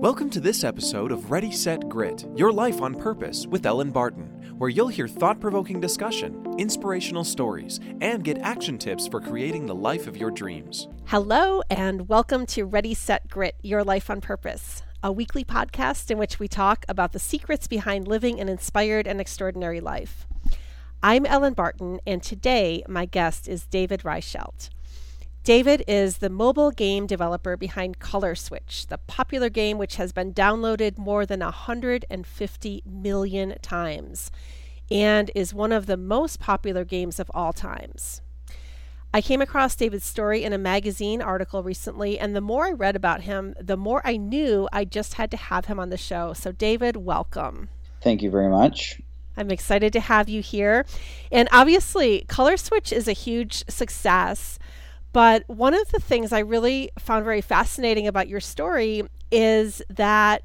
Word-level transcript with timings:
Welcome 0.00 0.30
to 0.30 0.38
this 0.38 0.62
episode 0.62 1.10
of 1.10 1.32
Ready, 1.32 1.50
Set, 1.50 1.88
Grit 1.88 2.24
Your 2.36 2.52
Life 2.52 2.80
on 2.80 2.94
Purpose 2.94 3.48
with 3.48 3.66
Ellen 3.66 3.90
Barton, 3.90 4.54
where 4.56 4.70
you'll 4.70 4.86
hear 4.86 5.08
thought 5.08 5.40
provoking 5.40 5.80
discussion, 5.80 6.54
inspirational 6.56 7.24
stories, 7.24 7.80
and 8.00 8.22
get 8.22 8.38
action 8.38 8.78
tips 8.78 9.08
for 9.08 9.20
creating 9.20 9.66
the 9.66 9.74
life 9.74 10.06
of 10.06 10.16
your 10.16 10.30
dreams. 10.30 10.86
Hello, 11.06 11.62
and 11.68 12.08
welcome 12.08 12.46
to 12.46 12.64
Ready, 12.64 12.94
Set, 12.94 13.28
Grit 13.28 13.56
Your 13.60 13.82
Life 13.82 14.08
on 14.08 14.20
Purpose, 14.20 14.84
a 15.02 15.10
weekly 15.10 15.44
podcast 15.44 16.12
in 16.12 16.18
which 16.18 16.38
we 16.38 16.46
talk 16.46 16.84
about 16.88 17.10
the 17.10 17.18
secrets 17.18 17.66
behind 17.66 18.06
living 18.06 18.38
an 18.38 18.48
inspired 18.48 19.08
and 19.08 19.20
extraordinary 19.20 19.80
life. 19.80 20.28
I'm 21.02 21.26
Ellen 21.26 21.54
Barton, 21.54 21.98
and 22.06 22.22
today 22.22 22.84
my 22.86 23.04
guest 23.04 23.48
is 23.48 23.66
David 23.66 24.02
Reichelt. 24.02 24.70
David 25.48 25.82
is 25.88 26.18
the 26.18 26.28
mobile 26.28 26.70
game 26.70 27.06
developer 27.06 27.56
behind 27.56 27.98
Color 27.98 28.34
Switch, 28.34 28.86
the 28.88 28.98
popular 28.98 29.48
game 29.48 29.78
which 29.78 29.96
has 29.96 30.12
been 30.12 30.34
downloaded 30.34 30.98
more 30.98 31.24
than 31.24 31.40
150 31.40 32.82
million 32.84 33.54
times 33.62 34.30
and 34.90 35.30
is 35.34 35.54
one 35.54 35.72
of 35.72 35.86
the 35.86 35.96
most 35.96 36.38
popular 36.38 36.84
games 36.84 37.18
of 37.18 37.30
all 37.32 37.54
times. 37.54 38.20
I 39.14 39.22
came 39.22 39.40
across 39.40 39.74
David's 39.74 40.04
story 40.04 40.44
in 40.44 40.52
a 40.52 40.58
magazine 40.58 41.22
article 41.22 41.62
recently, 41.62 42.18
and 42.18 42.36
the 42.36 42.42
more 42.42 42.66
I 42.66 42.72
read 42.72 42.94
about 42.94 43.22
him, 43.22 43.54
the 43.58 43.78
more 43.78 44.02
I 44.04 44.18
knew 44.18 44.68
I 44.70 44.84
just 44.84 45.14
had 45.14 45.30
to 45.30 45.38
have 45.38 45.64
him 45.64 45.80
on 45.80 45.88
the 45.88 45.96
show. 45.96 46.34
So, 46.34 46.52
David, 46.52 46.98
welcome. 46.98 47.70
Thank 48.02 48.20
you 48.20 48.30
very 48.30 48.50
much. 48.50 49.00
I'm 49.34 49.50
excited 49.50 49.94
to 49.94 50.00
have 50.00 50.28
you 50.28 50.42
here. 50.42 50.84
And 51.32 51.48
obviously, 51.52 52.26
Color 52.28 52.58
Switch 52.58 52.92
is 52.92 53.08
a 53.08 53.12
huge 53.12 53.64
success. 53.66 54.58
But 55.12 55.44
one 55.48 55.74
of 55.74 55.90
the 55.90 56.00
things 56.00 56.32
I 56.32 56.40
really 56.40 56.90
found 56.98 57.24
very 57.24 57.40
fascinating 57.40 58.06
about 58.06 58.28
your 58.28 58.40
story 58.40 59.02
is 59.30 59.82
that 59.88 60.42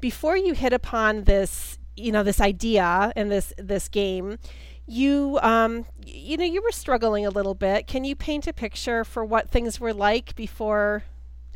before 0.00 0.36
you 0.36 0.54
hit 0.54 0.72
upon 0.72 1.24
this, 1.24 1.78
you 1.96 2.12
know, 2.12 2.22
this 2.22 2.40
idea 2.40 3.12
and 3.16 3.30
this 3.30 3.52
this 3.56 3.88
game, 3.88 4.38
you 4.86 5.38
um, 5.42 5.86
you 6.04 6.36
know, 6.36 6.44
you 6.44 6.62
were 6.62 6.72
struggling 6.72 7.24
a 7.24 7.30
little 7.30 7.54
bit. 7.54 7.86
Can 7.86 8.04
you 8.04 8.14
paint 8.14 8.46
a 8.46 8.52
picture 8.52 9.04
for 9.04 9.24
what 9.24 9.48
things 9.50 9.80
were 9.80 9.94
like 9.94 10.34
before 10.36 11.04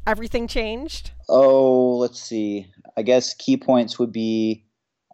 everything 0.07 0.49
changed? 0.49 1.11
Oh, 1.29 1.99
let's 1.99 2.21
see. 2.21 2.67
I 2.97 3.03
guess 3.03 3.35
key 3.35 3.57
points 3.59 3.99
would 3.99 4.13
be 4.13 4.65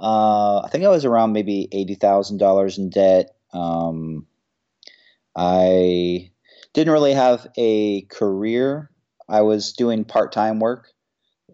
uh, 0.01 0.61
I 0.61 0.69
think 0.71 0.85
I 0.85 0.89
was 0.89 1.05
around 1.05 1.33
maybe 1.33 1.69
eighty 1.73 1.95
thousand 1.95 2.39
dollars 2.39 2.79
in 2.79 2.91
debt. 2.91 3.35
Um, 3.53 4.27
I 5.37 6.31
didn't 6.75 6.93
really 6.93 7.15
have 7.15 7.47
a 7.57 8.03
career. 8.03 8.91
I 9.29 9.41
was 9.41 9.73
doing 9.73 10.05
part 10.05 10.33
time 10.33 10.59
work, 10.59 10.89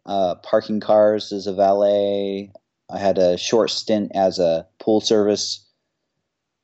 uh, 0.07 0.37
parking 0.37 0.81
cars 0.81 1.31
as 1.31 1.47
a 1.47 1.55
valet. 1.55 2.51
I 2.91 2.99
had 2.99 3.19
a 3.19 3.39
short 3.39 3.71
stint 3.71 4.11
as 4.15 4.39
a 4.41 4.67
pool 4.81 5.01
service, 5.01 5.65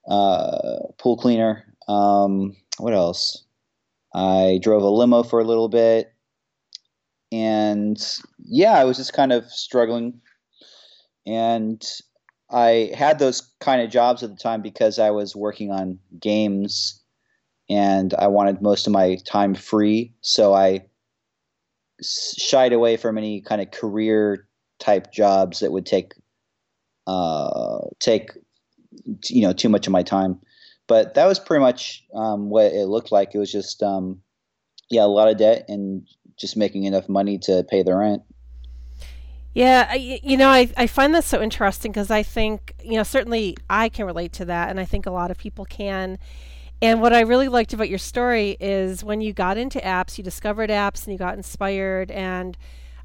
uh, 0.08 0.78
pool 0.98 1.16
cleaner. 1.16 1.64
Um, 1.86 2.56
what 2.78 2.94
else? 2.94 3.44
I 4.14 4.58
drove 4.62 4.82
a 4.82 4.88
limo 4.88 5.22
for 5.22 5.38
a 5.38 5.44
little 5.44 5.68
bit. 5.68 6.12
And 7.30 8.02
yeah, 8.38 8.72
I 8.72 8.84
was 8.84 8.96
just 8.96 9.12
kind 9.12 9.32
of 9.32 9.44
struggling. 9.50 10.20
And 11.26 11.84
I 12.50 12.92
had 12.96 13.18
those 13.18 13.42
kind 13.60 13.82
of 13.82 13.90
jobs 13.90 14.22
at 14.22 14.30
the 14.30 14.36
time 14.36 14.62
because 14.62 14.98
I 14.98 15.10
was 15.10 15.36
working 15.36 15.70
on 15.70 15.98
games 16.18 17.02
and 17.68 18.14
I 18.14 18.26
wanted 18.28 18.62
most 18.62 18.86
of 18.86 18.92
my 18.92 19.16
time 19.26 19.54
free. 19.54 20.14
So 20.20 20.54
I 20.54 20.86
shied 22.02 22.72
away 22.72 22.96
from 22.96 23.18
any 23.18 23.40
kind 23.40 23.60
of 23.60 23.70
career 23.70 24.46
type 24.78 25.12
jobs 25.12 25.60
that 25.60 25.72
would 25.72 25.86
take 25.86 26.14
uh, 27.06 27.80
take 28.00 28.30
you 29.28 29.42
know 29.42 29.52
too 29.52 29.68
much 29.68 29.86
of 29.86 29.92
my 29.92 30.02
time. 30.02 30.40
But 30.88 31.14
that 31.14 31.26
was 31.26 31.40
pretty 31.40 31.62
much 31.62 32.04
um, 32.14 32.48
what 32.48 32.72
it 32.72 32.86
looked 32.86 33.10
like. 33.10 33.34
It 33.34 33.38
was 33.38 33.50
just 33.50 33.82
um, 33.82 34.20
yeah, 34.90 35.04
a 35.04 35.06
lot 35.06 35.28
of 35.28 35.38
debt 35.38 35.64
and 35.68 36.06
just 36.38 36.56
making 36.56 36.84
enough 36.84 37.08
money 37.08 37.38
to 37.38 37.64
pay 37.68 37.82
the 37.82 37.94
rent. 37.94 38.22
Yeah, 39.54 39.88
I, 39.90 40.20
you 40.22 40.36
know, 40.36 40.50
I, 40.50 40.70
I 40.76 40.86
find 40.86 41.14
that 41.14 41.24
so 41.24 41.40
interesting 41.40 41.90
because 41.90 42.10
I 42.10 42.22
think, 42.22 42.74
you 42.84 42.96
know, 42.96 43.02
certainly 43.02 43.56
I 43.70 43.88
can 43.88 44.04
relate 44.04 44.34
to 44.34 44.44
that, 44.44 44.68
and 44.68 44.78
I 44.78 44.84
think 44.84 45.06
a 45.06 45.10
lot 45.10 45.30
of 45.30 45.38
people 45.38 45.64
can. 45.64 46.18
And 46.82 47.00
what 47.00 47.14
I 47.14 47.20
really 47.20 47.48
liked 47.48 47.72
about 47.72 47.88
your 47.88 47.98
story 47.98 48.56
is 48.60 49.02
when 49.02 49.22
you 49.22 49.32
got 49.32 49.56
into 49.56 49.78
apps, 49.80 50.18
you 50.18 50.24
discovered 50.24 50.68
apps 50.68 51.04
and 51.04 51.12
you 51.12 51.18
got 51.18 51.36
inspired. 51.36 52.10
And 52.10 52.56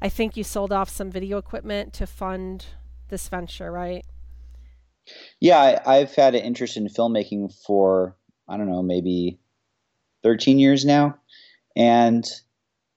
I 0.02 0.08
think 0.10 0.36
you 0.36 0.44
sold 0.44 0.72
off 0.72 0.90
some 0.90 1.10
video 1.10 1.38
equipment 1.38 1.94
to 1.94 2.06
fund 2.06 2.66
this 3.08 3.28
venture, 3.28 3.72
right? 3.72 4.04
Yeah, 5.40 5.80
I, 5.86 5.96
have 5.96 6.14
had 6.14 6.34
an 6.34 6.42
interest 6.42 6.76
in 6.76 6.86
filmmaking 6.86 7.52
for, 7.66 8.16
I 8.48 8.56
don't 8.56 8.70
know, 8.70 8.82
maybe 8.82 9.38
13 10.22 10.58
years 10.58 10.84
now. 10.84 11.16
And 11.74 12.24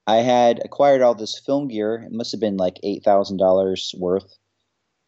I 0.06 0.18
had 0.18 0.62
acquired 0.64 1.02
all 1.02 1.16
this 1.16 1.40
film 1.40 1.70
gear. 1.70 2.04
It 2.06 2.12
must 2.12 2.32
have 2.34 2.42
been 2.42 2.58
like 2.58 2.80
$8,000 2.84 3.98
worth. 3.98 4.38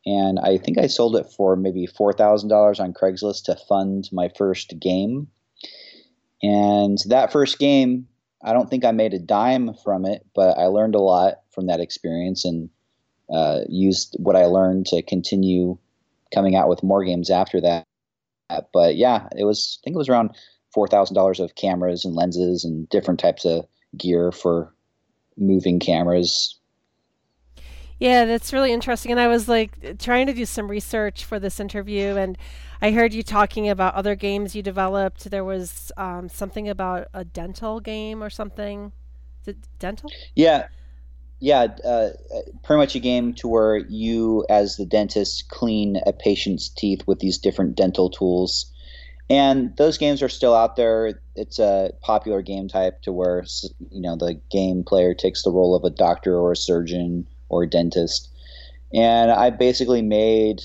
And 0.05 0.39
I 0.39 0.57
think 0.57 0.78
I 0.78 0.88
sold 0.88 1.17
it 1.17 1.28
for 1.35 1.57
maybe 1.57 1.88
$4,000 1.88 2.79
on 2.79 2.94
Craigslist 2.94 3.44
to 3.44 3.57
fund 3.67 4.09
my 4.13 4.29
first 4.38 4.73
game. 4.79 5.28
And 6.43 6.97
that 7.07 7.31
first 7.31 7.59
game, 7.59 8.07
I 8.43 8.53
don't 8.53 8.69
think 8.69 8.85
I 8.85 8.91
made 8.91 9.13
a 9.13 9.19
dime 9.19 9.73
from 9.83 10.05
it, 10.05 10.25
but 10.35 10.57
I 10.57 10.65
learned 10.65 10.95
a 10.95 10.99
lot 10.99 11.41
from 11.51 11.67
that 11.67 11.79
experience 11.79 12.45
and 12.45 12.69
uh, 13.33 13.61
used 13.67 14.15
what 14.19 14.35
I 14.35 14.45
learned 14.45 14.85
to 14.87 15.01
continue 15.01 15.77
coming 16.33 16.55
out 16.55 16.69
with 16.69 16.83
more 16.83 17.03
games 17.03 17.29
after 17.29 17.59
that. 17.61 17.85
But 18.73 18.95
yeah, 18.95 19.27
it 19.37 19.43
was 19.43 19.79
I 19.81 19.83
think 19.83 19.95
it 19.95 19.97
was 19.97 20.09
around 20.09 20.31
four 20.73 20.87
thousand 20.87 21.15
dollars 21.15 21.39
of 21.39 21.55
cameras 21.55 22.05
and 22.05 22.15
lenses 22.15 22.63
and 22.63 22.87
different 22.89 23.19
types 23.19 23.45
of 23.45 23.65
gear 23.97 24.31
for 24.31 24.73
moving 25.37 25.79
cameras. 25.79 26.57
Yeah, 28.00 28.25
that's 28.25 28.53
really 28.53 28.72
interesting. 28.72 29.12
And 29.12 29.19
I 29.19 29.28
was 29.28 29.47
like 29.47 29.97
trying 30.00 30.28
to 30.28 30.34
do 30.34 30.46
some 30.46 30.69
research 30.69 31.25
for 31.25 31.40
this 31.40 31.59
interview 31.59 32.16
and 32.16 32.38
I 32.81 32.91
heard 32.91 33.13
you 33.13 33.24
talking 33.24 33.69
about 33.69 33.96
other 33.96 34.16
games 34.16 34.56
you 34.56 34.62
developed. 34.62 35.30
There 35.30 35.44
was 35.44 35.91
um, 35.97 36.30
something 36.30 36.69
about 36.69 37.08
a 37.13 37.24
dental 37.24 37.80
game 37.80 38.24
or 38.24 38.30
something. 38.30 38.91
Is 39.41 39.47
it 39.50 39.58
dental? 39.80 40.12
Yeah, 40.35 40.68
yeah. 41.40 41.68
Uh, 41.84 42.09
pretty 42.63 42.78
much 42.78 42.96
a 42.96 43.00
game 43.00 43.34
to 43.35 43.47
where 43.47 43.78
you, 43.78 44.46
as 44.50 44.78
the 44.78 44.85
dentist, 44.85 45.50
clean 45.50 46.00
a 46.06 46.14
patient's 46.14 46.69
teeth 46.69 47.02
with 47.08 47.19
these 47.19 47.38
different 47.38 47.75
dental 47.75 48.09
tools. 48.09 48.72
And 49.29 49.75
those 49.75 49.97
games 49.97 50.22
are 50.22 50.29
still 50.29 50.56
out 50.56 50.75
there. 50.75 51.19
It's 51.35 51.59
a 51.59 51.91
popular 52.02 52.41
game 52.41 52.68
type 52.68 53.02
to 53.02 53.12
where 53.12 53.44
you 53.91 54.02
know 54.02 54.16
the 54.16 54.40
game 54.52 54.84
player 54.84 55.14
takes 55.14 55.44
the 55.44 55.52
role 55.52 55.75
of 55.75 55.84
a 55.84 55.90
doctor 55.90 56.38
or 56.38 56.53
a 56.53 56.56
surgeon 56.56 57.28
or 57.50 57.66
dentist. 57.66 58.30
And 58.94 59.31
I 59.31 59.50
basically 59.50 60.02
made 60.02 60.62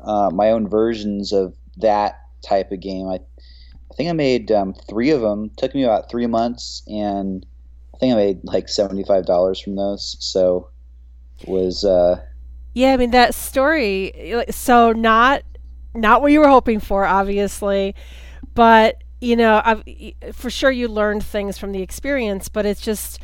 uh, 0.00 0.30
my 0.32 0.50
own 0.50 0.68
versions 0.68 1.32
of 1.32 1.54
that 1.78 2.20
type 2.42 2.72
of 2.72 2.80
game. 2.80 3.08
I, 3.08 3.16
I 3.16 3.94
think 3.96 4.10
I 4.10 4.12
made 4.12 4.50
um, 4.50 4.74
three 4.88 5.10
of 5.10 5.20
them. 5.20 5.46
It 5.46 5.56
took 5.56 5.74
me 5.74 5.84
about 5.84 6.10
three 6.10 6.26
months, 6.26 6.82
and 6.86 7.44
I 7.94 7.98
think 7.98 8.12
I 8.12 8.16
made 8.16 8.40
like 8.44 8.68
seventy 8.68 9.04
five 9.04 9.26
dollars 9.26 9.60
from 9.60 9.76
those. 9.76 10.16
So 10.20 10.70
was 11.46 11.84
uh, 11.84 12.20
yeah. 12.74 12.92
I 12.92 12.96
mean 12.96 13.10
that 13.10 13.34
story. 13.34 14.44
So 14.50 14.92
not 14.92 15.42
not 15.94 16.22
what 16.22 16.32
you 16.32 16.40
were 16.40 16.48
hoping 16.48 16.80
for, 16.80 17.04
obviously, 17.04 17.94
but 18.54 19.02
you 19.20 19.34
know, 19.34 19.62
I've, 19.64 19.82
for 20.32 20.50
sure 20.50 20.70
you 20.70 20.88
learned 20.88 21.24
things 21.24 21.56
from 21.56 21.72
the 21.72 21.82
experience. 21.82 22.48
But 22.48 22.66
it's 22.66 22.80
just 22.80 23.18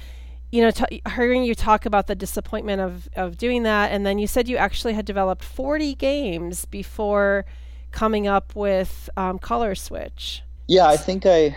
you 0.53 0.61
know, 0.61 0.71
t- 0.71 1.03
hearing 1.17 1.43
you 1.43 1.55
talk 1.55 1.87
about 1.87 2.07
the 2.07 2.15
disappointment 2.15 2.81
of, 2.83 3.09
of 3.17 3.39
doing 3.39 3.63
that, 3.65 3.91
and 3.91 4.05
then 4.05 4.19
you 4.19 4.27
said 4.27 4.49
you 4.49 4.59
actually 4.59 4.93
had 4.93 5.07
developed 5.07 5.43
40 5.43 5.95
games 5.95 6.67
before 6.67 7.47
coming 7.91 8.29
up 8.29 8.55
with 8.55 9.09
um, 9.17 9.39
Color 9.39 9.75
Switch. 9.75 10.43
Yeah, 10.69 10.87
I 10.87 10.99
think 10.99 11.25
I 11.25 11.57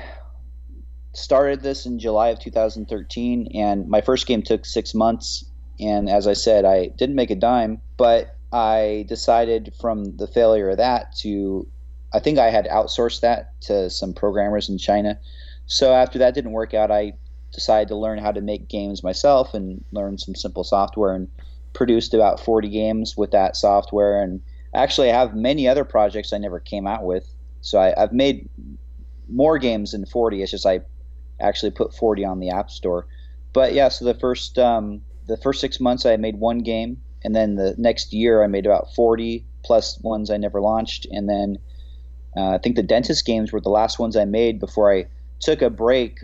started 1.13 1.61
this 1.61 1.85
in 1.85 1.99
July 1.99 2.29
of 2.29 2.39
2013, 2.39 3.49
and 3.53 3.87
my 3.89 3.99
first 3.99 4.27
game 4.27 4.41
took 4.41 4.65
six 4.65 4.93
months. 4.93 5.43
And 5.77 6.09
as 6.09 6.25
I 6.25 6.33
said, 6.33 6.63
I 6.63 6.87
didn't 6.87 7.15
make 7.15 7.31
a 7.31 7.35
dime, 7.35 7.81
but 7.97 8.37
I 8.53 9.05
decided 9.09 9.73
from 9.79 10.15
the 10.15 10.27
failure 10.27 10.69
of 10.69 10.77
that 10.77 11.13
to, 11.17 11.67
I 12.13 12.19
think 12.19 12.39
I 12.39 12.49
had 12.49 12.65
outsourced 12.67 13.19
that 13.21 13.59
to 13.63 13.89
some 13.89 14.13
programmers 14.13 14.69
in 14.69 14.77
China. 14.77 15.19
So 15.65 15.93
after 15.93 16.17
that 16.19 16.33
didn't 16.33 16.51
work 16.51 16.73
out, 16.73 16.91
I 16.91 17.13
decided 17.55 17.87
to 17.87 17.95
learn 17.95 18.19
how 18.19 18.31
to 18.31 18.41
make 18.41 18.67
games 18.67 19.03
myself 19.03 19.53
and 19.53 19.83
learn 19.91 20.17
some 20.17 20.35
simple 20.35 20.63
software 20.63 21.15
and 21.15 21.29
produced 21.73 22.13
about 22.13 22.39
40 22.39 22.69
games 22.69 23.17
with 23.17 23.31
that 23.31 23.55
software. 23.55 24.21
And 24.21 24.41
actually, 24.73 25.11
I 25.11 25.19
have 25.19 25.35
many 25.35 25.67
other 25.67 25.83
projects 25.83 26.33
I 26.33 26.37
never 26.37 26.59
came 26.59 26.87
out 26.87 27.03
with. 27.03 27.27
So 27.61 27.79
I, 27.79 27.93
have 27.97 28.13
made 28.13 28.49
more 29.27 29.57
games 29.57 29.91
than 29.91 30.05
40. 30.05 30.41
It's 30.41 30.51
just 30.51 30.65
I 30.65 30.81
actually 31.39 31.71
put 31.71 31.93
40 31.93 32.25
on 32.25 32.39
the 32.39 32.49
App 32.49 32.69
Store. 32.69 33.07
But 33.53 33.73
yeah, 33.73 33.89
so 33.89 34.05
the 34.05 34.13
first 34.13 34.59
um, 34.59 35.01
the 35.27 35.37
first 35.37 35.61
six 35.61 35.79
months 35.79 36.05
I 36.05 36.17
made 36.17 36.37
one 36.37 36.59
game, 36.59 37.01
and 37.23 37.35
then 37.35 37.55
the 37.55 37.73
next 37.77 38.13
year 38.13 38.43
I 38.43 38.47
made 38.47 38.65
about 38.65 38.93
40 38.93 39.45
plus 39.63 39.99
ones 40.01 40.29
I 40.29 40.37
never 40.37 40.61
launched, 40.61 41.07
and 41.09 41.27
then 41.29 41.57
uh, 42.35 42.55
I 42.55 42.57
think 42.57 42.75
the 42.75 42.83
dentist 42.83 43.25
games 43.25 43.51
were 43.51 43.61
the 43.61 43.69
last 43.69 43.97
ones 43.97 44.15
I 44.15 44.25
made 44.25 44.59
before 44.59 44.93
I 44.93 45.07
took 45.39 45.61
a 45.61 45.69
break 45.69 46.19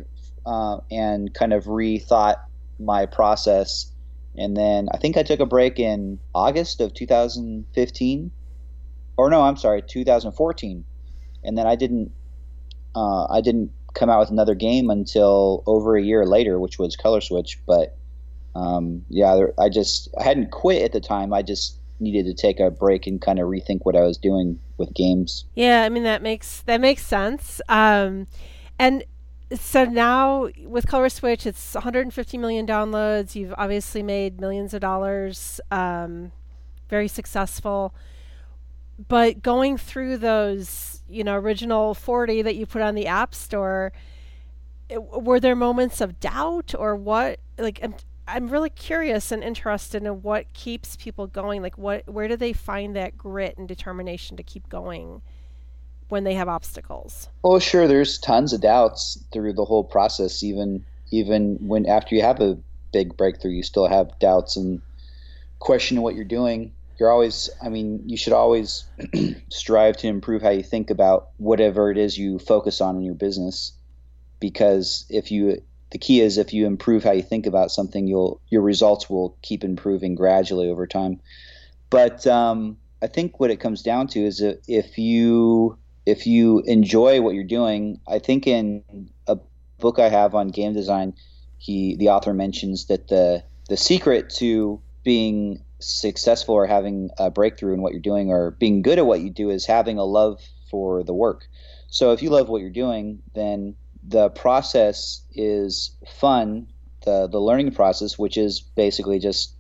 uh, 0.46 0.80
and 0.90 1.34
kind 1.34 1.54
of 1.54 1.66
rethought 1.66 2.38
my 2.80 3.06
process. 3.06 3.92
And 4.36 4.56
then 4.56 4.88
I 4.94 4.98
think 4.98 5.18
I 5.18 5.24
took 5.24 5.40
a 5.40 5.46
break 5.46 5.80
in 5.80 6.20
August 6.34 6.82
of 6.82 6.94
2015, 6.94 8.32
or 9.18 9.30
no, 9.30 9.42
I'm 9.42 9.58
sorry, 9.58 9.82
2014. 9.82 10.86
And 11.44 11.58
then 11.58 11.68
I 11.68 11.76
didn't, 11.76 12.12
uh, 12.96 13.26
I 13.26 13.42
didn't 13.42 13.72
come 13.94 14.10
out 14.10 14.20
with 14.20 14.30
another 14.30 14.56
game 14.56 14.90
until 14.90 15.64
over 15.66 15.98
a 15.98 16.02
year 16.02 16.26
later, 16.26 16.60
which 16.60 16.80
was 16.80 16.96
Color 16.96 17.22
Switch. 17.22 17.60
But 17.66 17.98
um, 18.56 19.06
yeah, 19.10 19.48
I 19.60 19.70
just 19.70 20.10
I 20.20 20.24
hadn't 20.24 20.52
quit 20.52 20.82
at 20.82 20.92
the 20.92 21.02
time. 21.02 21.34
I 21.34 21.42
just 21.42 21.78
needed 22.00 22.26
to 22.26 22.34
take 22.34 22.60
a 22.60 22.72
break 22.72 23.06
and 23.06 23.22
kind 23.22 23.40
of 23.40 23.48
rethink 23.48 23.82
what 23.84 23.96
I 23.96 24.02
was 24.02 24.18
doing 24.18 24.60
with 24.78 24.94
games. 24.94 25.46
Yeah, 25.56 25.84
I 25.84 25.90
mean 25.90 26.04
that 26.04 26.22
makes 26.22 26.62
that 26.62 26.82
makes 26.82 27.06
sense. 27.06 27.62
Um, 27.70 28.28
and 28.80 29.04
so 29.56 29.86
now 29.86 30.50
with 30.66 30.88
Color 30.88 31.10
Switch, 31.10 31.46
it's 31.46 31.74
150 31.74 32.38
million 32.38 32.66
downloads. 32.66 33.36
You've 33.36 33.54
obviously 33.58 34.04
made 34.04 34.40
millions 34.40 34.74
of 34.74 34.82
dollars. 34.82 35.60
Um, 35.70 36.32
very 36.90 37.08
successful. 37.08 37.94
But 39.08 39.42
going 39.42 39.78
through 39.78 40.18
those, 40.18 41.02
you 41.10 41.24
know, 41.24 41.36
original 41.36 41.94
40 41.94 42.44
that 42.44 42.56
you 42.56 42.66
put 42.66 42.82
on 42.82 42.96
the 42.96 43.08
App 43.08 43.34
Store, 43.34 43.92
it, 44.90 45.02
were 45.02 45.40
there 45.40 45.56
moments 45.56 46.02
of 46.02 46.20
doubt 46.20 46.76
or 46.78 46.96
what? 46.96 47.40
Like, 47.58 47.80
I'm, 47.82 47.96
I'm 48.28 48.50
really 48.50 48.70
curious 48.70 49.32
and 49.32 49.44
interested 49.44 50.04
in 50.04 50.22
what 50.22 50.54
keeps 50.54 50.96
people 50.96 51.28
going. 51.28 51.62
Like, 51.62 51.78
what, 51.78 52.08
where 52.08 52.28
do 52.28 52.36
they 52.36 52.54
find 52.54 52.96
that 52.96 53.18
grit 53.18 53.58
and 53.58 53.68
determination 53.68 54.38
to 54.38 54.44
keep 54.44 54.70
going? 54.70 55.22
When 56.12 56.24
they 56.24 56.34
have 56.34 56.50
obstacles? 56.50 57.30
Oh, 57.44 57.60
sure. 57.60 57.88
There's 57.88 58.18
tons 58.18 58.54
of 58.54 58.62
doubts 58.62 59.24
through 59.32 59.54
the 59.54 59.66
whole 59.66 59.84
process. 59.84 60.44
Even 60.44 60.86
even 61.12 61.58
when 61.62 61.86
after 61.86 62.16
you 62.16 62.22
have 62.22 62.40
a 62.40 62.58
big 62.92 63.16
breakthrough, 63.18 63.52
you 63.52 63.64
still 63.64 63.88
have 63.88 64.18
doubts 64.20 64.56
and 64.58 64.82
question 65.60 66.02
what 66.02 66.16
you're 66.16 66.26
doing. 66.26 66.74
You're 67.00 67.12
always, 67.12 67.50
I 67.64 67.70
mean, 67.70 68.04
you 68.06 68.18
should 68.18 68.34
always 68.34 68.86
strive 69.50 69.98
to 69.98 70.08
improve 70.08 70.42
how 70.42 70.50
you 70.50 70.64
think 70.64 70.90
about 70.90 71.30
whatever 71.38 71.90
it 71.90 71.98
is 71.98 72.18
you 72.18 72.40
focus 72.40 72.80
on 72.80 72.96
in 72.96 73.04
your 73.04 73.16
business. 73.16 73.74
Because 74.40 75.06
if 75.10 75.32
you, 75.32 75.62
the 75.92 75.98
key 75.98 76.22
is 76.22 76.38
if 76.38 76.54
you 76.54 76.66
improve 76.66 77.04
how 77.04 77.12
you 77.12 77.22
think 77.22 77.46
about 77.46 77.72
something, 77.72 78.08
you'll 78.08 78.40
your 78.50 78.62
results 78.62 79.10
will 79.10 79.38
keep 79.42 79.64
improving 79.64 80.16
gradually 80.16 80.70
over 80.70 80.86
time. 80.86 81.20
But 81.90 82.26
um, 82.28 82.78
I 83.02 83.08
think 83.08 83.40
what 83.40 83.52
it 83.52 83.60
comes 83.60 83.82
down 83.82 84.08
to 84.10 84.20
is 84.20 84.44
if 84.68 84.98
you 84.98 85.78
if 86.06 86.26
you 86.26 86.60
enjoy 86.66 87.22
what 87.22 87.36
you're 87.36 87.44
doing, 87.44 88.00
I 88.08 88.20
think 88.20 88.48
in 88.48 88.84
a 89.28 89.38
book 89.80 90.00
I 90.00 90.10
have 90.10 90.36
on 90.36 90.50
game 90.50 90.74
design, 90.74 91.14
he 91.58 91.96
the 91.96 92.10
author 92.10 92.34
mentions 92.34 92.88
that 92.88 93.08
the 93.08 93.44
the 93.70 93.78
secret 93.78 94.30
to 94.38 94.82
being 95.04 95.64
successful 95.80 96.56
or 96.56 96.68
having 96.68 97.10
a 97.18 97.30
breakthrough 97.32 97.74
in 97.74 97.82
what 97.82 97.92
you're 97.92 98.02
doing 98.02 98.30
or 98.30 98.52
being 98.52 98.82
good 98.82 99.00
at 99.00 99.06
what 99.06 99.22
you 99.22 99.30
do 99.30 99.50
is 99.50 99.66
having 99.66 99.98
a 99.98 100.04
love 100.04 100.40
for 100.70 101.04
the 101.04 101.14
work. 101.14 101.48
So 101.88 102.12
if 102.12 102.22
you 102.22 102.30
love 102.30 102.50
what 102.50 102.62
you're 102.62 102.70
doing, 102.70 103.22
then 103.34 103.76
the 104.04 104.30
process 104.30 105.22
is 105.34 105.96
fun. 106.08 106.68
The 107.06 107.28
the 107.28 107.40
learning 107.40 107.72
process, 107.74 108.18
which 108.18 108.38
is 108.38 108.62
basically 108.62 109.20
just 109.20 109.56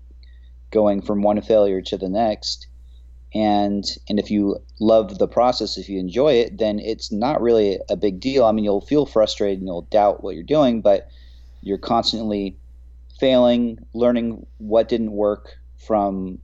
going 0.71 1.01
from 1.01 1.21
one 1.21 1.41
failure 1.41 1.81
to 1.81 1.97
the 1.97 2.09
next, 2.09 2.67
and 3.33 3.85
and 4.09 4.19
if 4.19 4.29
you 4.29 4.57
love 4.79 5.17
the 5.17 5.27
process 5.27 5.77
if 5.77 5.87
you 5.87 5.99
enjoy 5.99 6.33
it 6.33 6.57
then 6.57 6.79
it's 6.79 7.11
not 7.11 7.41
really 7.41 7.79
a 7.89 7.95
big 7.95 8.19
deal. 8.19 8.45
I 8.45 8.51
mean 8.51 8.65
you'll 8.65 8.81
feel 8.81 9.05
frustrated 9.05 9.59
and 9.59 9.67
you'll 9.67 9.83
doubt 9.83 10.23
what 10.23 10.35
you're 10.35 10.43
doing 10.43 10.81
but 10.81 11.09
you're 11.61 11.77
constantly 11.77 12.57
failing 13.19 13.79
learning 13.93 14.45
what 14.57 14.89
didn't 14.89 15.11
work 15.11 15.57
from 15.77 16.39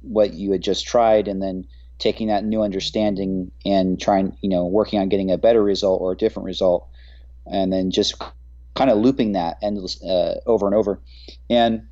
what 0.00 0.34
you 0.34 0.52
had 0.52 0.62
just 0.62 0.86
tried 0.86 1.28
and 1.28 1.42
then 1.42 1.66
taking 1.98 2.28
that 2.28 2.44
new 2.44 2.62
understanding 2.62 3.50
and 3.64 4.00
trying 4.00 4.36
you 4.40 4.48
know 4.48 4.66
working 4.66 4.98
on 4.98 5.08
getting 5.08 5.30
a 5.30 5.38
better 5.38 5.62
result 5.62 6.00
or 6.00 6.12
a 6.12 6.16
different 6.16 6.46
result 6.46 6.88
and 7.46 7.72
then 7.72 7.90
just 7.90 8.20
kind 8.74 8.90
of 8.90 8.98
looping 8.98 9.32
that 9.32 9.58
endless 9.62 10.02
uh, 10.02 10.40
over 10.46 10.66
and 10.66 10.74
over. 10.74 11.00
And 11.48 11.86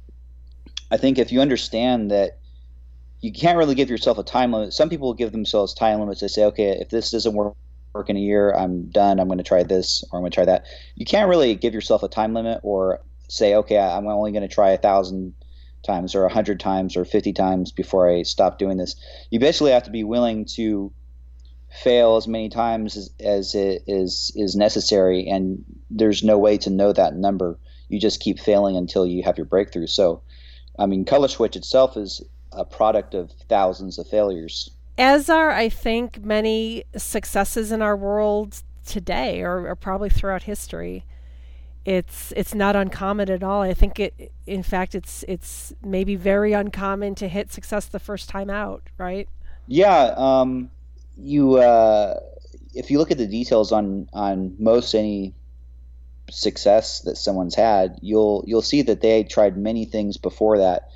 i 0.91 0.97
think 0.97 1.19
if 1.19 1.33
you 1.33 1.41
understand 1.41 2.11
that 2.11 2.39
you 3.23 3.33
can't 3.33 3.57
really 3.57 3.77
give 3.77 3.89
yourself 3.89 4.19
a 4.19 4.25
time 4.25 4.53
limit. 4.53 4.75
Some 4.75 4.91
people 4.91 5.15
give 5.15 5.31
themselves 5.31 5.73
time 5.73 6.01
limits. 6.01 6.21
They 6.21 6.29
say, 6.29 6.45
okay, 6.47 6.77
if 6.81 6.91
this 6.91 7.13
doesn't 7.13 7.33
work, 7.33 7.55
work 7.95 8.11
in 8.11 8.17
a 8.17 8.21
year, 8.21 8.53
I'm 8.53 8.91
done. 8.91 9.21
I'm 9.21 9.29
going 9.29 9.39
to 9.39 9.45
try 9.45 9.63
this 9.63 10.05
or 10.11 10.19
I'm 10.19 10.23
going 10.23 10.33
to 10.33 10.35
try 10.35 10.45
that. 10.47 10.67
You 10.97 11.07
can't 11.07 11.29
really 11.29 11.55
give 11.55 11.73
yourself 11.73 12.03
a 12.03 12.09
time 12.09 12.35
limit 12.35 12.61
or 12.65 13.01
say, 13.29 13.55
okay, 13.55 13.79
I'm 13.79 14.09
only 14.09 14.33
going 14.33 14.47
to 14.47 14.53
try 14.53 14.71
a 14.71 14.77
thousand 14.77 15.35
times 15.87 16.17
or 16.17 16.25
a 16.25 16.33
hundred 16.33 16.59
times 16.59 16.97
or 16.97 17.05
50 17.05 17.33
times 17.33 17.71
before 17.71 18.11
I 18.11 18.23
stop 18.23 18.59
doing 18.59 18.77
this. 18.77 18.97
You 19.31 19.39
basically 19.39 19.71
have 19.71 19.85
to 19.85 19.91
be 19.91 20.05
willing 20.05 20.45
to 20.57 20.93
fail 21.71 22.17
as 22.17 22.27
many 22.27 22.49
times 22.49 22.97
as, 22.97 23.11
as 23.21 23.55
it 23.55 23.85
is 23.87 24.31
is 24.35 24.55
necessary 24.55 25.27
and 25.27 25.65
there's 25.89 26.23
no 26.23 26.37
way 26.37 26.59
to 26.59 26.69
know 26.69 26.93
that 26.93 27.17
number 27.17 27.59
you 27.89 27.99
just 27.99 28.21
keep 28.21 28.39
failing 28.39 28.77
until 28.77 29.07
you 29.07 29.23
have 29.23 29.39
your 29.39 29.47
breakthrough 29.47 29.87
so 29.87 30.21
i 30.79 30.85
mean 30.85 31.07
color 31.07 31.29
switch 31.29 31.57
itself 31.57 31.97
is 31.97 32.23
a 32.53 32.65
product 32.65 33.15
of 33.15 33.31
thousands 33.49 33.99
of 33.99 34.09
failures. 34.09 34.71
As 34.99 35.31
are, 35.31 35.51
I 35.51 35.69
think, 35.69 36.25
many 36.25 36.85
successes 36.97 37.73
in 37.73 37.83
our 37.83 37.97
world 37.97 38.63
today, 38.87 39.41
or, 39.43 39.69
or 39.69 39.77
probably 39.77 40.11
throughout 40.11 40.45
history. 40.45 41.05
It's 41.85 42.33
it's 42.37 42.55
not 42.55 42.77
uncommon 42.77 43.29
at 43.29 43.43
all. 43.43 43.63
I 43.63 43.75
think 43.75 43.99
it, 43.99 44.33
in 44.47 44.63
fact, 44.63 44.95
it's 44.95 45.25
it's 45.27 45.73
maybe 45.83 46.15
very 46.15 46.53
uncommon 46.53 47.17
to 47.17 47.29
hit 47.29 47.53
success 47.53 47.87
the 47.87 47.99
first 47.99 48.29
time 48.29 48.51
out, 48.51 48.85
right? 48.99 49.29
Yeah, 49.67 50.15
um, 50.17 50.71
you 51.17 51.57
uh, 51.57 52.21
if 52.73 52.91
you 52.91 52.99
look 52.99 53.11
at 53.11 53.19
the 53.19 53.27
details 53.27 53.73
on 53.73 54.09
on 54.13 54.55
most 54.59 54.95
any 54.95 55.35
success 56.31 57.01
that 57.01 57.17
someone's 57.17 57.57
had, 57.57 57.99
you'll 58.01 58.45
you'll 58.47 58.63
see 58.63 58.83
that 58.83 59.01
they 59.01 59.25
tried 59.25 59.57
many 59.57 59.85
things 59.85 60.19
before 60.19 60.59
that 60.59 60.89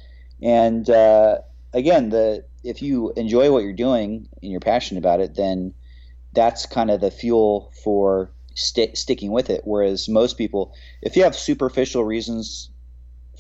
and 0.47 0.89
uh, 0.89 1.39
again, 1.73 2.11
the 2.11 2.45
if 2.63 2.81
you 2.81 3.13
enjoy 3.17 3.51
what 3.51 3.65
you're 3.65 3.73
doing 3.73 4.29
and 4.41 4.51
you're 4.53 4.61
passionate 4.61 5.01
about 5.01 5.19
it, 5.19 5.35
then 5.35 5.75
that's 6.35 6.67
kind 6.67 6.89
of 6.89 7.01
the 7.01 7.11
fuel 7.11 7.73
for 7.83 8.31
st- 8.55 8.97
sticking 8.97 9.33
with 9.33 9.51
it. 9.51 9.63
Whereas 9.65 10.09
most 10.09 10.39
people, 10.39 10.73
if 11.03 11.17
you 11.17 11.25
have 11.25 11.35
superficial 11.35 12.05
reasons 12.05 12.71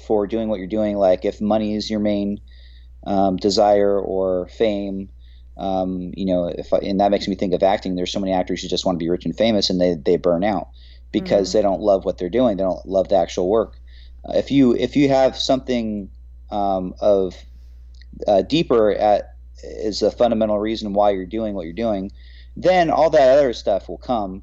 for 0.05 0.27
doing 0.27 0.49
what 0.49 0.59
you're 0.59 0.67
doing, 0.67 0.97
like 0.97 1.25
if 1.25 1.41
money 1.41 1.77
is 1.77 1.89
your 1.89 2.01
main 2.01 2.41
um, 3.07 3.37
desire 3.37 4.01
or 4.01 4.49
fame, 4.49 5.09
um, 5.57 6.13
you 6.17 6.27
know, 6.27 6.49
if 6.49 6.73
I, 6.73 6.79
and 6.79 6.99
that 6.99 7.13
makes 7.13 7.29
me 7.29 7.37
think 7.37 7.55
of 7.55 7.63
acting. 7.63 7.95
There's 7.95 8.11
so 8.11 8.21
many 8.21 8.33
actors 8.33 8.63
who 8.63 8.69
just 8.69 8.85
want 8.85 8.99
to 8.99 9.05
be 9.05 9.09
rich 9.09 9.25
and 9.25 9.37
famous, 9.37 9.71
and 9.71 9.81
they 9.81 9.95
they 9.95 10.17
burn 10.17 10.43
out 10.43 10.71
because 11.13 11.51
mm-hmm. 11.51 11.59
they 11.59 11.63
don't 11.63 11.81
love 11.81 12.05
what 12.05 12.19
they're 12.19 12.29
doing. 12.29 12.57
They 12.57 12.65
don't 12.65 12.85
love 12.85 13.11
the 13.11 13.17
actual 13.17 13.49
work. 13.49 13.79
Uh, 14.29 14.33
if 14.37 14.51
you 14.51 14.75
if 14.75 14.97
you 14.97 15.09
have 15.09 15.39
something 15.39 16.11
um, 16.51 16.95
of 17.01 17.35
uh, 18.27 18.43
deeper 18.43 18.93
at 18.93 19.31
is 19.63 20.03
a 20.03 20.11
fundamental 20.11 20.59
reason 20.59 20.93
why 20.93 21.11
you're 21.11 21.27
doing 21.27 21.55
what 21.55 21.65
you're 21.65 21.73
doing, 21.73 22.11
then 22.57 22.91
all 22.91 23.11
that 23.11 23.39
other 23.39 23.53
stuff 23.53 23.89
will 23.89 23.99
come 23.99 24.43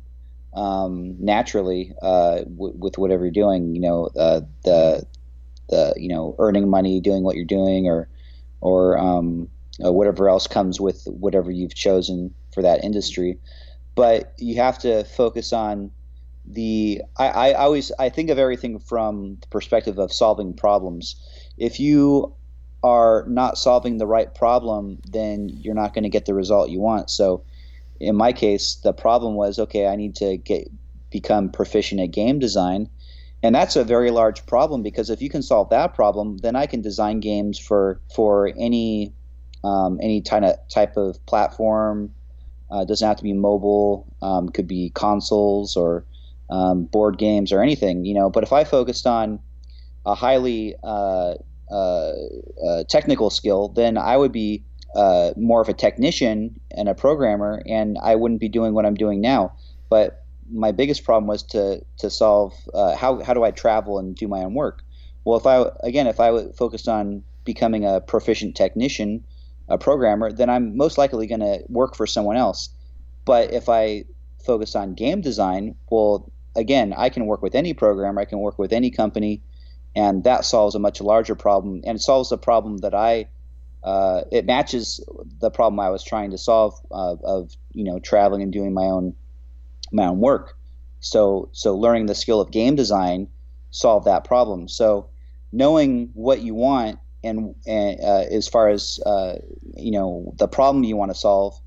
um, 0.53 1.15
naturally 1.19 1.93
uh, 2.01 2.39
w- 2.39 2.73
with 2.77 2.97
whatever 2.97 3.25
you're 3.25 3.31
doing. 3.31 3.75
You 3.75 3.81
know, 3.81 4.09
uh, 4.17 4.41
the 4.63 5.05
the 5.69 5.93
you 5.97 6.09
know 6.09 6.35
earning 6.39 6.69
money, 6.69 6.99
doing 6.99 7.23
what 7.23 7.35
you're 7.35 7.45
doing, 7.45 7.87
or 7.87 8.09
or 8.61 8.97
um, 8.97 9.49
uh, 9.83 9.91
whatever 9.91 10.29
else 10.29 10.47
comes 10.47 10.79
with 10.79 11.03
whatever 11.07 11.51
you've 11.51 11.75
chosen 11.75 12.33
for 12.53 12.61
that 12.61 12.83
industry. 12.83 13.37
But 13.95 14.33
you 14.37 14.55
have 14.55 14.79
to 14.79 15.03
focus 15.03 15.53
on 15.53 15.91
the. 16.45 17.01
I, 17.17 17.27
I 17.27 17.53
always 17.53 17.91
I 17.97 18.09
think 18.09 18.29
of 18.29 18.37
everything 18.39 18.79
from 18.79 19.37
the 19.41 19.47
perspective 19.47 19.97
of 19.99 20.11
solving 20.11 20.53
problems 20.53 21.15
if 21.57 21.79
you 21.79 22.33
are 22.83 23.25
not 23.27 23.57
solving 23.57 23.97
the 23.97 24.05
right 24.05 24.33
problem, 24.35 24.99
then 25.09 25.49
you're 25.49 25.75
not 25.75 25.93
going 25.93 26.03
to 26.03 26.09
get 26.09 26.25
the 26.25 26.33
result 26.33 26.69
you 26.69 26.81
want. 26.81 27.09
So, 27.09 27.43
in 27.99 28.15
my 28.15 28.33
case, 28.33 28.75
the 28.83 28.91
problem 28.91 29.35
was 29.35 29.57
okay. 29.59 29.87
I 29.87 29.95
need 29.95 30.15
to 30.17 30.37
get 30.37 30.69
become 31.09 31.49
proficient 31.49 32.01
at 32.01 32.11
game 32.11 32.39
design, 32.39 32.89
and 33.41 33.55
that's 33.55 33.75
a 33.75 33.83
very 33.83 34.11
large 34.11 34.45
problem 34.45 34.83
because 34.83 35.09
if 35.09 35.21
you 35.21 35.29
can 35.29 35.41
solve 35.41 35.69
that 35.69 35.93
problem, 35.93 36.37
then 36.37 36.55
I 36.55 36.65
can 36.65 36.81
design 36.81 37.19
games 37.19 37.57
for 37.57 38.01
for 38.13 38.51
any 38.57 39.13
um, 39.63 39.99
any 40.01 40.21
kind 40.21 40.43
of 40.43 40.55
type 40.69 40.97
of 40.97 41.23
platform. 41.25 42.13
Uh, 42.69 42.83
doesn't 42.83 43.07
have 43.07 43.17
to 43.17 43.23
be 43.23 43.33
mobile. 43.33 44.07
Um, 44.21 44.49
could 44.49 44.67
be 44.67 44.91
consoles 44.95 45.77
or 45.77 46.03
um, 46.49 46.85
board 46.85 47.17
games 47.17 47.51
or 47.51 47.61
anything, 47.61 48.03
you 48.03 48.13
know. 48.13 48.29
But 48.29 48.43
if 48.43 48.51
I 48.51 48.63
focused 48.63 49.07
on 49.07 49.39
a 50.05 50.15
highly 50.15 50.75
uh, 50.83 51.35
uh, 51.71 52.13
uh, 52.65 52.83
technical 52.89 53.29
skill, 53.29 53.69
then 53.69 53.97
I 53.97 54.17
would 54.17 54.31
be 54.31 54.63
uh, 54.95 55.31
more 55.35 55.61
of 55.61 55.69
a 55.69 55.73
technician 55.73 56.59
and 56.71 56.87
a 56.87 56.93
programmer, 56.93 57.63
and 57.65 57.97
I 58.03 58.15
wouldn't 58.15 58.39
be 58.39 58.49
doing 58.49 58.73
what 58.73 58.85
I'm 58.85 58.95
doing 58.95 59.21
now. 59.21 59.53
But 59.89 60.23
my 60.51 60.71
biggest 60.71 61.03
problem 61.03 61.27
was 61.27 61.43
to 61.43 61.83
to 61.97 62.09
solve 62.09 62.53
uh, 62.73 62.95
how 62.95 63.23
how 63.23 63.33
do 63.33 63.43
I 63.43 63.51
travel 63.51 63.97
and 63.97 64.15
do 64.15 64.27
my 64.27 64.43
own 64.43 64.53
work. 64.53 64.83
Well, 65.25 65.37
if 65.37 65.45
I 65.45 65.65
again 65.81 66.07
if 66.07 66.19
I 66.19 66.47
focused 66.51 66.87
on 66.87 67.23
becoming 67.45 67.85
a 67.85 68.01
proficient 68.01 68.55
technician, 68.55 69.23
a 69.67 69.77
programmer, 69.77 70.31
then 70.31 70.49
I'm 70.49 70.77
most 70.77 70.97
likely 70.97 71.27
going 71.27 71.41
to 71.41 71.63
work 71.69 71.95
for 71.95 72.05
someone 72.07 72.37
else. 72.37 72.69
But 73.25 73.53
if 73.53 73.69
I 73.69 74.05
focus 74.45 74.75
on 74.75 74.93
game 74.93 75.21
design, 75.21 75.75
well, 75.89 76.31
again, 76.55 76.93
I 76.95 77.09
can 77.09 77.25
work 77.25 77.41
with 77.41 77.55
any 77.55 77.73
programmer, 77.73 78.21
I 78.21 78.25
can 78.25 78.39
work 78.39 78.59
with 78.59 78.73
any 78.73 78.91
company, 78.91 79.41
and 79.95 80.23
that 80.23 80.45
solves 80.45 80.75
a 80.75 80.79
much 80.79 81.01
larger 81.01 81.35
problem, 81.35 81.81
and 81.85 81.97
it 81.97 82.01
solves 82.01 82.29
the 82.29 82.37
problem 82.37 82.77
that 82.77 82.93
I 82.93 83.27
uh, 83.83 84.21
it 84.31 84.45
matches 84.45 85.03
the 85.39 85.51
problem 85.51 85.79
I 85.79 85.89
was 85.89 86.03
trying 86.03 86.31
to 86.31 86.37
solve 86.37 86.73
uh, 86.91 87.15
of 87.23 87.51
you 87.71 87.83
know 87.83 87.99
traveling 87.99 88.41
and 88.41 88.51
doing 88.51 88.73
my 88.73 88.85
own 88.85 89.15
my 89.91 90.05
own 90.05 90.19
work. 90.19 90.57
So 90.99 91.49
so 91.51 91.75
learning 91.75 92.05
the 92.05 92.15
skill 92.15 92.39
of 92.39 92.51
game 92.51 92.75
design 92.75 93.27
solved 93.71 94.05
that 94.05 94.23
problem. 94.23 94.67
So 94.67 95.09
knowing 95.51 96.09
what 96.13 96.41
you 96.41 96.55
want 96.55 96.99
and, 97.23 97.55
and 97.67 97.99
uh, 97.99 98.25
as 98.31 98.47
far 98.47 98.69
as 98.69 98.99
uh, 99.05 99.35
you 99.75 99.91
know 99.91 100.33
the 100.37 100.47
problem 100.47 100.83
you 100.83 100.95
want 100.95 101.11
to 101.11 101.17
solve 101.17 101.59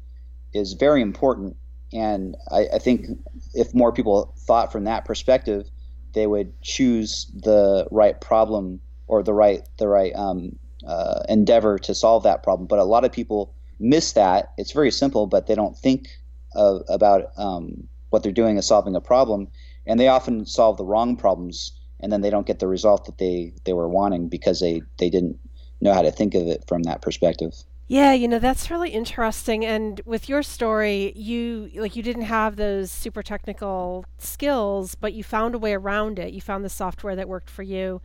is 0.54 0.72
very 0.72 1.02
important. 1.02 1.56
And 1.92 2.36
I, 2.50 2.66
I 2.74 2.78
think 2.78 3.06
if 3.54 3.74
more 3.74 3.92
people 3.92 4.34
thought 4.38 4.72
from 4.72 4.84
that 4.84 5.04
perspective, 5.04 5.68
they 6.16 6.26
would 6.26 6.50
choose 6.62 7.30
the 7.34 7.86
right 7.90 8.18
problem 8.22 8.80
or 9.06 9.22
the 9.22 9.34
right 9.34 9.60
the 9.76 9.86
right 9.86 10.12
um, 10.16 10.56
uh, 10.88 11.20
endeavor 11.28 11.78
to 11.78 11.94
solve 11.94 12.22
that 12.22 12.42
problem. 12.42 12.66
But 12.66 12.78
a 12.78 12.84
lot 12.84 13.04
of 13.04 13.12
people 13.12 13.54
miss 13.78 14.12
that. 14.12 14.52
It's 14.56 14.72
very 14.72 14.90
simple, 14.90 15.26
but 15.26 15.46
they 15.46 15.54
don't 15.54 15.76
think 15.76 16.08
of, 16.54 16.82
about 16.88 17.26
um, 17.36 17.86
what 18.08 18.22
they're 18.22 18.32
doing 18.32 18.56
as 18.56 18.66
solving 18.66 18.96
a 18.96 19.00
problem, 19.00 19.48
and 19.86 20.00
they 20.00 20.08
often 20.08 20.46
solve 20.46 20.78
the 20.78 20.86
wrong 20.86 21.16
problems, 21.16 21.78
and 22.00 22.10
then 22.10 22.22
they 22.22 22.30
don't 22.30 22.46
get 22.46 22.60
the 22.60 22.66
result 22.66 23.04
that 23.04 23.18
they 23.18 23.52
they 23.66 23.74
were 23.74 23.88
wanting 23.88 24.30
because 24.30 24.58
they 24.60 24.80
they 24.98 25.10
didn't 25.10 25.38
know 25.82 25.92
how 25.92 26.02
to 26.02 26.10
think 26.10 26.34
of 26.34 26.48
it 26.48 26.64
from 26.66 26.84
that 26.84 27.02
perspective. 27.02 27.52
Yeah, 27.88 28.12
you 28.12 28.26
know, 28.26 28.40
that's 28.40 28.68
really 28.68 28.90
interesting. 28.90 29.64
And 29.64 30.00
with 30.04 30.28
your 30.28 30.42
story, 30.42 31.12
you 31.14 31.70
like 31.76 31.94
you 31.94 32.02
didn't 32.02 32.22
have 32.22 32.56
those 32.56 32.90
super 32.90 33.22
technical 33.22 34.04
skills, 34.18 34.96
but 34.96 35.12
you 35.12 35.22
found 35.22 35.54
a 35.54 35.58
way 35.58 35.72
around 35.72 36.18
it. 36.18 36.32
You 36.32 36.40
found 36.40 36.64
the 36.64 36.68
software 36.68 37.14
that 37.14 37.28
worked 37.28 37.48
for 37.48 37.62
you. 37.62 38.00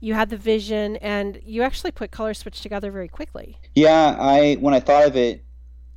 You 0.00 0.14
had 0.14 0.30
the 0.30 0.36
vision 0.36 0.96
and 0.96 1.40
you 1.44 1.62
actually 1.62 1.92
put 1.92 2.10
color 2.10 2.34
switch 2.34 2.60
together 2.60 2.90
very 2.90 3.06
quickly. 3.06 3.58
Yeah, 3.76 4.16
I 4.18 4.54
when 4.54 4.74
I 4.74 4.80
thought 4.80 5.06
of 5.06 5.16
it, 5.16 5.44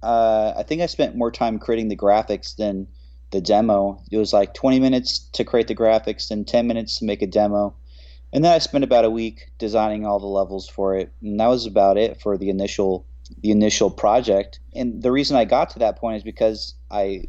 uh, 0.04 0.54
I 0.56 0.62
think 0.62 0.84
I 0.84 0.86
spent 0.86 1.16
more 1.16 1.32
time 1.32 1.58
creating 1.58 1.88
the 1.88 1.98
graphics 1.98 2.56
than 2.56 2.88
the 3.32 3.42
demo. 3.42 4.04
It 4.12 4.18
was 4.18 4.34
like 4.34 4.54
20 4.54 4.80
minutes 4.80 5.18
to 5.34 5.44
create 5.44 5.68
the 5.68 5.76
graphics, 5.76 6.30
and 6.30 6.48
10 6.48 6.68
minutes 6.68 7.00
to 7.00 7.06
make 7.06 7.24
a 7.24 7.28
demo. 7.28 7.76
And 8.32 8.44
then 8.44 8.54
I 8.54 8.60
spent 8.60 8.84
about 8.84 9.06
a 9.06 9.10
week 9.10 9.50
designing 9.58 10.06
all 10.06 10.20
the 10.20 10.26
levels 10.28 10.68
for 10.68 10.96
it. 10.96 11.12
And 11.24 11.40
that 11.40 11.48
was 11.48 11.66
about 11.66 11.98
it 11.98 12.22
for 12.22 12.38
the 12.38 12.50
initial 12.50 13.06
the 13.42 13.52
initial 13.52 13.90
project. 13.90 14.60
And 14.74 15.02
the 15.02 15.12
reason 15.12 15.36
I 15.36 15.46
got 15.46 15.70
to 15.72 15.80
that 15.80 15.98
point 15.98 16.18
is 16.18 16.24
because 16.24 16.76
I 16.92 17.24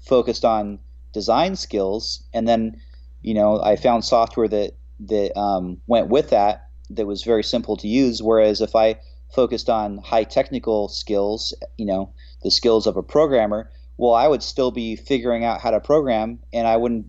focused 0.00 0.44
on 0.44 0.78
design 1.12 1.56
skills, 1.56 2.22
and 2.32 2.46
then 2.48 2.80
you 3.22 3.34
know 3.34 3.60
I 3.60 3.76
found 3.76 4.04
software 4.04 4.48
that 4.48 4.72
that 5.00 5.38
um, 5.38 5.78
went 5.86 6.08
with 6.08 6.30
that 6.30 6.68
that 6.90 7.06
was 7.06 7.22
very 7.22 7.44
simple 7.44 7.76
to 7.78 7.88
use. 7.88 8.22
Whereas 8.22 8.60
if 8.60 8.74
I 8.76 8.96
focused 9.34 9.68
on 9.68 9.98
high 9.98 10.24
technical 10.24 10.88
skills, 10.88 11.54
you 11.76 11.86
know, 11.86 12.12
the 12.42 12.50
skills 12.50 12.86
of 12.86 12.96
a 12.96 13.02
programmer, 13.02 13.70
well, 13.96 14.14
I 14.14 14.28
would 14.28 14.42
still 14.42 14.70
be 14.70 14.96
figuring 14.96 15.44
out 15.44 15.60
how 15.60 15.70
to 15.70 15.80
program, 15.80 16.38
and 16.52 16.66
I 16.66 16.76
wouldn't, 16.76 17.06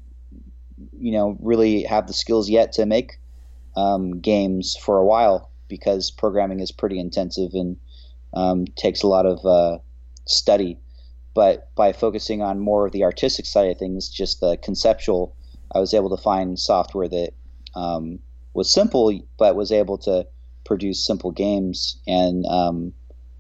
you 1.00 1.12
know, 1.12 1.38
really 1.42 1.84
have 1.84 2.08
the 2.08 2.14
skills 2.14 2.50
yet 2.50 2.72
to 2.74 2.86
make 2.86 3.20
um, 3.76 4.20
games 4.20 4.76
for 4.76 4.98
a 4.98 5.06
while 5.06 5.52
because 5.68 6.12
programming 6.12 6.62
is 6.62 6.72
pretty 6.72 6.98
intensive 7.00 7.52
and 7.54 7.78
um, 8.38 8.66
takes 8.76 9.02
a 9.02 9.08
lot 9.08 9.26
of 9.26 9.44
uh, 9.46 9.80
study. 10.26 10.78
But 11.34 11.74
by 11.76 11.92
focusing 11.92 12.42
on 12.42 12.60
more 12.60 12.86
of 12.86 12.92
the 12.92 13.04
artistic 13.04 13.46
side 13.46 13.70
of 13.70 13.78
things, 13.78 14.10
just 14.10 14.40
the 14.40 14.58
conceptual, 14.58 15.36
I 15.74 15.80
was 15.80 15.94
able 15.94 16.16
to 16.16 16.22
find 16.22 16.58
software 16.58 17.08
that 17.08 17.32
um, 17.76 18.20
was 18.54 18.72
simple, 18.72 19.12
but 19.38 19.56
was 19.56 19.72
able 19.72 19.98
to 20.00 20.28
produce 20.66 21.06
simple 21.06 21.32
games. 21.32 22.00
And 22.08 22.46
um, 22.46 22.94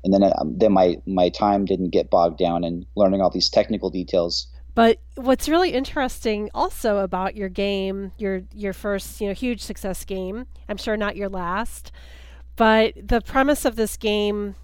and 0.04 0.13
then 0.13 0.24
um, 0.24 0.58
then 0.58 0.74
my 0.74 0.98
my 1.06 1.30
time 1.30 1.66
didn't 1.66 1.89
get 1.89 2.10
bogged 2.10 2.38
down 2.38 2.63
in 2.63 2.86
learning 2.96 3.22
all 3.22 3.30
these 3.30 3.50
technical 3.50 3.89
details. 3.89 4.48
But 4.74 5.00
what's 5.16 5.50
really 5.50 5.72
interesting 5.72 6.51
also 6.54 7.00
about 7.00 7.36
your 7.36 7.50
game, 7.50 8.12
your 8.18 8.44
your 8.54 8.74
first 8.74 9.22
you 9.22 9.27
know 9.27 9.34
huge 9.34 9.62
success 9.62 10.06
game, 10.06 10.46
I'm 10.70 10.77
sure 10.77 10.98
not 10.98 11.16
your 11.16 11.30
last, 11.30 11.92
but 12.56 12.94
the 12.96 13.22
premise 13.22 13.66
of 13.66 13.75
this 13.75 13.98
game 13.98 14.56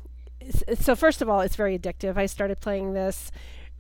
so 0.79 0.95
first 0.95 1.21
of 1.21 1.29
all, 1.29 1.41
it's 1.41 1.55
very 1.55 1.77
addictive. 1.77 2.17
I 2.17 2.25
started 2.25 2.59
playing 2.59 2.93
this 2.93 3.31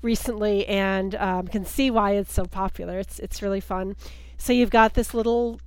recently 0.01 0.67
and 0.67 1.15
um, 1.15 1.47
can 1.47 1.65
see 1.65 1.89
why 1.89 2.11
it's 2.11 2.33
so 2.33 2.45
popular. 2.45 2.99
It's 2.99 3.19
it's 3.19 3.41
really 3.41 3.61
fun. 3.61 3.95
So 4.37 4.53
you've 4.53 4.69
got 4.69 4.93
this 4.93 5.13
little 5.13 5.59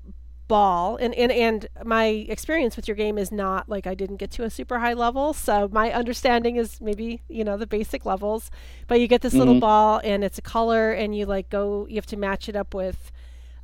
ball 0.48 0.96
and, 0.96 1.12
and 1.14 1.32
and 1.32 1.68
my 1.84 2.04
experience 2.04 2.76
with 2.76 2.86
your 2.86 2.96
game 2.96 3.18
is 3.18 3.32
not 3.32 3.68
like 3.68 3.86
I 3.86 3.94
didn't 3.94 4.16
get 4.16 4.30
to 4.32 4.44
a 4.44 4.50
super 4.50 4.78
high 4.78 4.92
level 4.92 5.32
so 5.32 5.68
my 5.72 5.92
understanding 5.92 6.54
is 6.54 6.80
maybe 6.80 7.22
you 7.28 7.42
know 7.42 7.56
the 7.56 7.66
basic 7.66 8.06
levels 8.06 8.50
but 8.86 9.00
you 9.00 9.08
get 9.08 9.22
this 9.22 9.32
mm-hmm. 9.32 9.40
little 9.40 9.60
ball 9.60 10.00
and 10.04 10.22
it's 10.22 10.38
a 10.38 10.42
color 10.42 10.92
and 10.92 11.16
you 11.16 11.26
like 11.26 11.50
go 11.50 11.86
you 11.88 11.96
have 11.96 12.06
to 12.06 12.16
match 12.16 12.48
it 12.48 12.54
up 12.54 12.74
with 12.74 13.10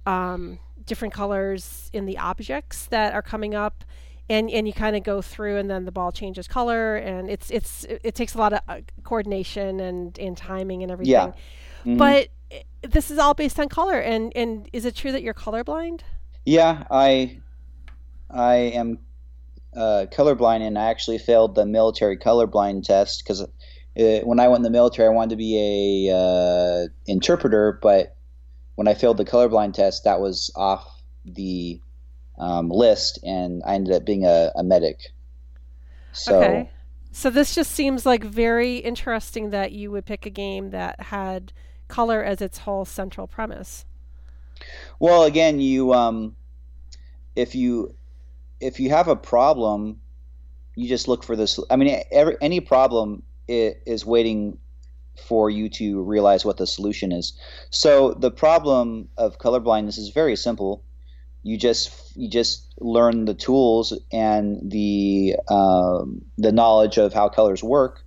um, 0.07 0.59
different 0.85 1.15
colors 1.15 1.89
in 1.93 2.07
the 2.07 2.19
objects 2.19 2.87
that 2.87 3.15
are 3.15 3.23
coming 3.23 3.55
up 3.55 3.85
and 4.29 4.51
and 4.51 4.67
you 4.67 4.73
kind 4.73 4.97
of 4.97 5.03
go 5.03 5.21
through 5.21 5.57
and 5.59 5.71
then 5.71 5.85
the 5.85 5.93
ball 5.93 6.13
changes 6.13 6.47
color 6.49 6.97
and 6.97 7.31
it's 7.31 7.51
it's 7.51 7.85
it 7.89 8.15
takes 8.15 8.35
a 8.35 8.39
lot 8.39 8.53
of 8.53 8.61
uh, 8.69 8.81
coordination 9.05 9.81
and 9.81 10.19
and 10.19 10.37
timing 10.37 10.83
and 10.83 10.93
everything 10.93 11.13
yeah. 11.13 11.27
Mm-hmm. 11.81 11.97
but 11.97 12.29
eh, 12.51 12.63
this 12.83 13.11
is 13.11 13.19
all 13.19 13.35
based 13.35 13.59
on 13.59 13.69
color 13.69 13.99
and 13.99 14.33
and 14.37 14.69
is 14.73 14.85
it 14.85 14.95
true 14.95 15.13
that 15.13 15.23
you're 15.23 15.35
colorblind 15.35 16.01
yeah 16.45 16.85
i 16.91 17.39
i 18.31 18.55
am 18.55 18.99
uh, 19.77 20.07
colorblind 20.13 20.61
and 20.61 20.79
i 20.79 20.85
actually 20.91 21.19
failed 21.19 21.55
the 21.55 21.67
military 21.67 22.17
colorblind 22.17 22.85
test 22.85 23.23
because 23.25 23.43
uh, 23.43 24.21
when 24.25 24.39
i 24.39 24.47
went 24.47 24.59
in 24.59 24.63
the 24.65 24.71
military 24.71 25.09
i 25.09 25.11
wanted 25.11 25.31
to 25.31 25.37
be 25.37 26.09
a 26.09 26.15
uh, 26.15 26.89
interpreter 27.07 27.79
but 27.83 28.17
when 28.75 28.87
i 28.87 28.95
failed 28.95 29.17
the 29.17 29.25
colorblind 29.25 29.75
test 29.75 30.05
that 30.05 30.21
was 30.21 30.53
off 30.57 31.03
the 31.25 31.81
um, 32.39 32.69
list, 32.69 33.19
and 33.25 33.63
I 33.67 33.75
ended 33.75 33.95
up 33.95 34.05
being 34.05 34.25
a, 34.25 34.51
a 34.55 34.63
medic. 34.63 35.13
So, 36.13 36.43
okay. 36.43 36.71
So 37.13 37.31
this 37.31 37.55
just 37.55 37.73
seems 37.73 38.07
like 38.07 38.25
very 38.25 38.79
interesting 38.79 39.51
that 39.51 39.73
you 39.73 39.91
would 39.91 40.07
pick 40.07 40.25
a 40.25 40.31
game 40.31 40.71
that 40.71 41.01
had 41.01 41.53
color 41.89 42.23
as 42.23 42.41
its 42.41 42.59
whole 42.59 42.85
central 42.85 43.27
premise. 43.27 43.85
Well, 44.99 45.25
again, 45.25 45.61
you 45.61 45.93
um, 45.93 46.37
if 47.37 47.55
you 47.55 47.95
if 48.61 48.81
you 48.81 48.91
have 48.91 49.09
a 49.09 49.17
problem, 49.17 50.01
you 50.75 50.89
just 50.89 51.09
look 51.09 51.23
for 51.23 51.37
this. 51.37 51.59
I 51.71 51.77
mean, 51.77 52.03
every, 52.11 52.37
any 52.41 52.61
problem 52.61 53.23
is 53.49 54.07
waiting 54.07 54.57
for 55.29 55.51
you 55.51 55.69
to 55.69 56.03
realize 56.03 56.45
what 56.45 56.57
the 56.57 56.67
solution 56.67 57.13
is. 57.13 57.35
So 57.71 58.15
the 58.15 58.31
problem 58.31 59.09
of 59.19 59.39
colorblindness 59.39 59.99
is 59.99 60.09
very 60.09 60.37
simple 60.37 60.83
you 61.43 61.59
just 61.59 62.17
you 62.17 62.29
just 62.29 62.73
learn 62.79 63.25
the 63.25 63.35
tools 63.35 63.99
and 64.13 64.71
the 64.71 65.37
um, 65.49 66.23
the 66.39 66.53
knowledge 66.53 66.99
of 66.99 67.13
how 67.13 67.29
colors 67.29 67.63
work 67.63 68.05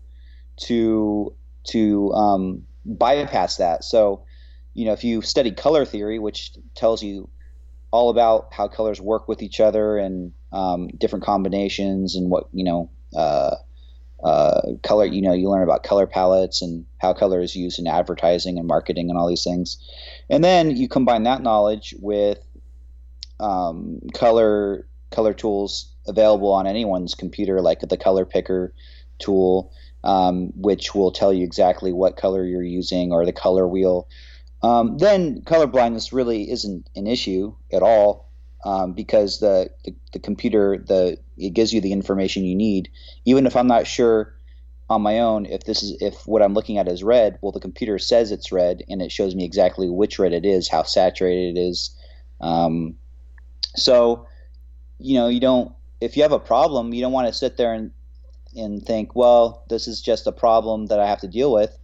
to 0.58 1.34
to 1.66 2.12
um, 2.14 2.64
bypass 2.86 3.58
that. 3.58 3.84
So, 3.84 4.26
you 4.74 4.86
know, 4.86 4.94
if 4.94 5.04
you 5.04 5.22
study 5.22 5.52
color 5.52 5.86
theory, 5.86 6.20
which 6.20 6.54
tells 6.76 7.04
you 7.04 7.30
all 7.92 8.10
about 8.10 8.54
how 8.54 8.68
colors 8.68 9.02
work 9.02 9.28
with 9.28 9.42
each 9.42 9.60
other 9.60 9.98
and 9.98 10.34
um, 10.52 10.88
different 10.88 11.26
combinations 11.26 12.16
and 12.16 12.30
what 12.30 12.48
you 12.54 12.64
know, 12.64 12.90
uh, 13.16 13.56
uh, 14.24 14.62
color. 14.84 15.06
You 15.06 15.22
know, 15.22 15.34
you 15.34 15.50
learn 15.50 15.64
about 15.64 15.84
color 15.84 16.08
palettes 16.08 16.62
and 16.62 16.86
how 17.00 17.14
color 17.14 17.42
is 17.42 17.56
used 17.56 17.80
in 17.80 17.88
advertising 17.88 18.58
and 18.58 18.68
marketing 18.68 19.10
and 19.10 19.20
all 19.20 19.28
these 19.28 19.44
things, 19.44 19.78
and 20.30 20.44
then 20.44 20.76
you 20.76 20.88
combine 20.88 21.24
that 21.24 21.42
knowledge 21.42 21.96
with 22.00 22.40
um, 23.40 24.00
color 24.14 24.88
color 25.12 25.34
tools 25.34 25.92
available 26.08 26.52
on 26.52 26.68
anyone's 26.68 27.16
computer, 27.16 27.62
like 27.62 27.80
the 27.82 27.98
color 27.98 28.26
picker 28.26 28.74
tool, 29.20 29.72
um, 30.04 30.52
which 30.56 30.94
will 30.94 31.12
tell 31.12 31.34
you 31.34 31.44
exactly 31.44 31.94
what 31.94 32.18
color 32.18 32.46
you're 32.46 32.64
using, 32.64 33.12
or 33.12 33.26
the 33.26 33.34
color 33.34 33.68
wheel. 33.68 34.08
Um, 34.62 34.98
then 34.98 35.42
color 35.44 35.68
blindness 35.68 36.12
really 36.12 36.50
isn't 36.50 36.90
an 36.96 37.08
issue 37.08 37.56
at 37.72 37.84
all. 37.84 38.26
um, 38.66 38.94
because 38.94 39.40
the, 39.40 39.70
the, 39.86 39.96
the 40.12 40.20
computer 40.20 40.84
the 40.86 41.18
it 41.38 41.52
gives 41.52 41.72
you 41.72 41.80
the 41.80 41.94
information 41.94 42.44
you 42.44 42.56
need. 42.56 42.90
Even 43.24 43.46
if 43.46 43.56
I'm 43.56 43.68
not 43.68 43.88
sure 43.88 44.34
on 44.90 45.02
my 45.02 45.20
own 45.20 45.46
if 45.46 45.64
this 45.64 45.84
is 45.84 45.98
if 46.02 46.28
what 46.28 46.42
I'm 46.42 46.54
looking 46.54 46.78
at 46.78 46.88
is 46.88 47.04
red, 47.04 47.38
well 47.42 47.52
the 47.52 47.60
computer 47.60 48.00
says 48.00 48.32
it's 48.32 48.52
red 48.52 48.84
and 48.90 49.02
it 49.02 49.12
shows 49.12 49.36
me 49.36 49.46
exactly 49.46 49.90
which 49.90 50.20
red 50.20 50.34
it 50.34 50.46
is, 50.46 50.68
how 50.68 50.84
saturated 50.84 51.58
it 51.58 51.62
is. 51.62 51.96
Um, 52.42 52.96
so 53.76 54.28
you 55.00 55.16
know 55.16 55.28
you 55.28 55.40
don't 55.40 55.74
if 56.02 56.16
you 56.16 56.24
have 56.24 56.32
a 56.32 56.40
problem 56.40 56.94
you 56.94 57.02
don't 57.02 57.12
want 57.12 57.28
to 57.28 57.34
sit 57.34 57.58
there 57.58 57.74
and 57.74 57.92
and 58.56 58.86
think 58.86 59.16
well 59.16 59.64
this 59.70 59.88
is 59.88 60.02
just 60.02 60.28
a 60.28 60.32
problem 60.32 60.88
that 60.88 61.00
I 61.00 61.08
have 61.08 61.22
to 61.22 61.28
deal 61.28 61.52
with. 61.52 61.78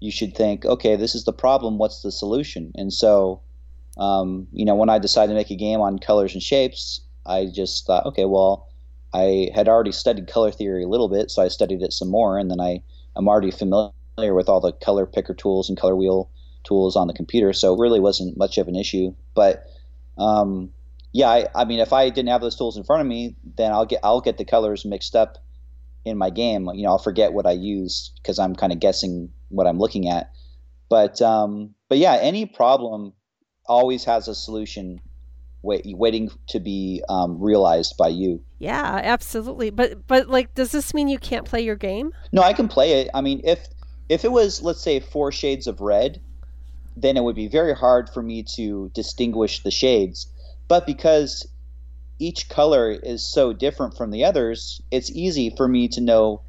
You 0.00 0.10
should 0.10 0.34
think 0.36 0.64
okay 0.64 0.96
this 0.96 1.14
is 1.14 1.24
the 1.24 1.32
problem, 1.32 1.78
what's 1.78 2.02
the 2.02 2.12
solution? 2.12 2.72
And 2.76 2.92
so 2.92 3.42
um, 3.96 4.46
you 4.52 4.64
know, 4.64 4.74
when 4.74 4.90
I 4.90 4.98
decided 4.98 5.32
to 5.32 5.36
make 5.36 5.50
a 5.50 5.56
game 5.56 5.80
on 5.80 5.98
colors 5.98 6.34
and 6.34 6.42
shapes, 6.42 7.00
I 7.24 7.46
just 7.46 7.86
thought, 7.86 8.06
okay, 8.06 8.26
well, 8.26 8.68
I 9.14 9.50
had 9.54 9.68
already 9.68 9.92
studied 9.92 10.28
color 10.28 10.50
theory 10.50 10.84
a 10.84 10.88
little 10.88 11.08
bit, 11.08 11.30
so 11.30 11.42
I 11.42 11.48
studied 11.48 11.82
it 11.82 11.92
some 11.92 12.08
more, 12.08 12.38
and 12.38 12.50
then 12.50 12.60
I 12.60 12.82
am 13.16 13.28
already 13.28 13.50
familiar 13.50 13.92
with 14.18 14.48
all 14.48 14.60
the 14.60 14.72
color 14.72 15.06
picker 15.06 15.34
tools 15.34 15.68
and 15.68 15.78
color 15.78 15.96
wheel 15.96 16.28
tools 16.64 16.96
on 16.96 17.06
the 17.06 17.14
computer, 17.14 17.52
so 17.52 17.74
it 17.74 17.80
really 17.80 18.00
wasn't 18.00 18.36
much 18.36 18.58
of 18.58 18.68
an 18.68 18.76
issue. 18.76 19.14
But 19.34 19.66
um, 20.18 20.70
yeah, 21.12 21.28
I, 21.28 21.46
I 21.54 21.64
mean, 21.64 21.78
if 21.78 21.92
I 21.92 22.10
didn't 22.10 22.28
have 22.28 22.40
those 22.40 22.56
tools 22.56 22.76
in 22.76 22.84
front 22.84 23.00
of 23.00 23.06
me, 23.06 23.36
then 23.56 23.72
I'll 23.72 23.86
get 23.86 24.00
I'll 24.02 24.20
get 24.20 24.38
the 24.38 24.44
colors 24.44 24.84
mixed 24.84 25.14
up 25.14 25.38
in 26.04 26.18
my 26.18 26.30
game. 26.30 26.68
You 26.74 26.84
know, 26.84 26.90
I'll 26.90 26.98
forget 26.98 27.32
what 27.32 27.46
I 27.46 27.52
used 27.52 28.12
because 28.22 28.38
I'm 28.38 28.54
kind 28.54 28.72
of 28.72 28.80
guessing 28.80 29.30
what 29.48 29.66
I'm 29.66 29.78
looking 29.78 30.08
at. 30.08 30.30
But 30.88 31.20
um, 31.22 31.74
but 31.88 31.98
yeah, 31.98 32.16
any 32.16 32.46
problem 32.46 33.12
always 33.66 34.04
has 34.04 34.28
a 34.28 34.34
solution 34.34 35.00
wait, 35.62 35.84
waiting 35.86 36.30
to 36.48 36.60
be 36.60 37.02
um, 37.08 37.40
realized 37.40 37.96
by 37.98 38.08
you. 38.08 38.42
Yeah, 38.58 39.00
absolutely. 39.02 39.70
But 39.70 40.06
but 40.06 40.28
like, 40.28 40.54
does 40.54 40.72
this 40.72 40.94
mean 40.94 41.08
you 41.08 41.18
can't 41.18 41.44
play 41.44 41.60
your 41.60 41.76
game? 41.76 42.12
No, 42.32 42.42
I 42.42 42.52
can 42.52 42.68
play 42.68 43.00
it. 43.00 43.10
I 43.12 43.20
mean, 43.20 43.40
if 43.44 43.66
if 44.08 44.24
it 44.24 44.32
was 44.32 44.62
let's 44.62 44.80
say 44.80 45.00
four 45.00 45.32
shades 45.32 45.66
of 45.66 45.80
red, 45.80 46.20
then 46.96 47.16
it 47.16 47.24
would 47.24 47.36
be 47.36 47.48
very 47.48 47.74
hard 47.74 48.08
for 48.08 48.22
me 48.22 48.44
to 48.54 48.90
distinguish 48.94 49.62
the 49.62 49.70
shades. 49.70 50.28
But 50.68 50.86
because 50.86 51.46
each 52.18 52.48
color 52.48 52.90
is 52.90 53.26
so 53.26 53.52
different 53.52 53.96
from 53.96 54.10
the 54.10 54.24
others, 54.24 54.80
it's 54.90 55.10
easy 55.10 55.54
for 55.56 55.68
me 55.68 55.88
to 55.88 56.00
know 56.00 56.40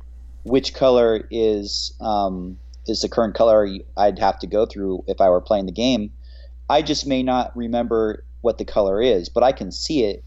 which 0.43 0.73
color 0.73 1.27
is 1.29 1.93
um, 1.99 2.57
is 2.87 3.01
the 3.01 3.09
current 3.09 3.35
color 3.35 3.67
I'd 3.97 4.19
have 4.19 4.39
to 4.39 4.47
go 4.47 4.65
through 4.65 5.03
if 5.07 5.19
I 5.19 5.29
were 5.29 5.41
playing 5.41 5.65
the 5.65 5.71
game. 5.71 6.11
I 6.69 6.81
just 6.81 7.05
may 7.05 7.21
not 7.21 7.55
remember 7.55 8.23
what 8.41 8.57
the 8.57 8.65
color 8.65 9.01
is, 9.01 9.29
but 9.29 9.43
I 9.43 9.51
can 9.51 9.71
see 9.71 10.03
it. 10.03 10.23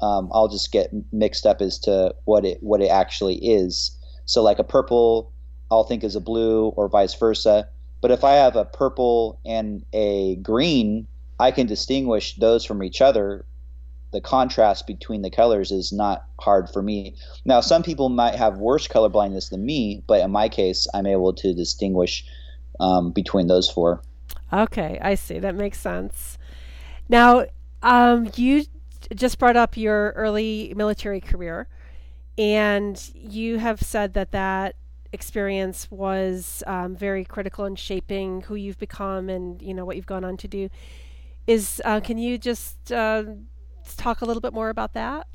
Um, 0.00 0.30
I'll 0.32 0.48
just 0.48 0.70
get 0.70 0.90
mixed 1.12 1.46
up 1.46 1.62
as 1.62 1.78
to 1.80 2.14
what 2.24 2.44
it 2.44 2.62
what 2.62 2.82
it 2.82 2.88
actually 2.88 3.36
is. 3.36 3.96
So 4.26 4.42
like 4.42 4.58
a 4.58 4.64
purple, 4.64 5.32
I'll 5.70 5.84
think 5.84 6.04
is 6.04 6.16
a 6.16 6.20
blue, 6.20 6.68
or 6.68 6.88
vice 6.88 7.14
versa. 7.14 7.68
But 8.00 8.10
if 8.10 8.22
I 8.22 8.32
have 8.32 8.56
a 8.56 8.66
purple 8.66 9.40
and 9.46 9.84
a 9.94 10.36
green, 10.36 11.06
I 11.38 11.50
can 11.50 11.66
distinguish 11.66 12.36
those 12.36 12.64
from 12.64 12.82
each 12.82 13.00
other. 13.00 13.44
The 14.12 14.20
contrast 14.20 14.86
between 14.86 15.22
the 15.22 15.30
colors 15.30 15.72
is 15.72 15.92
not 15.92 16.24
hard 16.38 16.70
for 16.70 16.82
me. 16.82 17.16
Now, 17.44 17.60
some 17.60 17.82
people 17.82 18.08
might 18.08 18.36
have 18.36 18.58
worse 18.58 18.86
color 18.86 19.08
blindness 19.08 19.48
than 19.48 19.64
me, 19.64 20.04
but 20.06 20.20
in 20.20 20.30
my 20.30 20.48
case, 20.48 20.86
I'm 20.94 21.06
able 21.06 21.32
to 21.34 21.52
distinguish 21.52 22.24
um, 22.78 23.10
between 23.10 23.48
those 23.48 23.68
four. 23.68 24.02
Okay, 24.52 24.98
I 25.02 25.16
see. 25.16 25.40
That 25.40 25.56
makes 25.56 25.80
sense. 25.80 26.38
Now, 27.08 27.46
um, 27.82 28.30
you 28.36 28.64
just 29.14 29.38
brought 29.38 29.56
up 29.56 29.76
your 29.76 30.12
early 30.12 30.72
military 30.76 31.20
career, 31.20 31.66
and 32.38 33.10
you 33.14 33.58
have 33.58 33.82
said 33.82 34.14
that 34.14 34.30
that 34.30 34.76
experience 35.12 35.90
was 35.90 36.62
um, 36.66 36.96
very 36.96 37.24
critical 37.24 37.64
in 37.64 37.76
shaping 37.76 38.42
who 38.42 38.54
you've 38.56 38.78
become 38.78 39.28
and 39.30 39.62
you 39.62 39.72
know 39.72 39.84
what 39.84 39.96
you've 39.96 40.06
gone 40.06 40.24
on 40.24 40.36
to 40.36 40.48
do. 40.48 40.68
Is 41.46 41.80
uh, 41.84 42.00
can 42.00 42.18
you 42.18 42.38
just 42.38 42.90
uh, 42.90 43.24
talk 43.96 44.22
a 44.22 44.24
little 44.24 44.40
bit 44.40 44.52
more 44.52 44.70
about 44.70 44.94
that? 44.94 45.26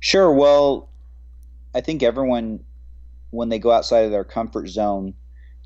Sure. 0.00 0.32
Well, 0.32 0.88
I 1.74 1.80
think 1.80 2.02
everyone, 2.02 2.64
when 3.30 3.48
they 3.48 3.58
go 3.58 3.70
outside 3.70 4.04
of 4.04 4.10
their 4.10 4.24
comfort 4.24 4.68
zone, 4.68 5.14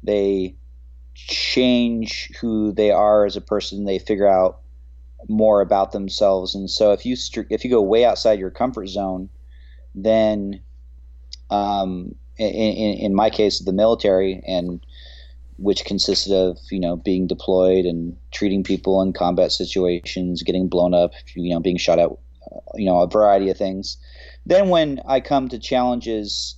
they 0.03 0.57
change 1.15 2.31
who 2.41 2.73
they 2.73 2.91
are 2.91 3.25
as 3.25 3.37
a 3.37 3.41
person. 3.41 3.85
They 3.85 3.99
figure 3.99 4.29
out 4.29 4.61
more 5.29 5.61
about 5.61 5.93
themselves. 5.93 6.55
And 6.55 6.71
so 6.71 6.93
if 6.93 7.05
you 7.05 7.17
if 7.51 7.65
you 7.65 7.71
go 7.71 7.83
way 7.83 8.05
outside 8.05 8.39
your 8.39 8.51
comfort 8.51 8.89
zone, 8.89 9.29
then 9.95 10.61
um, 11.51 12.15
in, 12.39 12.49
in, 12.49 12.99
in 12.99 13.15
my 13.15 13.31
case, 13.31 13.61
the 13.61 13.73
military 13.73 14.43
and 14.47 14.85
which 15.61 15.85
consisted 15.85 16.33
of 16.33 16.59
you 16.71 16.81
know 16.81 16.97
being 16.97 17.27
deployed 17.27 17.85
and 17.85 18.17
treating 18.33 18.65
people 18.65 19.01
in 19.03 19.13
combat 19.13 19.53
situations, 19.53 20.43
getting 20.43 20.69
blown 20.69 20.95
up, 20.95 21.13
you 21.35 21.53
know, 21.53 21.61
being 21.61 21.77
shot 21.77 21.99
at, 21.99 22.11
you 22.75 22.87
know, 22.87 23.01
a 23.01 23.07
variety 23.07 23.51
of 23.51 23.57
things. 23.57 23.99
Then 24.47 24.71
when 24.71 25.01
I 25.07 25.21
come 25.21 25.49
to 25.49 25.59
challenges 25.59 26.57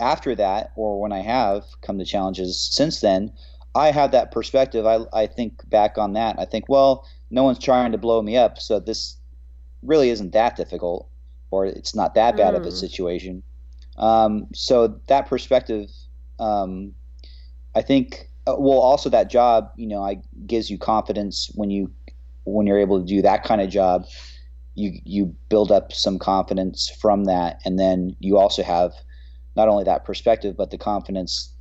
after 0.00 0.34
that, 0.36 0.70
or 0.76 1.00
when 1.00 1.12
I 1.12 1.20
have 1.20 1.64
come 1.82 1.98
to 1.98 2.04
challenges 2.04 2.60
since 2.60 3.00
then, 3.00 3.32
I 3.74 3.90
have 3.90 4.12
that 4.12 4.30
perspective. 4.30 4.86
I, 4.86 5.00
I 5.12 5.26
think 5.26 5.68
back 5.68 5.98
on 5.98 6.12
that. 6.12 6.38
I 6.38 6.44
think, 6.44 6.68
well, 6.68 7.06
no 7.30 7.42
one's 7.42 7.58
trying 7.58 7.92
to 7.92 7.98
blow 7.98 8.22
me 8.22 8.36
up, 8.36 8.58
so 8.58 8.78
this 8.78 9.16
really 9.82 10.10
isn't 10.10 10.32
that 10.32 10.56
difficult, 10.56 11.08
or 11.50 11.66
it's 11.66 11.94
not 11.94 12.14
that 12.14 12.36
bad 12.36 12.54
mm. 12.54 12.58
of 12.58 12.62
a 12.62 12.70
hmm. 12.70 12.76
situation. 12.76 13.42
Um, 13.96 14.46
so 14.54 15.00
that 15.08 15.28
perspective, 15.28 15.90
um, 16.38 16.94
I 17.74 17.82
think, 17.82 18.27
uh, 18.48 18.56
well, 18.58 18.78
also 18.78 19.10
that 19.10 19.30
job, 19.30 19.70
you 19.76 19.86
know, 19.86 20.02
I 20.02 20.22
gives 20.46 20.70
you 20.70 20.78
confidence 20.78 21.50
when 21.54 21.70
you 21.70 21.92
when 22.44 22.66
you're 22.66 22.78
able 22.78 22.98
to 22.98 23.06
do 23.06 23.20
that 23.22 23.44
kind 23.44 23.60
of 23.60 23.68
job. 23.68 24.06
You 24.74 24.98
you 25.04 25.36
build 25.48 25.70
up 25.70 25.92
some 25.92 26.18
confidence 26.18 26.88
from 26.88 27.24
that, 27.24 27.60
and 27.64 27.78
then 27.78 28.16
you 28.20 28.38
also 28.38 28.62
have 28.62 28.92
not 29.56 29.68
only 29.68 29.84
that 29.84 30.04
perspective, 30.04 30.56
but 30.56 30.70
the 30.70 30.78
confidence 30.78 31.52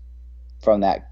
from 0.62 0.82
that 0.82 1.12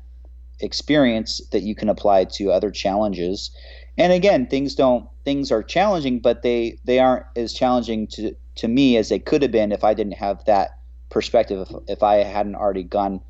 experience 0.62 1.42
that 1.52 1.64
you 1.64 1.76
can 1.76 1.90
apply 1.90 2.24
to 2.24 2.52
other 2.52 2.72
challenges. 2.72 3.52
And 3.98 4.14
again, 4.14 4.48
things 4.48 4.76
don't 4.76 5.10
things 5.26 5.52
are 5.52 5.64
challenging, 5.64 6.20
but 6.20 6.42
they 6.42 6.80
they 6.86 7.00
aren't 7.00 7.26
as 7.36 7.54
challenging 7.54 8.08
to 8.08 8.34
to 8.56 8.68
me 8.70 8.96
as 8.96 9.10
they 9.10 9.20
could 9.20 9.42
have 9.42 9.52
been 9.52 9.74
if 9.74 9.84
I 9.84 9.94
didn't 9.94 10.14
have 10.14 10.46
that 10.46 10.80
perspective. 11.10 11.68
If, 11.70 11.98
if 11.98 12.04
I 12.04 12.18
hadn't 12.18 12.56
already 12.56 12.84
gone 12.84 13.22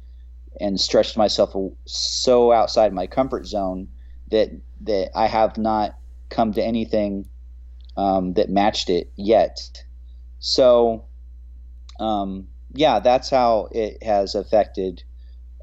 and 0.59 0.79
stretched 0.79 1.17
myself 1.17 1.55
so 1.85 2.51
outside 2.51 2.93
my 2.93 3.07
comfort 3.07 3.45
zone 3.45 3.87
that 4.31 4.49
that 4.81 5.09
I 5.15 5.27
have 5.27 5.57
not 5.57 5.97
come 6.29 6.53
to 6.53 6.63
anything 6.63 7.27
um, 7.97 8.33
that 8.33 8.49
matched 8.49 8.89
it 8.89 9.11
yet. 9.15 9.83
So, 10.39 11.05
um, 11.99 12.47
yeah, 12.73 12.99
that's 12.99 13.29
how 13.29 13.69
it 13.71 14.03
has 14.03 14.35
affected 14.35 15.03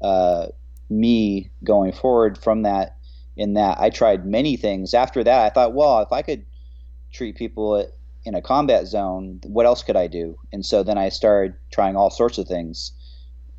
uh, 0.01 0.47
me 0.89 1.51
going 1.63 1.91
forward 1.91 2.37
from 2.37 2.63
that 2.63 2.97
in 3.35 3.53
that 3.53 3.79
I 3.79 3.89
tried 3.89 4.25
many 4.25 4.57
things. 4.57 4.93
After 4.93 5.23
that, 5.23 5.45
I 5.45 5.49
thought, 5.49 5.73
well, 5.73 6.01
if 6.01 6.11
I 6.11 6.21
could 6.21 6.45
treat 7.11 7.35
people 7.35 7.87
in 8.25 8.35
a 8.35 8.41
combat 8.41 8.87
zone, 8.87 9.39
what 9.45 9.65
else 9.65 9.83
could 9.83 9.95
I 9.95 10.07
do? 10.07 10.37
And 10.51 10.65
so 10.65 10.83
then 10.83 10.97
I 10.97 11.09
started 11.09 11.55
trying 11.71 11.95
all 11.95 12.09
sorts 12.09 12.37
of 12.37 12.47
things. 12.47 12.91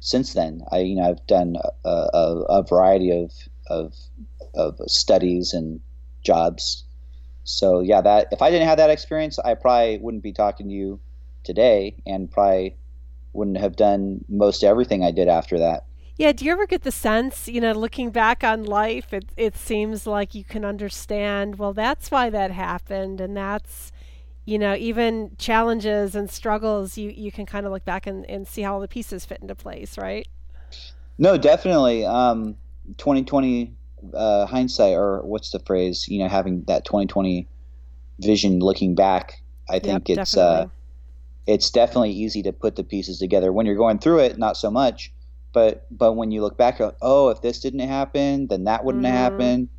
Since 0.05 0.35
then, 0.35 0.61
I 0.71 0.81
you 0.81 0.97
know 0.97 1.09
I've 1.09 1.27
done 1.27 1.57
a, 1.83 1.89
a, 1.89 2.43
a 2.51 2.63
variety 2.63 3.11
of, 3.11 3.33
of 3.69 3.95
of 4.55 4.79
studies 4.87 5.55
and 5.55 5.81
jobs. 6.23 6.85
So 7.45 7.81
yeah, 7.81 8.03
that 8.03 8.29
if 8.31 8.43
I 8.43 8.51
didn't 8.51 8.69
have 8.69 8.77
that 8.77 8.91
experience, 8.91 9.39
I 9.39 9.55
probably 9.55 9.97
wouldn't 9.97 10.23
be 10.23 10.35
talking 10.35 10.69
to 10.69 10.75
you 10.75 11.01
today, 11.43 11.97
and 12.07 12.31
probably 12.31 12.77
wouldn't 13.33 13.57
have 13.57 13.77
done 13.77 14.23
most 14.29 14.63
everything 14.63 15.03
I 15.03 15.11
did 15.11 15.27
after 15.27 15.59
that. 15.59 15.87
Yeah, 16.19 16.33
do 16.33 16.45
you 16.45 16.53
ever 16.53 16.67
get 16.67 16.83
the 16.83 16.93
sense, 16.93 17.49
you 17.49 17.63
know, 17.63 17.73
looking 17.73 18.11
back 18.11 18.45
on 18.45 18.63
life, 18.63 19.15
it 19.15 19.33
it 19.39 19.57
seems 19.57 20.07
like 20.07 20.35
you 20.35 20.45
can 20.45 20.67
understand, 20.67 21.59
well, 21.59 21.73
that's 21.73 22.11
why 22.11 22.29
that 22.29 22.51
happened 22.51 23.23
and 23.23 23.35
that's 23.35 23.91
you 24.45 24.59
know, 24.59 24.75
even 24.75 25.33
challenges 25.39 26.15
and 26.15 26.31
struggles, 26.31 26.99
you, 26.99 27.11
you 27.11 27.33
can 27.33 27.47
kind 27.47 27.67
of 27.67 27.73
look 27.73 27.85
back 27.85 28.07
and, 28.07 28.29
and 28.29 28.47
see 28.47 28.63
how 28.63 28.75
all 28.75 28.81
the 28.81 28.89
pieces 28.89 29.25
fit 29.25 29.41
into 29.41 29.55
place, 29.55 29.97
right? 29.97 30.27
No, 31.19 31.37
definitely. 31.37 32.05
Um, 32.05 32.57
2020 32.99 33.73
uh, 34.13 34.47
hindsight, 34.47 34.95
or 34.95 35.23
what's 35.23 35.51
the 35.51 35.61
phrase? 35.61 36.07
You 36.09 36.21
know, 36.21 36.29
having 36.29 36.63
that 36.65 36.85
2020 36.85 37.49
vision, 38.21 38.59
looking 38.59 38.95
back, 38.95 39.43
I 39.69 39.79
think 39.79 40.09
yep, 40.09 40.19
it's 40.19 40.37
uh, 40.37 40.41
definitely. 40.41 40.67
uh, 40.67 40.69
it's 41.47 41.71
definitely 41.71 42.13
easy 42.13 42.43
to 42.43 42.53
put 42.53 42.77
the 42.77 42.85
pieces 42.85 43.19
together. 43.19 43.53
When 43.53 43.67
you're 43.67 43.77
going 43.77 43.99
through 43.99 44.21
it, 44.21 44.39
not 44.39 44.57
so 44.57 44.71
much 44.71 45.13
but 45.55 45.87
but 45.91 46.13
when 46.13 46.31
you 46.31 46.43
look 46.43 46.59
back 46.59 46.79
oh 47.01 47.31
if 47.31 47.41
this 47.41 47.61
didn't 47.61 47.89
happen 47.89 48.47
then 48.49 48.65
that 48.65 48.85
wouldn't 48.85 49.05
mm-hmm. 49.05 49.15
happen 49.15 49.71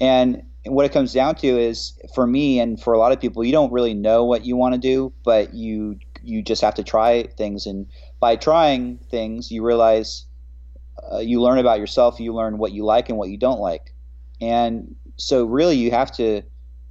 and 0.00 0.42
what 0.64 0.86
it 0.86 0.92
comes 0.92 1.12
down 1.12 1.34
to 1.36 1.48
is 1.48 1.98
for 2.14 2.26
me 2.26 2.60
and 2.60 2.80
for 2.80 2.92
a 2.92 2.98
lot 2.98 3.12
of 3.12 3.20
people, 3.20 3.44
you 3.44 3.52
don't 3.52 3.72
really 3.72 3.94
know 3.94 4.24
what 4.24 4.44
you 4.44 4.56
want 4.56 4.74
to 4.74 4.80
do, 4.80 5.12
but 5.24 5.54
you 5.54 5.98
you 6.24 6.40
just 6.40 6.62
have 6.62 6.74
to 6.74 6.84
try 6.84 7.24
things, 7.36 7.66
and 7.66 7.86
by 8.20 8.36
trying 8.36 8.98
things, 9.10 9.50
you 9.50 9.64
realize 9.64 10.24
uh, 11.12 11.18
you 11.18 11.40
learn 11.40 11.58
about 11.58 11.80
yourself. 11.80 12.20
You 12.20 12.32
learn 12.32 12.58
what 12.58 12.72
you 12.72 12.84
like 12.84 13.08
and 13.08 13.18
what 13.18 13.28
you 13.28 13.36
don't 13.36 13.60
like, 13.60 13.92
and 14.40 14.94
so 15.16 15.44
really 15.44 15.76
you 15.76 15.90
have 15.90 16.12
to 16.12 16.42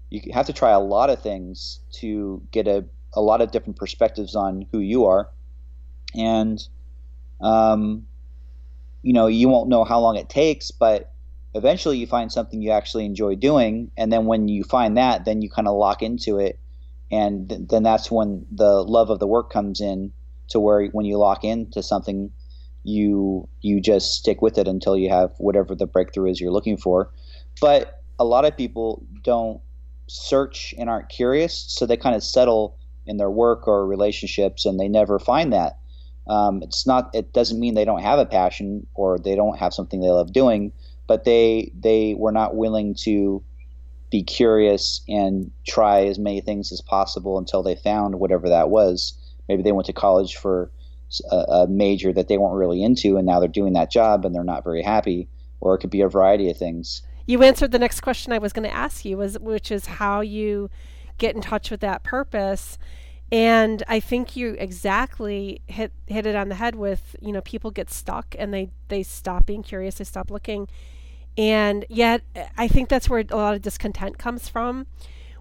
you 0.10 0.22
have 0.34 0.46
to 0.48 0.54
try 0.54 0.72
a 0.72 0.80
lot 0.80 1.10
of 1.10 1.22
things 1.22 1.80
to 1.94 2.42
get 2.52 2.68
a 2.68 2.86
a 3.14 3.22
lot 3.22 3.42
of 3.42 3.52
different 3.52 3.78
perspectives 3.78 4.36
on 4.36 4.66
who 4.72 4.80
you 4.80 5.06
are, 5.06 5.30
and 6.14 6.68
um, 7.40 8.06
you 9.02 9.14
know 9.14 9.28
you 9.28 9.48
won't 9.48 9.70
know 9.70 9.86
how 9.86 10.00
long 10.02 10.18
it 10.18 10.28
takes, 10.28 10.72
but 10.72 11.14
eventually 11.54 11.98
you 11.98 12.08
find 12.08 12.32
something 12.32 12.62
you 12.62 12.72
actually 12.72 13.06
enjoy 13.06 13.36
doing, 13.36 13.92
and 13.98 14.12
then 14.12 14.26
when 14.26 14.48
you 14.48 14.64
find 14.64 14.98
that, 14.98 15.26
then 15.26 15.42
you 15.42 15.50
kind 15.50 15.68
of 15.68 15.76
lock 15.76 16.02
into 16.02 16.40
it, 16.40 16.60
and 17.12 17.50
th- 17.50 17.62
then 17.70 17.84
that's 17.84 18.10
when 18.10 18.46
the 18.52 18.84
love 18.84 19.10
of 19.10 19.20
the 19.20 19.28
work 19.28 19.52
comes 19.52 19.82
in 19.82 20.12
to 20.50 20.60
where 20.60 20.88
when 20.88 21.06
you 21.06 21.18
lock 21.18 21.44
into 21.44 21.84
something, 21.84 22.32
you 22.84 23.48
you 23.62 23.80
just 23.80 24.14
stick 24.16 24.42
with 24.42 24.58
it 24.58 24.68
until 24.68 24.98
you 24.98 25.10
have 25.10 25.32
whatever 25.38 25.76
the 25.76 25.86
breakthrough 25.86 26.30
is 26.30 26.40
you're 26.40 26.52
looking 26.52 26.78
for. 26.78 27.12
But 27.60 28.02
a 28.20 28.26
lot 28.26 28.46
of 28.46 28.56
people 28.56 29.06
don't 29.24 29.62
search 30.08 30.74
and 30.78 30.90
aren't 30.90 31.10
curious, 31.10 31.66
so 31.68 31.86
they 31.86 31.98
kind 31.98 32.16
of 32.16 32.24
settle 32.24 32.78
in 33.06 33.18
their 33.18 33.32
work 33.32 33.68
or 33.68 33.86
relationships, 33.86 34.66
and 34.66 34.80
they 34.80 34.88
never 34.88 35.20
find 35.20 35.52
that. 35.54 35.80
Um, 36.28 36.62
it's 36.62 36.86
not. 36.86 37.10
It 37.14 37.34
doesn't 37.34 37.60
mean 37.60 37.74
they 37.74 37.86
don't 37.86 38.02
have 38.02 38.20
a 38.20 38.26
passion 38.26 38.86
or 38.94 39.18
they 39.20 39.36
don't 39.36 39.58
have 39.58 39.74
something 39.74 40.00
they 40.00 40.10
love 40.10 40.32
doing, 40.32 40.72
but 41.12 41.26
they 41.26 41.70
they 41.78 42.16
were 42.18 42.32
not 42.32 42.56
willing 42.56 42.96
to 42.96 43.44
be 44.12 44.24
curious 44.24 45.02
and 45.10 45.52
try 45.68 46.06
as 46.06 46.18
many 46.18 46.40
things 46.40 46.72
as 46.72 46.80
possible 46.80 47.38
until 47.38 47.62
they 47.62 47.76
found 47.76 48.16
whatever 48.16 48.48
that 48.48 48.70
was. 48.70 49.14
Maybe 49.50 49.62
they 49.62 49.74
went 49.74 49.88
to 49.88 49.94
college 49.94 50.38
for 50.38 50.72
a, 51.30 51.36
a 51.36 51.68
major 51.68 52.14
that 52.14 52.30
they 52.30 52.38
weren't 52.38 52.56
really 52.56 52.82
into, 52.82 53.18
and 53.18 53.28
now 53.28 53.42
they're 53.42 53.50
doing 53.50 53.74
that 53.74 53.92
job 53.92 54.24
and 54.24 54.34
they're 54.34 54.46
not 54.46 54.64
very 54.64 54.82
happy. 54.82 55.28
Or 55.60 55.76
it 55.76 55.80
could 55.80 55.90
be 55.90 56.00
a 56.00 56.08
variety 56.08 56.50
of 56.50 56.56
things. 56.56 57.02
You 57.26 57.44
answered 57.44 57.74
the 57.74 57.80
next 57.80 58.00
question 58.00 58.32
I 58.32 58.38
was 58.38 58.54
going 58.54 58.70
to 58.70 58.74
ask 58.74 59.04
you, 59.04 59.18
was 59.18 59.38
which 59.38 59.70
is 59.70 59.88
how 59.88 60.22
you 60.22 60.70
get 61.18 61.36
in 61.36 61.42
touch 61.42 61.70
with 61.70 61.82
that 61.82 62.04
purpose. 62.04 62.78
And 63.34 63.84
I 63.90 64.00
think 64.00 64.38
you 64.38 64.56
exactly 64.58 65.62
hit 65.68 65.92
hit 66.08 66.26
it 66.26 66.38
on 66.38 66.48
the 66.48 66.56
head 66.56 66.76
with, 66.76 67.18
you 67.22 67.34
know, 67.34 67.42
people 67.42 67.70
get 67.70 67.90
stuck 67.90 68.34
and 68.40 68.54
they 68.54 68.70
they 68.88 69.04
stop 69.04 69.46
being 69.46 69.62
curious, 69.62 69.96
they 69.96 70.06
stop 70.06 70.32
looking. 70.32 70.70
And 71.38 71.86
yet 71.90 72.22
I 72.58 72.68
think 72.68 72.90
that's 72.90 73.10
where 73.10 73.24
a 73.30 73.38
lot 73.38 73.56
of 73.56 73.62
discontent 73.62 74.18
comes 74.18 74.50
from, 74.50 74.88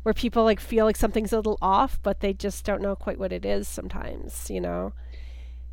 where 0.02 0.14
people 0.14 0.44
like 0.44 0.60
feel 0.60 0.84
like 0.84 0.96
something's 0.96 1.32
a 1.32 1.36
little 1.36 1.58
off, 1.60 1.98
but 2.02 2.20
they 2.20 2.32
just 2.32 2.64
don't 2.64 2.82
know 2.82 2.96
quite 2.96 3.18
what 3.18 3.32
it 3.32 3.44
is 3.44 3.68
sometimes, 3.68 4.50
you 4.50 4.60
know. 4.60 4.92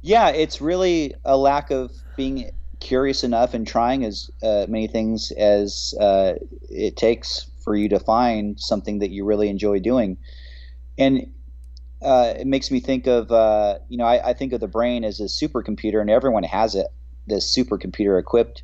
Yeah, 0.01 0.29
it's 0.29 0.61
really 0.61 1.13
a 1.25 1.37
lack 1.37 1.71
of 1.71 1.91
being 2.15 2.51
curious 2.79 3.23
enough 3.23 3.53
and 3.53 3.65
trying 3.65 4.03
as 4.05 4.29
uh, 4.43 4.65
many 4.69 4.87
things 4.87 5.31
as 5.31 5.93
uh, 5.99 6.33
it 6.69 6.95
takes 6.95 7.49
for 7.63 7.75
you 7.75 7.89
to 7.89 7.99
find 7.99 8.59
something 8.59 8.99
that 8.99 9.09
you 9.09 9.25
really 9.25 9.49
enjoy 9.49 9.79
doing. 9.79 10.17
And 10.97 11.31
uh, 12.01 12.33
it 12.37 12.47
makes 12.47 12.71
me 12.71 12.79
think 12.79 13.07
of, 13.07 13.31
uh, 13.31 13.79
you 13.89 13.97
know, 13.97 14.05
I, 14.05 14.29
I, 14.29 14.33
think 14.33 14.53
of 14.53 14.59
the 14.59 14.67
brain 14.67 15.03
as 15.03 15.19
a 15.19 15.23
supercomputer, 15.23 15.99
and 15.99 16.09
everyone 16.09 16.43
has 16.43 16.75
it, 16.75 16.87
this 17.25 17.55
supercomputer 17.55 18.19
equipped, 18.19 18.61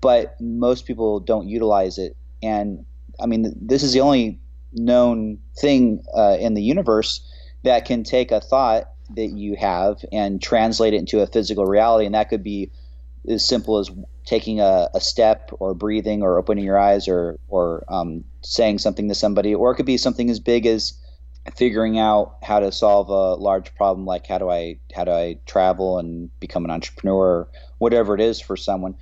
but 0.00 0.36
most 0.40 0.86
people 0.86 1.20
don't 1.20 1.48
utilize 1.48 1.98
it. 1.98 2.16
And 2.42 2.84
I 3.20 3.26
mean, 3.26 3.54
this 3.60 3.82
is 3.82 3.92
the 3.92 4.00
only 4.00 4.40
known 4.72 5.38
thing 5.58 6.02
uh, 6.16 6.36
in 6.38 6.54
the 6.54 6.62
universe 6.62 7.20
that 7.64 7.84
can 7.84 8.04
take 8.04 8.30
a 8.30 8.40
thought 8.40 8.90
that 9.14 9.28
you 9.28 9.56
have 9.56 10.04
and 10.12 10.42
translate 10.42 10.94
it 10.94 10.98
into 10.98 11.20
a 11.20 11.26
physical 11.26 11.64
reality, 11.64 12.06
and 12.06 12.14
that 12.14 12.28
could 12.28 12.42
be 12.42 12.70
as 13.28 13.46
simple 13.46 13.78
as 13.78 13.90
taking 14.24 14.60
a, 14.60 14.88
a 14.94 15.00
step 15.00 15.50
or 15.58 15.74
breathing 15.74 16.22
or 16.22 16.38
opening 16.38 16.64
your 16.64 16.78
eyes 16.78 17.08
or 17.08 17.38
or 17.48 17.84
um, 17.88 18.24
saying 18.42 18.78
something 18.78 19.08
to 19.08 19.14
somebody, 19.14 19.54
or 19.54 19.70
it 19.70 19.76
could 19.76 19.86
be 19.86 19.96
something 19.96 20.30
as 20.30 20.40
big 20.40 20.66
as 20.66 20.92
figuring 21.54 21.98
out 21.98 22.36
how 22.42 22.58
to 22.58 22.72
solve 22.72 23.08
a 23.08 23.34
large 23.34 23.72
problem 23.76 24.04
like 24.04 24.26
how 24.26 24.36
do 24.36 24.50
I 24.50 24.78
how 24.94 25.04
do 25.04 25.12
I 25.12 25.38
travel 25.46 25.98
and 25.98 26.28
become 26.40 26.64
an 26.64 26.70
entrepreneur, 26.70 27.48
whatever 27.78 28.14
it 28.14 28.20
is 28.20 28.40
for 28.40 28.56
someone. 28.56 28.96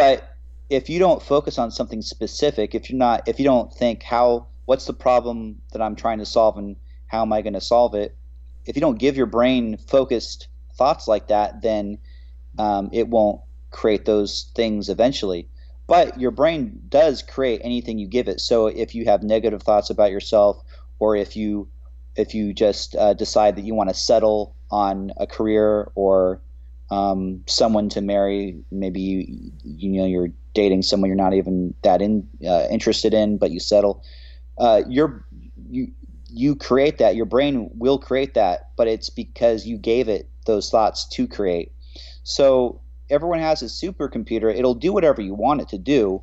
But 0.00 0.34
if 0.70 0.88
you 0.88 0.98
don't 0.98 1.22
focus 1.22 1.58
on 1.58 1.70
something 1.70 2.00
specific, 2.00 2.74
if 2.74 2.88
you're 2.88 2.98
not 2.98 3.28
if 3.28 3.38
you 3.38 3.44
don't 3.44 3.70
think 3.70 4.02
how 4.02 4.46
what's 4.64 4.86
the 4.86 4.94
problem 4.94 5.60
that 5.72 5.82
I'm 5.82 5.94
trying 5.94 6.20
to 6.20 6.24
solve 6.24 6.56
and 6.56 6.76
how 7.06 7.20
am 7.20 7.34
I 7.34 7.42
going 7.42 7.52
to 7.52 7.60
solve 7.60 7.94
it, 7.94 8.16
if 8.64 8.76
you 8.76 8.80
don't 8.80 8.98
give 8.98 9.18
your 9.18 9.26
brain 9.26 9.76
focused 9.76 10.48
thoughts 10.74 11.06
like 11.06 11.28
that, 11.28 11.60
then 11.60 11.98
um, 12.58 12.88
it 12.94 13.08
won't 13.08 13.42
create 13.70 14.06
those 14.06 14.50
things 14.54 14.88
eventually. 14.88 15.48
But 15.86 16.18
your 16.18 16.30
brain 16.30 16.80
does 16.88 17.20
create 17.22 17.60
anything 17.62 17.98
you 17.98 18.06
give 18.06 18.26
it. 18.26 18.40
So 18.40 18.68
if 18.68 18.94
you 18.94 19.04
have 19.04 19.22
negative 19.22 19.62
thoughts 19.62 19.90
about 19.90 20.12
yourself, 20.12 20.62
or 20.98 21.14
if 21.14 21.36
you 21.36 21.68
if 22.16 22.34
you 22.34 22.54
just 22.54 22.96
uh, 22.96 23.12
decide 23.12 23.56
that 23.56 23.64
you 23.64 23.74
want 23.74 23.90
to 23.90 23.94
settle 23.94 24.56
on 24.70 25.12
a 25.18 25.26
career 25.26 25.92
or 25.94 26.40
um, 26.90 27.42
someone 27.46 27.88
to 27.90 28.00
marry, 28.00 28.62
maybe 28.70 29.00
you 29.00 29.52
you 29.64 30.00
know 30.00 30.06
you're 30.06 30.30
dating 30.54 30.82
someone 30.82 31.08
you're 31.08 31.16
not 31.16 31.34
even 31.34 31.74
that 31.82 32.02
in 32.02 32.26
uh, 32.46 32.66
interested 32.70 33.14
in, 33.14 33.38
but 33.38 33.50
you 33.50 33.60
settle. 33.60 34.02
Uh, 34.58 34.82
you're 34.88 35.24
you 35.68 35.88
you 36.28 36.56
create 36.56 36.98
that. 36.98 37.16
Your 37.16 37.26
brain 37.26 37.70
will 37.74 37.98
create 37.98 38.34
that, 38.34 38.70
but 38.76 38.88
it's 38.88 39.10
because 39.10 39.66
you 39.66 39.78
gave 39.78 40.08
it 40.08 40.28
those 40.46 40.70
thoughts 40.70 41.06
to 41.08 41.26
create. 41.28 41.72
So 42.22 42.80
everyone 43.08 43.40
has 43.40 43.62
a 43.62 43.66
supercomputer. 43.66 44.54
It'll 44.54 44.74
do 44.74 44.92
whatever 44.92 45.22
you 45.22 45.34
want 45.34 45.60
it 45.60 45.68
to 45.68 45.78
do, 45.78 46.22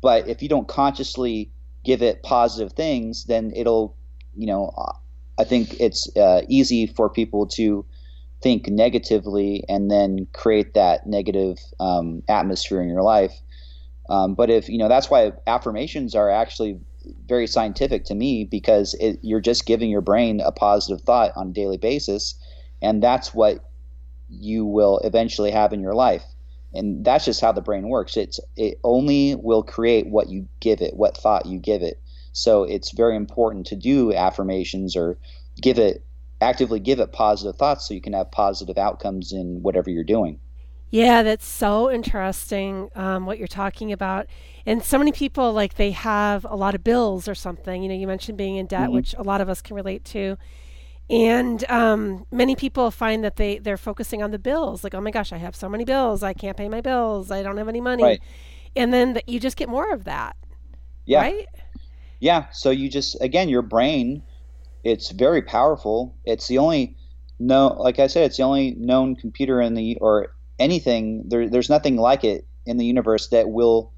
but 0.00 0.28
if 0.28 0.42
you 0.42 0.48
don't 0.48 0.68
consciously 0.68 1.50
give 1.84 2.02
it 2.02 2.22
positive 2.22 2.72
things, 2.72 3.24
then 3.24 3.52
it'll, 3.54 3.96
you 4.36 4.46
know, 4.46 4.72
I 5.38 5.44
think 5.44 5.80
it's 5.80 6.14
uh, 6.16 6.42
easy 6.48 6.86
for 6.86 7.08
people 7.08 7.46
to 7.48 7.84
think 8.40 8.68
negatively 8.68 9.64
and 9.68 9.90
then 9.90 10.26
create 10.32 10.74
that 10.74 11.06
negative 11.06 11.58
um, 11.80 12.22
atmosphere 12.28 12.80
in 12.80 12.88
your 12.88 13.02
life. 13.02 13.32
Um, 14.08 14.34
but 14.34 14.50
if 14.50 14.68
you 14.68 14.78
know, 14.78 14.88
that's 14.88 15.10
why 15.10 15.32
affirmations 15.46 16.14
are 16.14 16.30
actually 16.30 16.78
very 17.26 17.46
scientific 17.46 18.04
to 18.04 18.14
me 18.14 18.44
because 18.44 18.94
it, 18.94 19.18
you're 19.22 19.40
just 19.40 19.66
giving 19.66 19.90
your 19.90 20.00
brain 20.00 20.40
a 20.40 20.52
positive 20.52 21.04
thought 21.04 21.32
on 21.36 21.48
a 21.48 21.52
daily 21.52 21.78
basis, 21.78 22.34
and 22.80 23.02
that's 23.02 23.34
what 23.34 23.70
you 24.28 24.64
will 24.64 24.98
eventually 24.98 25.50
have 25.50 25.72
in 25.72 25.80
your 25.80 25.94
life. 25.94 26.24
And 26.74 27.04
that's 27.04 27.24
just 27.24 27.40
how 27.40 27.52
the 27.52 27.62
brain 27.62 27.88
works. 27.88 28.16
It's 28.16 28.40
it 28.56 28.78
only 28.84 29.34
will 29.36 29.62
create 29.62 30.06
what 30.06 30.28
you 30.28 30.46
give 30.60 30.80
it, 30.80 30.96
what 30.96 31.16
thought 31.16 31.46
you 31.46 31.58
give 31.58 31.82
it. 31.82 32.00
So 32.32 32.64
it's 32.64 32.92
very 32.92 33.16
important 33.16 33.66
to 33.66 33.76
do 33.76 34.12
affirmations 34.12 34.94
or 34.94 35.18
give 35.60 35.78
it 35.78 36.04
actively 36.40 36.80
give 36.80 37.00
it 37.00 37.12
positive 37.12 37.56
thoughts 37.56 37.88
so 37.88 37.94
you 37.94 38.00
can 38.00 38.12
have 38.12 38.30
positive 38.30 38.78
outcomes 38.78 39.32
in 39.32 39.62
whatever 39.62 39.90
you're 39.90 40.04
doing. 40.04 40.40
Yeah, 40.90 41.22
that's 41.22 41.46
so 41.46 41.90
interesting 41.90 42.88
um, 42.94 43.26
what 43.26 43.38
you're 43.38 43.46
talking 43.46 43.92
about. 43.92 44.26
And 44.64 44.82
so 44.82 44.96
many 44.96 45.12
people, 45.12 45.52
like, 45.52 45.74
they 45.74 45.90
have 45.90 46.46
a 46.48 46.56
lot 46.56 46.74
of 46.74 46.82
bills 46.82 47.28
or 47.28 47.34
something. 47.34 47.82
You 47.82 47.90
know, 47.90 47.94
you 47.94 48.06
mentioned 48.06 48.38
being 48.38 48.56
in 48.56 48.66
debt, 48.66 48.84
mm-hmm. 48.84 48.94
which 48.94 49.14
a 49.18 49.22
lot 49.22 49.42
of 49.42 49.50
us 49.50 49.60
can 49.60 49.76
relate 49.76 50.04
to 50.06 50.38
and 51.10 51.68
um, 51.70 52.26
many 52.30 52.54
people 52.54 52.90
find 52.90 53.24
that 53.24 53.36
they 53.36 53.58
they're 53.58 53.78
focusing 53.78 54.22
on 54.22 54.30
the 54.30 54.38
bills 54.38 54.84
like 54.84 54.94
oh 54.94 55.00
my 55.00 55.10
gosh 55.10 55.32
i 55.32 55.36
have 55.36 55.56
so 55.56 55.68
many 55.68 55.84
bills 55.84 56.22
i 56.22 56.32
can't 56.32 56.56
pay 56.56 56.68
my 56.68 56.80
bills 56.80 57.30
i 57.30 57.42
don't 57.42 57.56
have 57.56 57.68
any 57.68 57.80
money 57.80 58.02
right. 58.02 58.22
and 58.76 58.92
then 58.92 59.14
the, 59.14 59.22
you 59.26 59.40
just 59.40 59.56
get 59.56 59.68
more 59.68 59.92
of 59.92 60.04
that 60.04 60.36
yeah 61.06 61.20
right 61.20 61.46
yeah 62.20 62.46
so 62.50 62.70
you 62.70 62.88
just 62.88 63.20
again 63.22 63.48
your 63.48 63.62
brain 63.62 64.22
it's 64.88 65.10
very 65.10 65.42
powerful 65.42 66.16
it's 66.24 66.48
the 66.48 66.58
only 66.58 66.96
no 67.38 67.68
like 67.78 67.98
i 67.98 68.06
said 68.06 68.24
it's 68.24 68.36
the 68.36 68.42
only 68.42 68.74
known 68.78 69.14
computer 69.14 69.60
in 69.60 69.74
the 69.74 69.96
or 70.00 70.34
anything 70.58 71.22
there, 71.28 71.48
there's 71.48 71.70
nothing 71.70 71.96
like 71.96 72.24
it 72.24 72.46
in 72.66 72.76
the 72.76 72.84
universe 72.84 73.28
that 73.28 73.50
will 73.50 73.92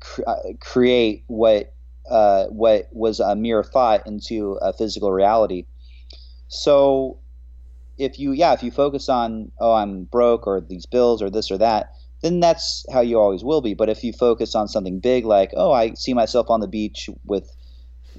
cr- 0.00 0.22
uh, 0.26 0.36
create 0.60 1.24
what 1.26 1.74
uh, 2.10 2.46
what 2.46 2.88
was 2.92 3.20
a 3.20 3.36
mere 3.36 3.62
thought 3.62 4.06
into 4.06 4.58
a 4.62 4.72
physical 4.72 5.12
reality 5.12 5.66
so 6.48 7.20
if 8.00 8.18
you 8.18 8.32
yeah, 8.32 8.52
if 8.52 8.62
you 8.62 8.70
focus 8.70 9.08
on 9.08 9.52
oh 9.60 9.74
I'm 9.74 10.04
broke 10.04 10.46
or 10.46 10.60
these 10.60 10.86
bills 10.86 11.22
or 11.22 11.30
this 11.30 11.50
or 11.50 11.58
that, 11.58 11.92
then 12.22 12.40
that's 12.40 12.84
how 12.92 13.00
you 13.00 13.18
always 13.18 13.44
will 13.44 13.60
be. 13.60 13.74
But 13.74 13.88
if 13.88 14.02
you 14.02 14.12
focus 14.12 14.54
on 14.54 14.66
something 14.66 14.98
big 15.00 15.24
like 15.24 15.52
oh 15.56 15.72
I 15.72 15.94
see 15.94 16.14
myself 16.14 16.50
on 16.50 16.60
the 16.60 16.68
beach 16.68 17.08
with 17.24 17.54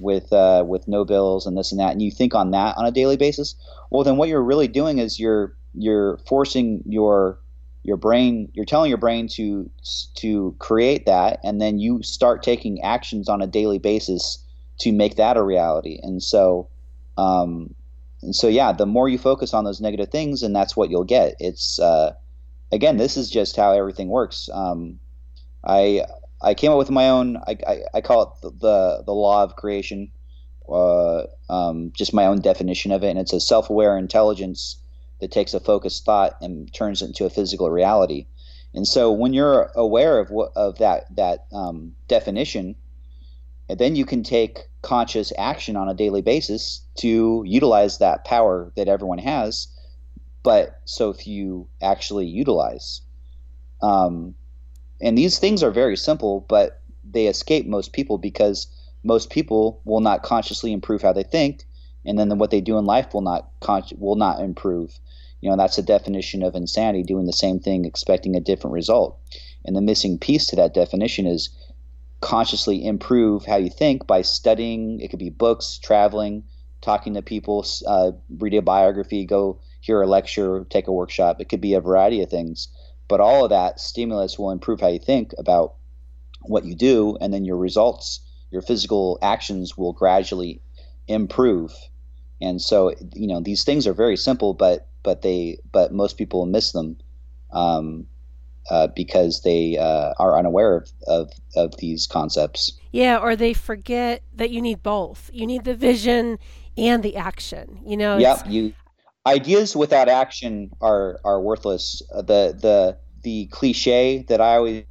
with 0.02 0.32
uh, 0.32 0.64
with 0.66 0.88
no 0.88 1.04
bills 1.04 1.46
and 1.46 1.56
this 1.56 1.72
and 1.72 1.80
that, 1.80 1.92
and 1.92 2.02
you 2.02 2.10
think 2.10 2.34
on 2.34 2.50
that 2.50 2.76
on 2.76 2.84
a 2.84 2.90
daily 2.90 3.16
basis, 3.16 3.54
well 3.90 4.04
then 4.04 4.16
what 4.16 4.28
you're 4.28 4.42
really 4.42 4.68
doing 4.68 4.98
is 4.98 5.18
you're 5.18 5.56
you're 5.74 6.18
forcing 6.26 6.82
your 6.86 7.38
your 7.84 7.96
brain 7.96 8.48
you're 8.52 8.64
telling 8.64 8.88
your 8.88 8.98
brain 8.98 9.26
to 9.26 9.68
to 10.14 10.54
create 10.58 11.06
that 11.06 11.40
and 11.42 11.60
then 11.60 11.78
you 11.78 12.02
start 12.02 12.42
taking 12.42 12.80
actions 12.82 13.28
on 13.28 13.42
a 13.42 13.46
daily 13.46 13.78
basis 13.78 14.38
to 14.78 14.92
make 14.92 15.16
that 15.16 15.36
a 15.36 15.42
reality. 15.42 15.98
And 16.02 16.22
so 16.22 16.68
um, 17.18 17.74
and 18.22 18.34
so 18.34 18.48
yeah 18.48 18.72
the 18.72 18.86
more 18.86 19.08
you 19.08 19.18
focus 19.18 19.52
on 19.52 19.64
those 19.64 19.80
negative 19.80 20.10
things 20.10 20.42
and 20.42 20.54
that's 20.54 20.76
what 20.76 20.90
you'll 20.90 21.04
get. 21.04 21.34
It's 21.38 21.78
uh, 21.78 22.12
again 22.70 22.96
this 22.96 23.16
is 23.16 23.30
just 23.30 23.56
how 23.56 23.72
everything 23.72 24.08
works. 24.08 24.48
Um, 24.52 24.98
i 25.64 26.04
i 26.42 26.54
came 26.54 26.70
up 26.70 26.78
with 26.78 26.90
my 26.90 27.08
own 27.08 27.36
i, 27.46 27.56
I, 27.66 27.80
I 27.94 28.00
call 28.00 28.22
it 28.22 28.28
the, 28.42 28.50
the, 28.50 29.02
the 29.06 29.12
law 29.12 29.42
of 29.42 29.56
creation 29.56 30.12
uh, 30.68 31.24
um, 31.50 31.92
just 31.94 32.14
my 32.14 32.24
own 32.24 32.40
definition 32.40 32.92
of 32.92 33.02
it 33.02 33.10
and 33.10 33.18
it's 33.18 33.32
a 33.32 33.40
self-aware 33.40 33.98
intelligence 33.98 34.76
that 35.22 35.30
takes 35.30 35.54
a 35.54 35.60
focused 35.60 36.04
thought 36.04 36.36
and 36.40 36.74
turns 36.74 37.00
it 37.00 37.06
into 37.06 37.24
a 37.24 37.30
physical 37.30 37.70
reality. 37.70 38.26
And 38.74 38.86
so 38.86 39.12
when 39.12 39.32
you're 39.32 39.70
aware 39.76 40.18
of 40.18 40.30
what 40.30 40.50
of 40.56 40.78
that 40.78 41.14
that 41.14 41.46
um, 41.52 41.94
definition, 42.08 42.74
then 43.68 43.94
you 43.94 44.04
can 44.04 44.24
take 44.24 44.58
conscious 44.82 45.32
action 45.38 45.76
on 45.76 45.88
a 45.88 45.94
daily 45.94 46.22
basis 46.22 46.82
to 46.96 47.44
utilize 47.46 47.98
that 47.98 48.24
power 48.24 48.72
that 48.76 48.88
everyone 48.88 49.18
has, 49.18 49.68
but 50.42 50.80
so 50.86 51.12
few 51.12 51.68
actually 51.80 52.26
utilize. 52.26 53.02
Um, 53.80 54.34
and 55.02 55.18
these 55.18 55.38
things 55.38 55.62
are 55.62 55.70
very 55.70 55.96
simple, 55.96 56.46
but 56.48 56.80
they 57.04 57.26
escape 57.26 57.66
most 57.66 57.92
people 57.92 58.18
because 58.18 58.68
most 59.02 59.30
people 59.30 59.80
will 59.84 60.00
not 60.00 60.22
consciously 60.22 60.72
improve 60.72 61.02
how 61.02 61.12
they 61.12 61.24
think, 61.24 61.64
and 62.06 62.18
then 62.18 62.38
what 62.38 62.50
they 62.52 62.60
do 62.60 62.78
in 62.78 62.86
life 62.86 63.12
will 63.12 63.20
not 63.20 63.50
con- 63.60 63.82
will 63.98 64.16
not 64.16 64.40
improve. 64.40 64.98
You 65.40 65.50
know 65.50 65.56
that's 65.56 65.76
the 65.76 65.82
definition 65.82 66.42
of 66.44 66.54
insanity 66.54 67.02
doing 67.02 67.26
the 67.26 67.32
same 67.32 67.58
thing 67.58 67.84
expecting 67.84 68.36
a 68.36 68.40
different 68.40 68.74
result. 68.74 69.18
And 69.64 69.74
the 69.74 69.80
missing 69.80 70.18
piece 70.18 70.46
to 70.46 70.56
that 70.56 70.74
definition 70.74 71.26
is 71.26 71.50
consciously 72.20 72.84
improve 72.84 73.44
how 73.44 73.56
you 73.56 73.70
think 73.70 74.06
by 74.06 74.22
studying 74.22 75.00
it 75.00 75.08
could 75.08 75.18
be 75.18 75.30
books 75.30 75.78
traveling 75.82 76.44
talking 76.80 77.14
to 77.14 77.22
people 77.22 77.66
uh, 77.86 78.12
read 78.38 78.54
a 78.54 78.62
biography 78.62 79.24
go 79.24 79.58
hear 79.80 80.00
a 80.00 80.06
lecture 80.06 80.64
take 80.70 80.86
a 80.86 80.92
workshop. 80.92 81.40
It 81.40 81.48
could 81.48 81.60
be 81.60 81.74
a 81.74 81.80
variety 81.80 82.22
of 82.22 82.30
things 82.30 82.68
but 83.12 83.20
all 83.20 83.44
of 83.44 83.50
that 83.50 83.78
stimulus 83.78 84.38
will 84.38 84.50
improve 84.50 84.80
how 84.80 84.88
you 84.88 84.98
think 84.98 85.34
about 85.36 85.74
what 86.40 86.64
you 86.64 86.74
do 86.74 87.14
and 87.20 87.30
then 87.30 87.44
your 87.44 87.58
results 87.58 88.20
your 88.50 88.62
physical 88.62 89.18
actions 89.20 89.76
will 89.76 89.92
gradually 89.92 90.62
improve 91.08 91.70
and 92.40 92.58
so 92.62 92.94
you 93.14 93.26
know 93.26 93.38
these 93.38 93.64
things 93.64 93.86
are 93.86 93.92
very 93.92 94.16
simple 94.16 94.54
but 94.54 94.88
but 95.02 95.20
they 95.20 95.58
but 95.72 95.92
most 95.92 96.16
people 96.16 96.46
miss 96.46 96.72
them 96.72 96.96
um, 97.52 98.06
uh, 98.70 98.86
because 98.86 99.42
they 99.42 99.76
uh, 99.76 100.14
are 100.18 100.38
unaware 100.38 100.76
of, 100.76 100.88
of, 101.06 101.32
of 101.56 101.76
these 101.78 102.06
concepts. 102.06 102.72
Yeah, 102.92 103.18
or 103.18 103.36
they 103.36 103.52
forget 103.52 104.22
that 104.36 104.50
you 104.50 104.62
need 104.62 104.82
both. 104.82 105.28
You 105.34 105.46
need 105.46 105.64
the 105.64 105.74
vision 105.74 106.38
and 106.78 107.02
the 107.02 107.16
action. 107.16 107.80
You 107.84 107.96
know. 107.98 108.16
Yeah, 108.18 108.40
you 108.48 108.72
ideas 109.26 109.76
without 109.76 110.08
action 110.08 110.70
are 110.80 111.20
are 111.24 111.40
worthless. 111.40 112.02
Uh, 112.14 112.22
the 112.22 112.56
the 112.58 112.98
the 113.22 113.46
cliche 113.46 114.24
that 114.28 114.40
I 114.40 114.56
always 114.56 114.84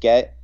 get 0.00 0.36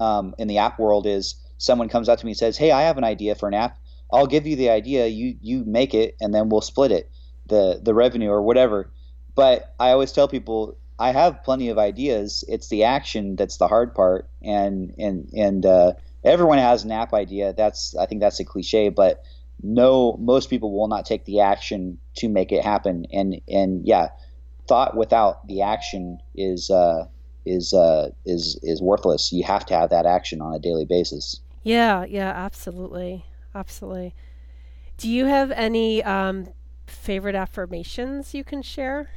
um, 0.00 0.34
in 0.38 0.48
the 0.48 0.58
app 0.58 0.78
world 0.78 1.06
is 1.06 1.34
someone 1.58 1.88
comes 1.88 2.08
up 2.08 2.18
to 2.18 2.26
me 2.26 2.32
and 2.32 2.38
says, 2.38 2.56
"Hey, 2.56 2.70
I 2.70 2.82
have 2.82 2.98
an 2.98 3.04
idea 3.04 3.34
for 3.34 3.48
an 3.48 3.54
app. 3.54 3.78
I'll 4.12 4.26
give 4.26 4.46
you 4.46 4.56
the 4.56 4.70
idea. 4.70 5.06
You 5.06 5.36
you 5.40 5.64
make 5.64 5.94
it, 5.94 6.16
and 6.20 6.34
then 6.34 6.48
we'll 6.48 6.60
split 6.60 6.92
it." 6.92 7.10
the 7.46 7.80
the 7.82 7.94
revenue 7.94 8.30
or 8.30 8.42
whatever. 8.42 8.90
But 9.34 9.74
I 9.80 9.90
always 9.90 10.12
tell 10.12 10.28
people 10.28 10.76
I 10.98 11.12
have 11.12 11.42
plenty 11.42 11.68
of 11.68 11.78
ideas. 11.78 12.44
It's 12.48 12.68
the 12.68 12.84
action 12.84 13.36
that's 13.36 13.56
the 13.56 13.68
hard 13.68 13.94
part, 13.94 14.28
and 14.42 14.94
and 14.98 15.28
and 15.34 15.66
uh, 15.66 15.92
everyone 16.24 16.58
has 16.58 16.84
an 16.84 16.92
app 16.92 17.12
idea. 17.12 17.52
That's 17.52 17.96
I 17.96 18.06
think 18.06 18.20
that's 18.20 18.40
a 18.40 18.44
cliche, 18.44 18.88
but 18.88 19.24
no, 19.62 20.16
most 20.20 20.50
people 20.50 20.72
will 20.72 20.88
not 20.88 21.06
take 21.06 21.24
the 21.24 21.40
action 21.40 21.98
to 22.16 22.28
make 22.28 22.52
it 22.52 22.62
happen. 22.62 23.06
And 23.12 23.40
and 23.48 23.86
yeah, 23.86 24.08
thought 24.66 24.96
without 24.96 25.46
the 25.46 25.62
action 25.62 26.18
is 26.34 26.70
uh, 26.70 27.06
is 27.46 27.72
uh, 27.72 28.10
is 28.24 28.58
is 28.62 28.82
worthless. 28.82 29.32
You 29.32 29.44
have 29.44 29.66
to 29.66 29.74
have 29.74 29.90
that 29.90 30.06
action 30.06 30.40
on 30.40 30.54
a 30.54 30.58
daily 30.58 30.84
basis. 30.84 31.40
Yeah, 31.62 32.04
yeah, 32.04 32.30
absolutely, 32.30 33.24
absolutely. 33.54 34.14
Do 34.98 35.08
you 35.08 35.26
have 35.26 35.50
any 35.50 36.02
um, 36.04 36.48
favorite 36.86 37.34
affirmations 37.34 38.34
you 38.34 38.44
can 38.44 38.62
share? 38.62 39.10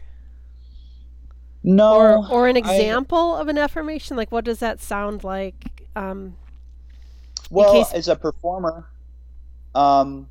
No. 1.63 1.95
Or, 1.95 2.31
or 2.31 2.47
an 2.47 2.57
example 2.57 3.33
I, 3.33 3.41
of 3.41 3.47
an 3.49 3.57
affirmation? 3.57 4.15
Like, 4.15 4.31
what 4.31 4.45
does 4.45 4.59
that 4.59 4.81
sound 4.81 5.23
like? 5.23 5.87
Um, 5.95 6.37
well, 7.49 7.73
case... 7.73 7.93
as 7.93 8.07
a 8.07 8.15
performer, 8.15 8.87
um, 9.75 10.29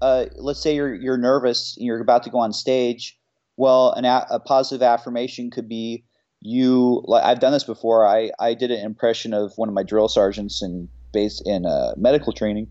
uh, 0.00 0.26
let's 0.36 0.60
say 0.60 0.74
you're 0.74 0.94
you're 0.94 1.18
nervous, 1.18 1.76
you're 1.78 2.00
about 2.00 2.22
to 2.24 2.30
go 2.30 2.38
on 2.38 2.52
stage. 2.52 3.17
Well, 3.58 3.92
an 3.92 4.06
a, 4.06 4.26
a 4.30 4.40
positive 4.40 4.82
affirmation 4.82 5.50
could 5.50 5.68
be 5.68 6.04
you. 6.40 7.02
Like 7.04 7.24
I've 7.24 7.40
done 7.40 7.52
this 7.52 7.64
before. 7.64 8.06
I 8.06 8.30
I 8.38 8.54
did 8.54 8.70
an 8.70 8.82
impression 8.82 9.34
of 9.34 9.52
one 9.56 9.68
of 9.68 9.74
my 9.74 9.82
drill 9.82 10.08
sergeants 10.08 10.62
in 10.62 10.88
base 11.12 11.42
in 11.44 11.66
uh, 11.66 11.92
medical 11.98 12.32
training 12.32 12.68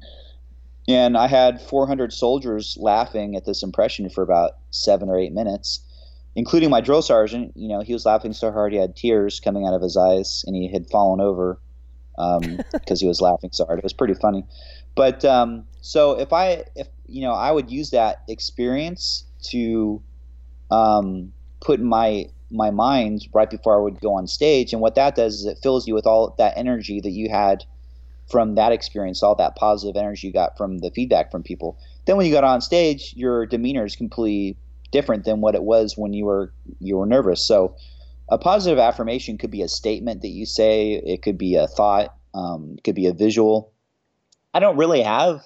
and 0.87 1.17
I 1.17 1.27
had 1.27 1.61
400 1.61 2.13
soldiers 2.13 2.77
laughing 2.79 3.35
at 3.35 3.45
this 3.45 3.61
impression 3.61 4.09
for 4.09 4.23
about 4.23 4.51
seven 4.71 5.09
or 5.09 5.19
eight 5.19 5.33
minutes, 5.33 5.81
including 6.35 6.69
my 6.69 6.79
drill 6.79 7.01
sergeant. 7.01 7.51
You 7.55 7.67
know, 7.67 7.81
he 7.81 7.93
was 7.93 8.05
laughing 8.05 8.33
so 8.33 8.51
hard 8.51 8.71
he 8.71 8.79
had 8.79 8.95
tears 8.95 9.39
coming 9.39 9.65
out 9.65 9.73
of 9.73 9.81
his 9.81 9.97
eyes 9.97 10.43
and 10.47 10.55
he 10.55 10.71
had 10.71 10.89
fallen 10.89 11.19
over 11.19 11.59
because 12.15 12.41
um, 12.91 12.97
he 12.97 13.07
was 13.07 13.21
laughing 13.21 13.49
so 13.51 13.65
hard. 13.65 13.79
It 13.79 13.83
was 13.83 13.93
pretty 13.93 14.13
funny. 14.13 14.45
But 14.95 15.25
um, 15.25 15.65
so 15.81 16.17
if 16.17 16.31
I, 16.31 16.63
if 16.75 16.87
you 17.05 17.21
know, 17.21 17.33
I 17.33 17.51
would 17.51 17.69
use 17.69 17.89
that 17.91 18.21
experience 18.29 19.25
to 19.49 20.01
um, 20.71 21.33
put 21.61 21.79
in 21.79 21.85
my 21.85 22.25
my 22.49 22.71
mind 22.71 23.27
right 23.33 23.49
before 23.49 23.77
I 23.77 23.81
would 23.81 23.99
go 23.99 24.13
on 24.13 24.27
stage, 24.27 24.73
and 24.73 24.81
what 24.81 24.95
that 24.95 25.15
does 25.15 25.35
is 25.35 25.45
it 25.45 25.59
fills 25.61 25.87
you 25.87 25.93
with 25.93 26.07
all 26.07 26.35
that 26.37 26.57
energy 26.57 27.01
that 27.01 27.11
you 27.11 27.29
had 27.29 27.63
from 28.29 28.55
that 28.55 28.71
experience, 28.71 29.23
all 29.23 29.35
that 29.35 29.55
positive 29.55 29.95
energy 29.95 30.27
you 30.27 30.33
got 30.33 30.57
from 30.57 30.79
the 30.79 30.91
feedback 30.91 31.31
from 31.31 31.43
people. 31.43 31.77
Then 32.05 32.17
when 32.17 32.25
you 32.25 32.31
got 32.31 32.43
on 32.43 32.61
stage, 32.61 33.13
your 33.15 33.45
demeanor 33.45 33.85
is 33.85 33.95
completely 33.95 34.57
different 34.91 35.25
than 35.25 35.41
what 35.41 35.55
it 35.55 35.63
was 35.63 35.97
when 35.97 36.13
you 36.13 36.25
were 36.25 36.53
you 36.79 36.97
were 36.97 37.05
nervous. 37.05 37.45
So 37.45 37.75
a 38.29 38.37
positive 38.37 38.79
affirmation 38.79 39.37
could 39.37 39.51
be 39.51 39.61
a 39.61 39.67
statement 39.67 40.21
that 40.21 40.29
you 40.29 40.45
say. 40.45 40.93
It 40.93 41.21
could 41.21 41.37
be 41.37 41.55
a 41.55 41.67
thought. 41.67 42.13
Um, 42.33 42.75
it 42.77 42.83
could 42.83 42.95
be 42.95 43.07
a 43.07 43.13
visual. 43.13 43.73
I 44.53 44.59
don't 44.59 44.77
really 44.77 45.01
have 45.01 45.43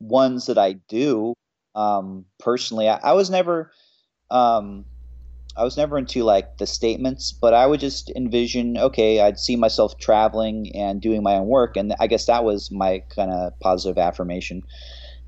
ones 0.00 0.46
that 0.46 0.58
I 0.58 0.74
do 0.88 1.34
um, 1.74 2.24
personally. 2.38 2.88
I, 2.88 2.98
I, 3.02 3.12
was 3.12 3.30
never 3.30 3.72
um, 4.30 4.84
I 5.56 5.64
was 5.64 5.76
never 5.76 5.98
into 5.98 6.22
like 6.22 6.58
the 6.58 6.66
statements, 6.66 7.32
but 7.32 7.52
I 7.52 7.66
would 7.66 7.80
just 7.80 8.10
envision, 8.14 8.78
okay, 8.78 9.20
I'd 9.20 9.38
see 9.38 9.56
myself 9.56 9.98
traveling 9.98 10.70
and 10.74 11.00
doing 11.00 11.22
my 11.22 11.34
own 11.34 11.48
work, 11.48 11.76
and 11.76 11.94
I 11.98 12.06
guess 12.06 12.26
that 12.26 12.44
was 12.44 12.70
my 12.70 13.02
kind 13.14 13.32
of 13.32 13.58
positive 13.60 13.98
affirmation. 13.98 14.62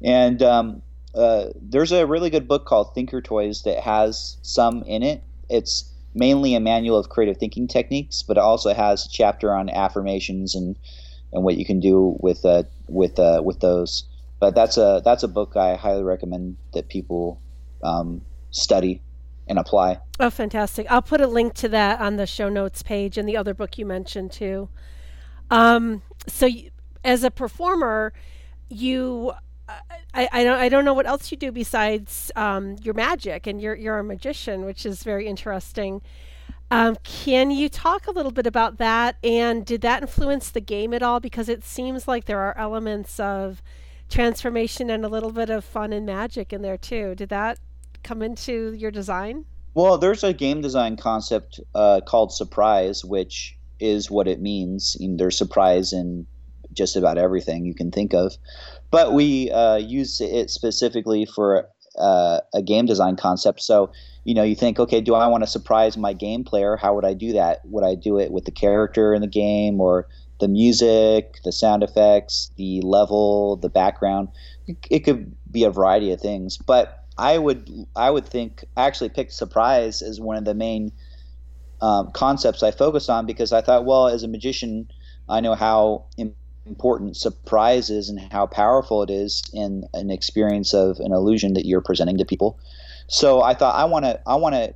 And 0.02 0.42
um, 0.42 0.82
uh, 1.14 1.46
there's 1.60 1.92
a 1.92 2.06
really 2.06 2.30
good 2.30 2.46
book 2.46 2.64
called 2.64 2.94
Thinkertoys 2.94 3.64
that 3.64 3.80
has 3.80 4.38
some 4.42 4.82
in 4.84 5.02
it. 5.02 5.24
It's 5.48 5.92
mainly 6.14 6.54
a 6.54 6.60
manual 6.60 6.98
of 6.98 7.08
creative 7.08 7.38
thinking 7.38 7.66
techniques, 7.66 8.22
but 8.22 8.36
it 8.36 8.42
also 8.42 8.72
has 8.72 9.06
a 9.06 9.08
chapter 9.10 9.54
on 9.54 9.68
affirmations 9.68 10.54
and 10.54 10.76
and 11.32 11.44
what 11.44 11.56
you 11.56 11.64
can 11.64 11.80
do 11.80 12.16
with 12.20 12.44
uh, 12.44 12.64
with 12.88 13.18
uh, 13.18 13.42
with 13.44 13.60
those. 13.60 14.04
But 14.38 14.54
that's 14.54 14.76
a 14.76 15.02
that's 15.04 15.22
a 15.22 15.28
book 15.28 15.56
I 15.56 15.74
highly 15.74 16.02
recommend 16.02 16.56
that 16.72 16.88
people 16.88 17.42
um, 17.82 18.22
study 18.50 19.00
and 19.46 19.58
apply. 19.58 19.98
Oh, 20.18 20.30
fantastic! 20.30 20.86
I'll 20.90 21.02
put 21.02 21.20
a 21.20 21.26
link 21.26 21.54
to 21.54 21.68
that 21.68 22.00
on 22.00 22.16
the 22.16 22.26
show 22.26 22.48
notes 22.48 22.82
page 22.82 23.18
and 23.18 23.28
the 23.28 23.36
other 23.36 23.54
book 23.54 23.78
you 23.78 23.86
mentioned 23.86 24.32
too. 24.32 24.68
Um, 25.50 26.02
so, 26.26 26.46
y- 26.46 26.70
as 27.04 27.24
a 27.24 27.30
performer, 27.30 28.12
you, 28.68 29.32
I, 30.14 30.28
I 30.32 30.44
don't, 30.44 30.58
I 30.58 30.68
don't 30.68 30.84
know 30.84 30.94
what 30.94 31.06
else 31.06 31.32
you 31.32 31.36
do 31.36 31.50
besides 31.50 32.30
um, 32.36 32.76
your 32.82 32.94
magic, 32.94 33.46
and 33.46 33.60
you're 33.60 33.74
you're 33.74 33.98
a 33.98 34.04
magician, 34.04 34.64
which 34.64 34.86
is 34.86 35.02
very 35.02 35.26
interesting. 35.26 36.02
Um, 36.70 36.96
can 37.02 37.50
you 37.50 37.68
talk 37.68 38.06
a 38.06 38.12
little 38.12 38.30
bit 38.30 38.46
about 38.46 38.78
that? 38.78 39.16
And 39.24 39.66
did 39.66 39.80
that 39.80 40.02
influence 40.02 40.50
the 40.50 40.60
game 40.60 40.94
at 40.94 41.02
all? 41.02 41.18
Because 41.18 41.48
it 41.48 41.64
seems 41.64 42.06
like 42.06 42.26
there 42.26 42.38
are 42.38 42.56
elements 42.56 43.18
of 43.18 43.60
transformation 44.08 44.88
and 44.88 45.04
a 45.04 45.08
little 45.08 45.32
bit 45.32 45.50
of 45.50 45.64
fun 45.64 45.92
and 45.92 46.06
magic 46.06 46.52
in 46.52 46.62
there 46.62 46.76
too. 46.76 47.16
Did 47.16 47.28
that 47.30 47.58
come 48.02 48.22
into 48.22 48.72
your 48.72 48.90
design? 48.90 49.44
Well, 49.74 49.98
there's 49.98 50.24
a 50.24 50.32
game 50.32 50.60
design 50.60 50.96
concept 50.96 51.60
uh, 51.74 52.00
called 52.06 52.32
surprise, 52.32 53.04
which 53.04 53.56
is 53.78 54.10
what 54.10 54.26
it 54.28 54.40
means. 54.40 54.96
there's 55.00 55.38
surprise 55.38 55.92
in 55.92 56.26
just 56.72 56.96
about 56.96 57.18
everything 57.18 57.64
you 57.64 57.74
can 57.74 57.90
think 57.90 58.14
of, 58.14 58.36
but 58.90 59.12
we 59.12 59.50
uh, 59.50 59.76
use 59.76 60.20
it 60.20 60.50
specifically 60.50 61.24
for 61.24 61.68
uh, 61.98 62.40
a 62.54 62.62
game 62.62 62.86
design 62.86 63.16
concept. 63.16 63.60
So 63.62 63.90
you 64.24 64.34
know, 64.34 64.42
you 64.42 64.54
think, 64.54 64.78
okay, 64.78 65.00
do 65.00 65.14
I 65.14 65.26
want 65.26 65.42
to 65.42 65.46
surprise 65.46 65.96
my 65.96 66.12
game 66.12 66.44
player? 66.44 66.76
How 66.76 66.94
would 66.94 67.04
I 67.04 67.14
do 67.14 67.32
that? 67.32 67.60
Would 67.64 67.84
I 67.84 67.94
do 67.94 68.18
it 68.18 68.30
with 68.30 68.44
the 68.44 68.50
character 68.50 69.14
in 69.14 69.22
the 69.22 69.28
game 69.28 69.80
or 69.80 70.08
the 70.40 70.48
music, 70.48 71.36
the 71.44 71.52
sound 71.52 71.82
effects, 71.82 72.50
the 72.56 72.80
level, 72.82 73.56
the 73.56 73.68
background? 73.68 74.28
It 74.90 75.00
could 75.04 75.34
be 75.50 75.64
a 75.64 75.70
variety 75.70 76.12
of 76.12 76.20
things, 76.20 76.58
but 76.58 76.99
I 77.20 77.36
would 77.38 77.68
I 77.94 78.10
would 78.10 78.26
think 78.26 78.64
I 78.76 78.86
actually 78.86 79.10
picked 79.10 79.32
surprise 79.32 80.00
as 80.00 80.20
one 80.20 80.36
of 80.36 80.44
the 80.44 80.54
main 80.54 80.90
um, 81.82 82.10
concepts 82.12 82.62
I 82.62 82.70
focused 82.70 83.10
on 83.10 83.26
because 83.26 83.52
I 83.52 83.60
thought, 83.60 83.84
well, 83.84 84.08
as 84.08 84.22
a 84.22 84.28
magician, 84.28 84.88
I 85.28 85.40
know 85.40 85.54
how 85.54 86.06
important 86.66 87.16
surprise 87.16 87.90
is 87.90 88.08
and 88.08 88.20
how 88.32 88.46
powerful 88.46 89.02
it 89.02 89.10
is 89.10 89.42
in 89.52 89.84
an 89.92 90.10
experience 90.10 90.72
of 90.72 90.98
an 91.00 91.12
illusion 91.12 91.54
that 91.54 91.66
you're 91.66 91.82
presenting 91.82 92.16
to 92.18 92.24
people. 92.24 92.58
So 93.06 93.42
I 93.42 93.54
thought 93.54 93.74
I 93.74 93.84
want 93.84 94.06
to 94.06 94.20
I 94.26 94.36
want 94.36 94.54
to 94.54 94.74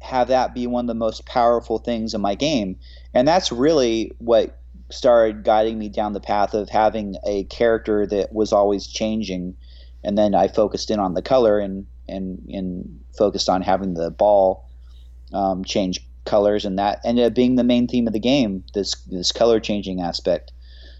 have 0.00 0.28
that 0.28 0.54
be 0.54 0.66
one 0.66 0.84
of 0.84 0.88
the 0.88 0.94
most 0.94 1.26
powerful 1.26 1.78
things 1.78 2.14
in 2.14 2.20
my 2.20 2.34
game, 2.34 2.78
and 3.12 3.28
that's 3.28 3.52
really 3.52 4.12
what 4.18 4.58
started 4.90 5.44
guiding 5.44 5.78
me 5.78 5.88
down 5.88 6.12
the 6.12 6.20
path 6.20 6.54
of 6.54 6.68
having 6.68 7.16
a 7.26 7.44
character 7.44 8.06
that 8.06 8.32
was 8.32 8.52
always 8.52 8.86
changing, 8.86 9.56
and 10.04 10.16
then 10.16 10.34
I 10.34 10.48
focused 10.48 10.90
in 10.90 10.98
on 10.98 11.14
the 11.14 11.22
color 11.22 11.58
and 11.58 11.86
and 12.08 12.38
and 12.52 13.00
focused 13.16 13.48
on 13.48 13.62
having 13.62 13.94
the 13.94 14.10
ball 14.10 14.68
um, 15.32 15.64
change 15.64 16.06
colors, 16.24 16.64
and 16.64 16.78
that 16.78 17.00
ended 17.04 17.24
up 17.24 17.34
being 17.34 17.56
the 17.56 17.64
main 17.64 17.88
theme 17.88 18.06
of 18.06 18.12
the 18.12 18.20
game. 18.20 18.64
This 18.74 18.94
this 19.06 19.32
color 19.32 19.60
changing 19.60 20.00
aspect. 20.00 20.52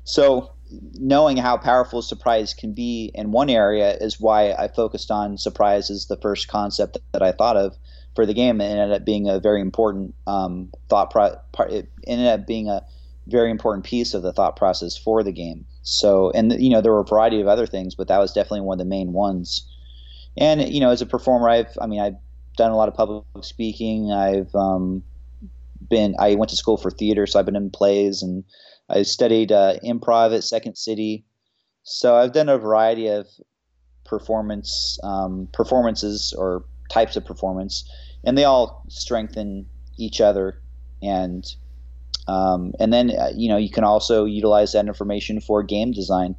So 0.04 0.52
knowing 0.94 1.36
how 1.36 1.56
powerful 1.56 2.02
surprise 2.02 2.54
can 2.54 2.72
be 2.72 3.10
in 3.14 3.32
one 3.32 3.50
area 3.50 3.96
is 3.96 4.20
why 4.20 4.52
I 4.52 4.68
focused 4.68 5.10
on 5.10 5.38
surprise 5.38 5.90
as 5.90 6.06
the 6.06 6.16
first 6.16 6.48
concept 6.48 6.98
that 7.12 7.22
I 7.22 7.32
thought 7.32 7.56
of 7.56 7.76
for 8.14 8.26
the 8.26 8.34
game. 8.34 8.60
and 8.60 8.70
It 8.72 8.80
ended 8.80 8.96
up 8.96 9.04
being 9.04 9.28
a 9.28 9.38
very 9.38 9.60
important 9.60 10.14
um, 10.26 10.72
thought 10.88 11.10
pro- 11.10 11.36
part. 11.52 11.72
It 11.72 11.90
ended 12.06 12.26
up 12.26 12.46
being 12.46 12.68
a 12.68 12.84
very 13.26 13.50
important 13.50 13.84
piece 13.84 14.14
of 14.14 14.22
the 14.22 14.32
thought 14.32 14.56
process 14.56 14.96
for 14.96 15.22
the 15.22 15.32
game. 15.32 15.66
So, 15.88 16.32
and 16.32 16.52
you 16.60 16.68
know, 16.68 16.80
there 16.80 16.90
were 16.90 17.00
a 17.00 17.04
variety 17.04 17.40
of 17.40 17.46
other 17.46 17.64
things, 17.64 17.94
but 17.94 18.08
that 18.08 18.18
was 18.18 18.32
definitely 18.32 18.62
one 18.62 18.74
of 18.74 18.78
the 18.80 18.90
main 18.90 19.12
ones. 19.12 19.64
And 20.36 20.68
you 20.68 20.80
know, 20.80 20.90
as 20.90 21.00
a 21.00 21.06
performer, 21.06 21.48
I've, 21.48 21.78
I 21.80 21.86
mean, 21.86 22.00
I've 22.00 22.16
done 22.56 22.72
a 22.72 22.76
lot 22.76 22.88
of 22.88 22.94
public 22.94 23.24
speaking. 23.42 24.10
I've 24.10 24.52
um, 24.56 25.04
been, 25.88 26.16
I 26.18 26.34
went 26.34 26.50
to 26.50 26.56
school 26.56 26.76
for 26.76 26.90
theater, 26.90 27.24
so 27.24 27.38
I've 27.38 27.46
been 27.46 27.54
in 27.54 27.70
plays 27.70 28.20
and 28.20 28.42
I 28.88 29.02
studied 29.02 29.52
uh, 29.52 29.74
improv 29.84 30.34
at 30.34 30.42
Second 30.42 30.76
City, 30.76 31.24
so 31.84 32.16
I've 32.16 32.32
done 32.32 32.48
a 32.48 32.58
variety 32.58 33.06
of 33.06 33.28
performance 34.04 34.98
um, 35.04 35.48
performances 35.52 36.34
or 36.36 36.64
types 36.90 37.14
of 37.14 37.24
performance, 37.24 37.88
and 38.24 38.36
they 38.36 38.44
all 38.44 38.82
strengthen 38.88 39.66
each 39.98 40.20
other. 40.20 40.60
And 41.00 41.44
um, 42.28 42.72
and 42.78 42.92
then 42.92 43.10
uh, 43.10 43.30
you 43.34 43.48
know 43.48 43.56
you 43.56 43.70
can 43.70 43.84
also 43.84 44.24
utilize 44.24 44.72
that 44.72 44.86
information 44.86 45.40
for 45.40 45.62
game 45.62 45.92
design. 45.92 46.36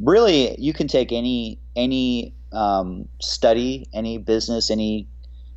Really, 0.00 0.58
you 0.60 0.72
can 0.72 0.88
take 0.88 1.12
any 1.12 1.58
any 1.76 2.34
um, 2.52 3.08
study, 3.20 3.86
any 3.92 4.18
business, 4.18 4.70
any 4.70 5.08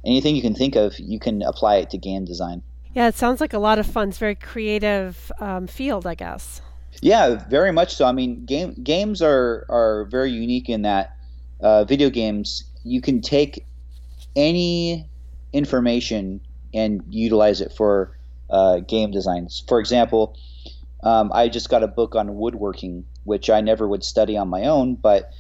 anything 0.06 0.36
you 0.36 0.42
can 0.42 0.56
think 0.56 0.76
of, 0.76 0.98
you 1.00 1.20
can 1.20 1.42
apply 1.42 1.78
it 1.78 1.90
to 1.92 1.98
game 1.98 2.26
design. 2.26 2.64
Yeah, 2.94 3.08
it 3.08 3.16
sounds 3.16 3.40
like 3.40 3.54
a 3.54 3.60
lot 3.60 3.80
of 3.80 3.88
fun. 3.88 4.10
It's 4.10 4.18
very 4.18 4.36
creative 4.36 5.32
um, 5.40 5.68
field, 5.68 6.06
I 6.06 6.16
guess. 6.16 6.62
Yeah, 7.02 7.48
very 7.50 7.72
much 7.72 7.96
so. 7.96 8.06
I 8.06 8.12
mean, 8.12 8.46
game 8.46 8.74
games 8.84 9.22
are 9.22 9.66
are 9.70 10.06
very 10.12 10.32
unique 10.32 10.70
in 10.70 10.82
that 10.82 11.16
uh, 11.62 11.86
video 11.86 12.10
games 12.10 12.66
you 12.84 13.02
can 13.02 13.22
take 13.22 13.66
any 14.36 15.08
information 15.54 16.42
and 16.74 17.02
utilize 17.10 17.62
it 17.62 17.72
for 17.72 18.18
uh, 18.52 18.80
game 18.80 19.12
designs. 19.12 19.64
For 19.68 19.80
example, 19.80 20.38
um, 21.04 21.32
I 21.34 21.50
just 21.50 21.70
got 21.70 21.84
a 21.84 21.88
book 21.88 22.16
on 22.16 22.36
woodworking, 22.36 23.06
which 23.24 23.50
I 23.50 23.62
never 23.62 23.88
would 23.88 24.04
study 24.04 24.38
on 24.38 24.50
my 24.50 24.66
own, 24.66 24.96
but 24.96 25.32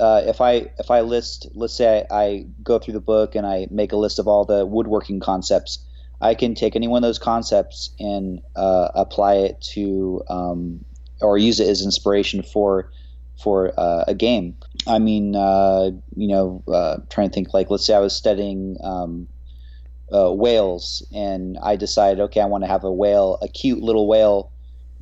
uh, 0.00 0.22
if 0.24 0.40
I 0.40 0.70
if 0.78 0.90
I 0.90 1.02
list, 1.02 1.48
let's 1.54 1.74
say 1.74 2.06
I, 2.10 2.16
I, 2.22 2.46
go 2.62 2.78
through 2.78 2.94
the 2.94 3.00
book 3.00 3.34
and 3.34 3.46
I 3.46 3.66
make 3.70 3.92
a 3.92 3.96
list 3.96 4.18
of 4.18 4.26
all 4.26 4.46
the 4.46 4.64
woodworking 4.64 5.20
concepts, 5.20 5.84
I 6.20 6.34
can 6.34 6.54
take 6.54 6.74
any 6.74 6.88
one 6.88 7.04
of 7.04 7.08
those 7.08 7.18
concepts 7.18 7.90
and 8.00 8.40
uh, 8.56 8.88
apply 8.94 9.34
it 9.34 9.60
to 9.74 10.22
um, 10.30 10.84
or 11.20 11.36
use 11.36 11.60
it 11.60 11.68
as 11.68 11.84
inspiration 11.84 12.42
for 12.42 12.90
for 13.42 13.72
uh, 13.78 14.04
a 14.06 14.14
game. 14.14 14.56
I 14.86 14.98
mean, 14.98 15.36
uh, 15.36 15.90
you 16.16 16.28
know, 16.28 16.62
uh, 16.72 16.98
trying 17.10 17.28
to 17.28 17.34
think 17.34 17.52
like, 17.52 17.70
let's 17.70 17.84
say 17.84 17.94
I 17.94 18.00
was 18.00 18.14
studying 18.14 18.76
um, 18.82 19.28
uh, 20.12 20.32
whales, 20.32 21.06
and 21.12 21.58
I 21.62 21.76
decided, 21.76 22.20
okay, 22.24 22.40
I 22.40 22.46
want 22.46 22.64
to 22.64 22.68
have 22.68 22.84
a 22.84 22.92
whale, 22.92 23.38
a 23.42 23.48
cute 23.48 23.82
little 23.82 24.06
whale 24.06 24.52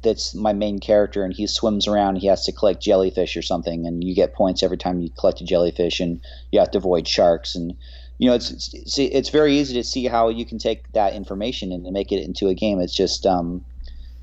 that's 0.03 0.35
my 0.35 0.55
main 0.55 0.79
character, 0.79 1.23
and 1.25 1.35
he 1.35 1.46
swims 1.46 1.87
around. 1.87 2.16
He 2.16 2.27
has 2.29 2.44
to 2.46 2.53
collect 2.53 2.83
jellyfish 2.83 3.37
or 3.37 3.42
something, 3.42 3.87
and 3.87 4.03
you 4.03 4.14
get 4.14 4.35
points 4.35 4.62
every 4.62 4.79
time 4.79 5.01
you 5.01 5.11
collect 5.18 5.40
a 5.40 5.44
jellyfish, 5.44 6.01
and 6.01 6.20
you 6.53 6.59
have 6.59 6.70
to 6.70 6.79
avoid 6.79 7.07
sharks 7.07 7.55
and 7.55 7.75
you 8.20 8.29
know, 8.29 8.35
it's, 8.35 8.75
it's 8.75 8.99
it's 8.99 9.31
very 9.31 9.57
easy 9.57 9.73
to 9.73 9.83
see 9.83 10.05
how 10.05 10.29
you 10.29 10.44
can 10.44 10.59
take 10.59 10.92
that 10.92 11.14
information 11.14 11.73
and 11.73 11.85
make 11.90 12.12
it 12.12 12.23
into 12.23 12.49
a 12.49 12.55
game. 12.55 12.79
It's 12.79 12.94
just 12.94 13.25
um, 13.25 13.64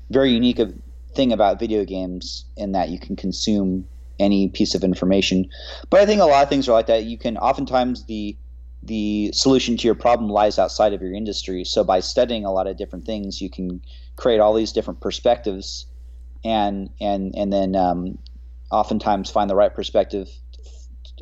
very 0.08 0.30
unique 0.30 0.60
thing 1.16 1.32
about 1.32 1.58
video 1.58 1.84
games 1.84 2.44
in 2.56 2.72
that 2.72 2.90
you 2.90 3.00
can 3.00 3.16
consume 3.16 3.88
any 4.20 4.50
piece 4.50 4.76
of 4.76 4.84
information. 4.84 5.48
But 5.90 6.00
I 6.00 6.06
think 6.06 6.20
a 6.20 6.26
lot 6.26 6.44
of 6.44 6.48
things 6.48 6.68
are 6.68 6.72
like 6.72 6.86
that. 6.86 7.04
You 7.04 7.18
can 7.18 7.36
oftentimes 7.38 8.06
the 8.06 8.36
the 8.82 9.30
solution 9.34 9.76
to 9.76 9.86
your 9.86 9.94
problem 9.94 10.30
lies 10.30 10.58
outside 10.58 10.92
of 10.92 11.02
your 11.02 11.12
industry. 11.12 11.64
So 11.64 11.84
by 11.84 12.00
studying 12.00 12.44
a 12.44 12.52
lot 12.52 12.66
of 12.66 12.76
different 12.76 13.04
things, 13.04 13.40
you 13.40 13.50
can 13.50 13.82
create 14.16 14.40
all 14.40 14.54
these 14.54 14.72
different 14.72 15.00
perspectives, 15.00 15.86
and 16.44 16.90
and 17.00 17.34
and 17.36 17.52
then 17.52 17.74
um, 17.76 18.18
oftentimes 18.70 19.30
find 19.30 19.50
the 19.50 19.56
right 19.56 19.74
perspective 19.74 20.28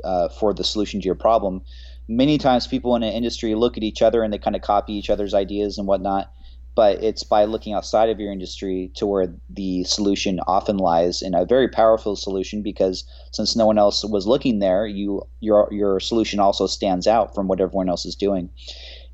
uh, 0.05 0.29
for 0.29 0.53
the 0.53 0.65
solution 0.65 1.01
to 1.01 1.07
your 1.07 1.15
problem 1.15 1.63
many 2.09 2.39
times 2.39 2.67
people 2.67 2.95
in 2.95 3.03
an 3.03 3.13
industry 3.13 3.55
look 3.55 3.77
at 3.77 3.83
each 3.83 4.03
other 4.03 4.23
and 4.23 4.33
they 4.33 4.39
kind 4.39 4.57
of 4.57 4.63
copy 4.63 4.93
each 4.93 5.11
other's 5.11 5.35
ideas 5.35 5.79
and 5.79 5.87
whatnot 5.87 6.33
but 6.77 7.03
it's 7.03 7.25
by 7.25 7.45
looking 7.45 7.73
outside 7.73 8.09
of 8.09 8.21
your 8.21 8.31
industry 8.31 8.93
to 8.95 9.07
where 9.07 9.35
the 9.51 9.83
solution 9.85 10.39
often 10.47 10.77
lies 10.77 11.23
in 11.23 11.35
a 11.35 11.45
very 11.45 11.69
powerful 11.69 12.15
solution 12.15 12.63
because 12.63 13.05
since 13.33 13.57
no 13.57 13.67
one 13.67 13.79
else 13.79 14.05
was 14.05 14.27
looking 14.27 14.61
there 14.61 14.87
you 14.87 15.23
your 15.41 15.69
your 15.73 15.99
solution 15.99 16.39
also 16.39 16.67
stands 16.67 17.09
out 17.09 17.35
from 17.35 17.49
what 17.49 17.61
everyone 17.61 17.89
else 17.89 18.07
is 18.07 18.15
doing 18.15 18.49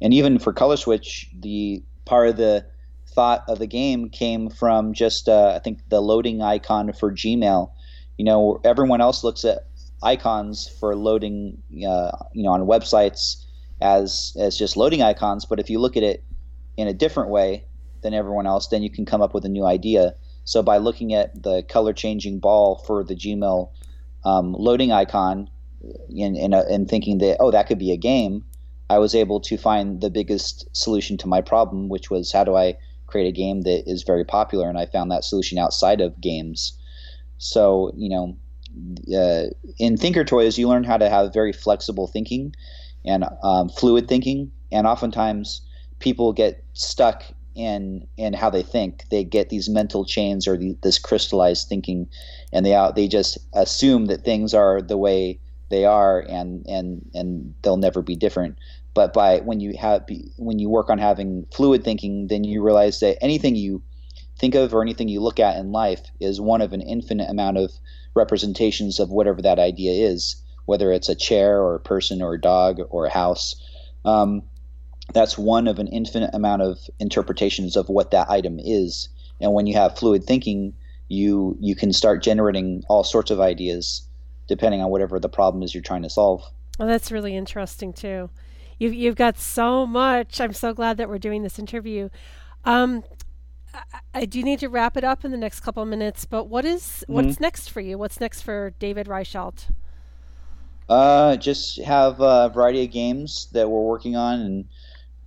and 0.02 0.12
even 0.12 0.38
for 0.38 0.52
color 0.52 0.76
switch 0.76 1.30
the 1.40 1.82
part 2.04 2.28
of 2.28 2.36
the 2.36 2.66
thought 3.14 3.44
of 3.48 3.58
the 3.58 3.66
game 3.66 4.10
came 4.10 4.50
from 4.50 4.92
just 4.92 5.28
uh, 5.28 5.52
i 5.56 5.58
think 5.58 5.78
the 5.88 6.00
loading 6.00 6.42
icon 6.42 6.92
for 6.92 7.10
gmail 7.10 7.70
you 8.18 8.24
know 8.24 8.60
everyone 8.64 9.00
else 9.00 9.24
looks 9.24 9.44
at 9.44 9.66
icons 10.02 10.68
for 10.80 10.96
loading, 10.96 11.62
uh, 11.86 12.10
you 12.32 12.42
know, 12.42 12.50
on 12.50 12.62
websites 12.62 13.44
as 13.80 14.36
as 14.38 14.56
just 14.56 14.76
loading 14.76 15.02
icons. 15.02 15.44
But 15.44 15.60
if 15.60 15.70
you 15.70 15.78
look 15.78 15.96
at 15.96 16.02
it 16.02 16.24
in 16.76 16.88
a 16.88 16.94
different 16.94 17.30
way 17.30 17.64
than 18.02 18.14
everyone 18.14 18.46
else, 18.46 18.68
then 18.68 18.82
you 18.82 18.90
can 18.90 19.06
come 19.06 19.22
up 19.22 19.34
with 19.34 19.44
a 19.44 19.48
new 19.48 19.64
idea. 19.64 20.14
So 20.44 20.62
by 20.62 20.78
looking 20.78 21.14
at 21.14 21.42
the 21.42 21.62
color 21.62 21.92
changing 21.92 22.40
ball 22.40 22.82
for 22.86 23.04
the 23.04 23.14
Gmail 23.14 23.70
um, 24.24 24.54
loading 24.58 24.92
icon 24.92 25.48
and, 26.08 26.36
and, 26.36 26.54
and 26.54 26.88
thinking 26.88 27.18
that 27.18 27.38
oh 27.40 27.50
that 27.50 27.66
could 27.66 27.78
be 27.78 27.92
a 27.92 27.96
game, 27.96 28.44
I 28.90 28.98
was 28.98 29.14
able 29.14 29.40
to 29.40 29.56
find 29.56 30.00
the 30.00 30.10
biggest 30.10 30.68
solution 30.76 31.16
to 31.18 31.28
my 31.28 31.40
problem, 31.40 31.88
which 31.88 32.10
was 32.10 32.32
how 32.32 32.44
do 32.44 32.56
I 32.56 32.76
create 33.06 33.28
a 33.28 33.32
game 33.32 33.62
that 33.62 33.84
is 33.86 34.02
very 34.02 34.24
popular, 34.24 34.68
and 34.68 34.78
I 34.78 34.86
found 34.86 35.10
that 35.10 35.24
solution 35.24 35.58
outside 35.58 36.00
of 36.00 36.20
games. 36.20 36.78
So 37.38 37.92
you 37.96 38.08
know 38.08 38.36
uh, 39.16 39.50
in 39.78 39.96
Thinkertoys, 39.96 40.58
you 40.58 40.68
learn 40.68 40.84
how 40.84 40.96
to 40.96 41.08
have 41.08 41.32
very 41.32 41.52
flexible 41.52 42.06
thinking 42.06 42.54
and 43.04 43.24
um, 43.42 43.68
fluid 43.68 44.08
thinking, 44.08 44.50
and 44.70 44.86
oftentimes 44.86 45.62
people 46.02 46.32
get 46.32 46.62
stuck 46.74 47.24
in 47.54 48.06
in 48.16 48.34
how 48.34 48.50
they 48.50 48.62
think. 48.62 49.04
They 49.10 49.24
get 49.24 49.48
these 49.48 49.68
mental 49.68 50.04
chains 50.04 50.46
or 50.46 50.56
the, 50.56 50.76
this 50.82 50.98
crystallized 50.98 51.68
thinking, 51.68 52.08
and 52.52 52.66
they 52.66 52.74
out 52.74 52.96
they 52.96 53.08
just 53.08 53.38
assume 53.54 54.06
that 54.06 54.24
things 54.24 54.52
are 54.52 54.82
the 54.82 54.98
way 54.98 55.40
they 55.70 55.84
are, 55.84 56.20
and 56.28 56.66
and 56.66 57.08
and 57.14 57.54
they'll 57.62 57.76
never 57.76 58.02
be 58.02 58.16
different. 58.16 58.58
But 58.94 59.14
by 59.14 59.40
when 59.40 59.60
you 59.60 59.74
have 59.78 60.04
when 60.36 60.58
you 60.58 60.68
work 60.68 60.90
on 60.90 60.98
having 60.98 61.46
fluid 61.54 61.84
thinking, 61.84 62.26
then 62.26 62.44
you 62.44 62.62
realize 62.62 63.00
that 63.00 63.22
anything 63.22 63.56
you 63.56 63.82
think 64.38 64.54
of 64.54 64.74
or 64.74 64.82
anything 64.82 65.08
you 65.08 65.20
look 65.20 65.40
at 65.40 65.56
in 65.56 65.72
life 65.72 66.02
is 66.20 66.40
one 66.40 66.60
of 66.60 66.72
an 66.72 66.82
infinite 66.82 67.30
amount 67.30 67.58
of 67.58 67.70
representations 68.14 68.98
of 68.98 69.10
whatever 69.10 69.40
that 69.40 69.58
idea 69.58 69.92
is, 70.10 70.36
whether 70.66 70.90
it's 70.90 71.08
a 71.08 71.14
chair 71.14 71.62
or 71.62 71.74
a 71.74 71.80
person 71.80 72.20
or 72.20 72.34
a 72.34 72.40
dog 72.40 72.80
or 72.90 73.06
a 73.06 73.10
house. 73.10 73.54
Um, 74.04 74.42
that's 75.12 75.36
one 75.36 75.66
of 75.68 75.78
an 75.78 75.88
infinite 75.88 76.30
amount 76.32 76.62
of 76.62 76.78
interpretations 76.98 77.76
of 77.76 77.88
what 77.88 78.10
that 78.12 78.30
item 78.30 78.58
is. 78.58 79.08
And 79.40 79.52
when 79.52 79.66
you 79.66 79.74
have 79.74 79.98
fluid 79.98 80.24
thinking, 80.24 80.74
you 81.08 81.56
you 81.60 81.74
can 81.74 81.92
start 81.92 82.22
generating 82.22 82.82
all 82.88 83.04
sorts 83.04 83.30
of 83.30 83.40
ideas 83.40 84.06
depending 84.48 84.80
on 84.80 84.90
whatever 84.90 85.18
the 85.18 85.28
problem 85.28 85.62
is 85.62 85.74
you're 85.74 85.82
trying 85.82 86.02
to 86.02 86.10
solve. 86.10 86.42
Well, 86.78 86.88
that's 86.88 87.12
really 87.12 87.36
interesting 87.36 87.92
too. 87.92 88.30
You've 88.78 88.94
you've 88.94 89.16
got 89.16 89.38
so 89.38 89.86
much. 89.86 90.40
I'm 90.40 90.52
so 90.52 90.72
glad 90.72 90.96
that 90.96 91.08
we're 91.08 91.18
doing 91.18 91.42
this 91.42 91.58
interview. 91.58 92.08
Um, 92.64 93.04
I, 93.74 93.80
I 94.14 94.24
do 94.24 94.42
need 94.42 94.58
to 94.60 94.68
wrap 94.68 94.96
it 94.96 95.04
up 95.04 95.24
in 95.24 95.30
the 95.30 95.36
next 95.36 95.60
couple 95.60 95.82
of 95.82 95.88
minutes, 95.88 96.24
but 96.24 96.48
what 96.48 96.64
is, 96.64 96.82
mm-hmm. 96.82 97.14
what's 97.14 97.40
next 97.40 97.70
for 97.70 97.80
you? 97.80 97.98
What's 97.98 98.20
next 98.20 98.42
for 98.42 98.70
David 98.78 99.06
Reichelt? 99.06 99.66
Uh, 100.88 101.36
just 101.36 101.80
have 101.80 102.20
a 102.20 102.50
variety 102.52 102.84
of 102.84 102.90
games 102.90 103.48
that 103.52 103.70
we're 103.70 103.80
working 103.82 104.16
on, 104.16 104.40
and 104.40 104.64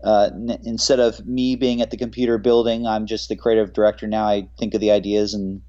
uh, 0.03 0.29
n- 0.33 0.59
instead 0.63 0.99
of 0.99 1.25
me 1.25 1.55
being 1.55 1.81
at 1.81 1.91
the 1.91 1.97
computer 1.97 2.37
building, 2.37 2.85
I'm 2.85 3.05
just 3.05 3.29
the 3.29 3.35
creative 3.35 3.73
director 3.73 4.07
now. 4.07 4.25
I 4.25 4.47
think 4.57 4.73
of 4.73 4.81
the 4.81 4.91
ideas 4.91 5.33
and 5.33 5.61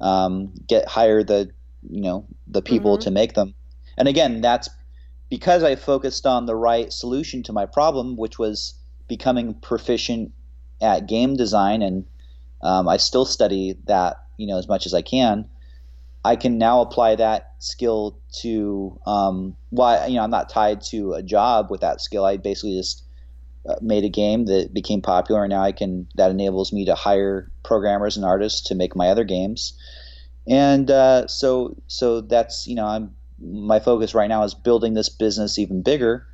um, 0.00 0.52
get 0.66 0.88
hire 0.88 1.22
the 1.22 1.50
you 1.88 2.00
know 2.00 2.26
the 2.46 2.62
people 2.62 2.96
mm-hmm. 2.96 3.04
to 3.04 3.10
make 3.10 3.34
them. 3.34 3.54
And 3.96 4.08
again, 4.08 4.40
that's 4.40 4.68
because 5.28 5.62
I 5.62 5.76
focused 5.76 6.26
on 6.26 6.46
the 6.46 6.56
right 6.56 6.92
solution 6.92 7.42
to 7.44 7.52
my 7.52 7.66
problem, 7.66 8.16
which 8.16 8.38
was 8.38 8.74
becoming 9.08 9.54
proficient 9.54 10.32
at 10.80 11.06
game 11.06 11.36
design, 11.36 11.82
and 11.82 12.06
um, 12.62 12.88
I 12.88 12.96
still 12.96 13.24
study 13.24 13.76
that 13.86 14.16
you 14.36 14.46
know 14.46 14.58
as 14.58 14.68
much 14.68 14.86
as 14.86 14.94
I 14.94 15.02
can. 15.02 15.48
I 16.22 16.36
can 16.36 16.58
now 16.58 16.82
apply 16.82 17.16
that 17.16 17.54
skill 17.60 18.18
to 18.42 18.98
um, 19.06 19.56
why 19.70 20.06
you 20.06 20.16
know 20.16 20.22
I'm 20.22 20.30
not 20.30 20.48
tied 20.48 20.82
to 20.90 21.12
a 21.14 21.22
job 21.22 21.70
with 21.70 21.82
that 21.82 22.00
skill. 22.00 22.24
I 22.24 22.36
basically 22.36 22.76
just 22.76 23.04
uh, 23.68 23.76
made 23.80 24.04
a 24.04 24.08
game 24.08 24.46
that 24.46 24.72
became 24.72 25.02
popular, 25.02 25.44
and 25.44 25.50
now 25.50 25.62
I 25.62 25.72
can 25.72 26.08
that 26.14 26.30
enables 26.30 26.72
me 26.72 26.84
to 26.86 26.94
hire 26.94 27.50
programmers 27.62 28.16
and 28.16 28.24
artists 28.24 28.68
to 28.68 28.74
make 28.74 28.96
my 28.96 29.08
other 29.08 29.24
games. 29.24 29.78
And 30.48 30.90
uh, 30.90 31.26
so 31.26 31.76
so 31.86 32.20
that's 32.20 32.66
you 32.66 32.74
know 32.74 32.86
I'm 32.86 33.14
my 33.38 33.80
focus 33.80 34.14
right 34.14 34.28
now 34.28 34.42
is 34.42 34.54
building 34.54 34.94
this 34.94 35.08
business 35.08 35.58
even 35.58 35.82
bigger, 35.82 36.26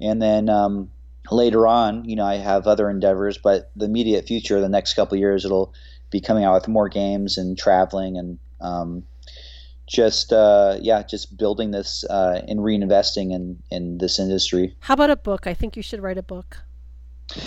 and 0.00 0.20
then 0.20 0.48
um, 0.48 0.90
later 1.30 1.66
on, 1.66 2.04
you 2.04 2.16
know, 2.16 2.24
I 2.24 2.36
have 2.36 2.66
other 2.66 2.90
endeavors, 2.90 3.38
but 3.38 3.70
the 3.76 3.84
immediate 3.84 4.26
future, 4.26 4.60
the 4.60 4.68
next 4.68 4.94
couple 4.94 5.18
years, 5.18 5.44
it'll 5.44 5.74
be 6.10 6.20
coming 6.20 6.44
out 6.44 6.54
with 6.54 6.68
more 6.68 6.88
games 6.88 7.36
and 7.36 7.58
traveling 7.58 8.16
and 8.16 8.38
um, 8.60 9.04
just 9.86 10.32
uh, 10.32 10.78
yeah, 10.80 11.02
just 11.02 11.36
building 11.36 11.70
this 11.70 12.04
uh, 12.04 12.42
and 12.46 12.60
reinvesting 12.60 13.32
in 13.32 13.62
in 13.70 13.98
this 13.98 14.18
industry. 14.18 14.76
How 14.80 14.94
about 14.94 15.10
a 15.10 15.16
book? 15.16 15.46
I 15.46 15.54
think 15.54 15.76
you 15.76 15.82
should 15.82 16.02
write 16.02 16.18
a 16.18 16.22
book. 16.22 16.58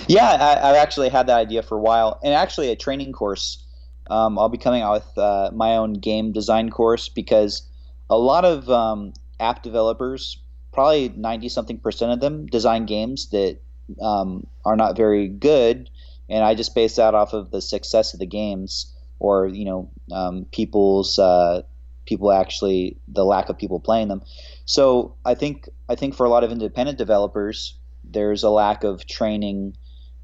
Yeah, 0.07 0.29
I, 0.29 0.67
have 0.67 0.75
actually 0.75 1.09
had 1.09 1.27
that 1.27 1.38
idea 1.38 1.63
for 1.63 1.75
a 1.75 1.82
while, 1.82 2.19
and 2.23 2.34
actually 2.34 2.69
a 2.69 2.75
training 2.75 3.13
course. 3.13 3.63
Um, 4.09 4.38
I'll 4.38 4.49
be 4.49 4.57
coming 4.57 4.82
out 4.82 4.93
with 4.93 5.17
uh, 5.17 5.51
my 5.53 5.77
own 5.77 5.93
game 5.93 6.32
design 6.32 6.69
course 6.69 7.09
because 7.09 7.63
a 8.09 8.17
lot 8.17 8.45
of 8.45 8.69
um, 8.69 9.13
app 9.39 9.63
developers, 9.63 10.38
probably 10.71 11.09
ninety 11.09 11.49
something 11.49 11.79
percent 11.79 12.11
of 12.11 12.19
them, 12.19 12.45
design 12.45 12.86
games 12.86 13.29
that 13.29 13.57
um, 14.01 14.45
are 14.65 14.75
not 14.75 14.95
very 14.95 15.27
good, 15.27 15.89
and 16.29 16.43
I 16.43 16.53
just 16.53 16.75
base 16.75 16.97
that 16.97 17.15
off 17.15 17.34
of 17.34 17.51
the 17.51 17.61
success 17.61 18.13
of 18.13 18.19
the 18.19 18.25
games 18.25 18.93
or 19.19 19.47
you 19.47 19.65
know 19.65 19.89
um, 20.11 20.45
people's 20.51 21.17
uh, 21.17 21.61
people 22.05 22.32
actually 22.32 22.97
the 23.07 23.23
lack 23.23 23.49
of 23.49 23.57
people 23.57 23.79
playing 23.79 24.09
them. 24.09 24.21
So 24.65 25.15
I 25.25 25.36
think 25.36 25.69
I 25.88 25.95
think 25.95 26.15
for 26.15 26.25
a 26.25 26.29
lot 26.29 26.43
of 26.43 26.51
independent 26.51 26.97
developers, 26.97 27.75
there's 28.12 28.43
a 28.43 28.49
lack 28.49 28.84
of 28.84 29.05
training 29.07 29.76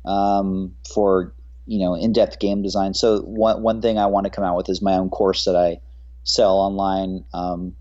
um, 0.06 0.76
for 0.94 1.34
you 1.66 1.80
know 1.80 1.96
in-depth 1.96 2.40
game 2.40 2.62
design. 2.62 2.94
So 2.94 3.22
one 3.22 3.62
one 3.62 3.82
thing 3.82 3.98
I 3.98 4.06
want 4.08 4.26
to 4.26 4.30
come 4.30 4.44
out 4.44 4.58
with 4.58 4.70
is 4.70 4.82
my 4.82 4.94
own 4.94 5.10
course 5.10 5.46
that 5.46 5.56
I 5.56 5.80
sell 6.24 6.58
online, 6.58 7.24
um, 7.34 7.76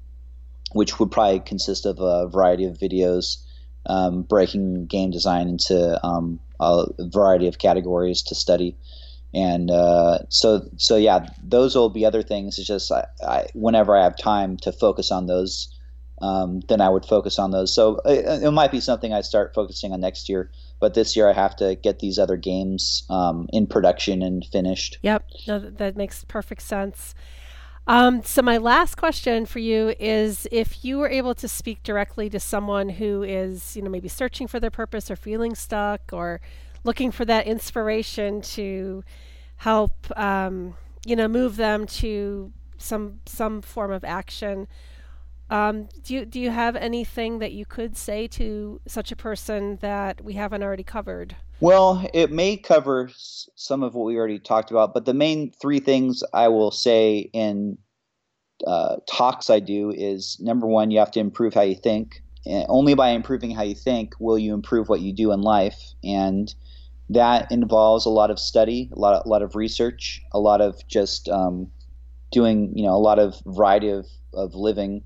which 0.72 0.98
would 0.98 1.10
probably 1.10 1.40
consist 1.40 1.86
of 1.86 1.98
a 2.00 2.28
variety 2.28 2.64
of 2.64 2.78
videos 2.78 3.38
um, 3.86 4.22
breaking 4.22 4.86
game 4.86 5.10
design 5.10 5.48
into 5.48 6.04
um, 6.04 6.40
a 6.60 6.86
variety 6.98 7.46
of 7.46 7.58
categories 7.58 8.22
to 8.22 8.34
study. 8.34 8.76
And 9.34 9.70
uh, 9.70 10.20
so, 10.28 10.68
so 10.76 10.96
yeah, 10.96 11.28
those 11.42 11.74
will 11.74 11.90
be 11.90 12.06
other 12.06 12.22
things. 12.22 12.58
It's 12.58 12.66
just 12.66 12.90
I, 12.90 13.06
I, 13.22 13.46
whenever 13.54 13.96
I 13.96 14.02
have 14.02 14.16
time 14.16 14.56
to 14.58 14.72
focus 14.72 15.10
on 15.10 15.26
those, 15.26 15.68
um, 16.22 16.60
then 16.68 16.80
I 16.80 16.88
would 16.88 17.04
focus 17.04 17.38
on 17.38 17.50
those. 17.50 17.74
So 17.74 18.00
it, 18.04 18.44
it, 18.44 18.50
might 18.50 18.70
be 18.70 18.80
something 18.80 19.12
I 19.12 19.20
start 19.20 19.54
focusing 19.54 19.92
on 19.92 20.00
next 20.00 20.28
year. 20.28 20.50
But 20.80 20.94
this 20.94 21.16
year 21.16 21.28
I 21.28 21.32
have 21.32 21.56
to 21.56 21.74
get 21.74 21.98
these 21.98 22.18
other 22.18 22.36
games 22.36 23.04
um, 23.08 23.48
in 23.52 23.66
production 23.66 24.22
and 24.22 24.44
finished. 24.44 24.98
Yep, 25.02 25.24
no, 25.46 25.58
that 25.58 25.96
makes 25.96 26.24
perfect 26.24 26.62
sense. 26.62 27.14
Um, 27.86 28.22
so 28.24 28.42
my 28.42 28.56
last 28.56 28.96
question 28.96 29.46
for 29.46 29.60
you 29.60 29.94
is 30.00 30.48
if 30.50 30.84
you 30.84 30.98
were 30.98 31.08
able 31.08 31.34
to 31.36 31.46
speak 31.46 31.82
directly 31.84 32.28
to 32.30 32.40
someone 32.40 32.88
who 32.88 33.22
is, 33.22 33.76
you 33.76 33.82
know, 33.82 33.90
maybe 33.90 34.08
searching 34.08 34.48
for 34.48 34.58
their 34.58 34.72
purpose 34.72 35.10
or 35.10 35.16
feeling 35.16 35.54
stuck 35.54 36.12
or 36.12 36.40
looking 36.82 37.12
for 37.12 37.24
that 37.26 37.46
inspiration 37.46 38.40
to 38.40 39.04
help, 39.58 39.92
um, 40.18 40.76
you 41.04 41.14
know, 41.14 41.28
move 41.28 41.56
them 41.56 41.86
to 41.86 42.52
some 42.76 43.20
some 43.24 43.62
form 43.62 43.92
of 43.92 44.04
action. 44.04 44.66
Um, 45.48 45.88
do 46.02 46.14
you 46.14 46.26
do 46.26 46.40
you 46.40 46.50
have 46.50 46.74
anything 46.74 47.38
that 47.38 47.52
you 47.52 47.64
could 47.64 47.96
say 47.96 48.26
to 48.28 48.80
such 48.86 49.12
a 49.12 49.16
person 49.16 49.78
that 49.80 50.22
we 50.24 50.32
haven't 50.32 50.62
already 50.62 50.82
covered? 50.82 51.36
Well, 51.60 52.06
it 52.12 52.30
may 52.32 52.56
cover 52.56 53.10
some 53.14 53.82
of 53.82 53.94
what 53.94 54.06
we 54.06 54.16
already 54.16 54.38
talked 54.38 54.70
about, 54.70 54.92
but 54.92 55.04
the 55.06 55.14
main 55.14 55.52
three 55.52 55.78
things 55.78 56.22
I 56.34 56.48
will 56.48 56.70
say 56.70 57.30
in 57.32 57.78
uh, 58.66 58.96
talks 59.08 59.48
I 59.48 59.60
do 59.60 59.90
is 59.90 60.38
number 60.40 60.66
one, 60.66 60.90
you 60.90 60.98
have 60.98 61.10
to 61.12 61.20
improve 61.20 61.54
how 61.54 61.62
you 61.62 61.76
think. 61.76 62.22
And 62.44 62.64
only 62.68 62.94
by 62.94 63.10
improving 63.10 63.50
how 63.50 63.62
you 63.62 63.74
think 63.74 64.14
will 64.20 64.38
you 64.38 64.54
improve 64.54 64.88
what 64.88 65.00
you 65.00 65.12
do 65.12 65.32
in 65.32 65.40
life, 65.40 65.80
and 66.04 66.54
that 67.10 67.50
involves 67.50 68.06
a 68.06 68.10
lot 68.10 68.30
of 68.30 68.38
study, 68.38 68.90
a 68.92 68.98
lot, 68.98 69.14
of, 69.14 69.26
a 69.26 69.28
lot 69.28 69.42
of 69.42 69.56
research, 69.56 70.22
a 70.32 70.38
lot 70.38 70.60
of 70.60 70.86
just 70.88 71.28
um, 71.28 71.70
doing, 72.32 72.72
you 72.76 72.84
know, 72.84 72.94
a 72.94 72.98
lot 72.98 73.18
of 73.18 73.40
variety 73.46 73.90
of, 73.90 74.06
of 74.32 74.54
living, 74.54 75.02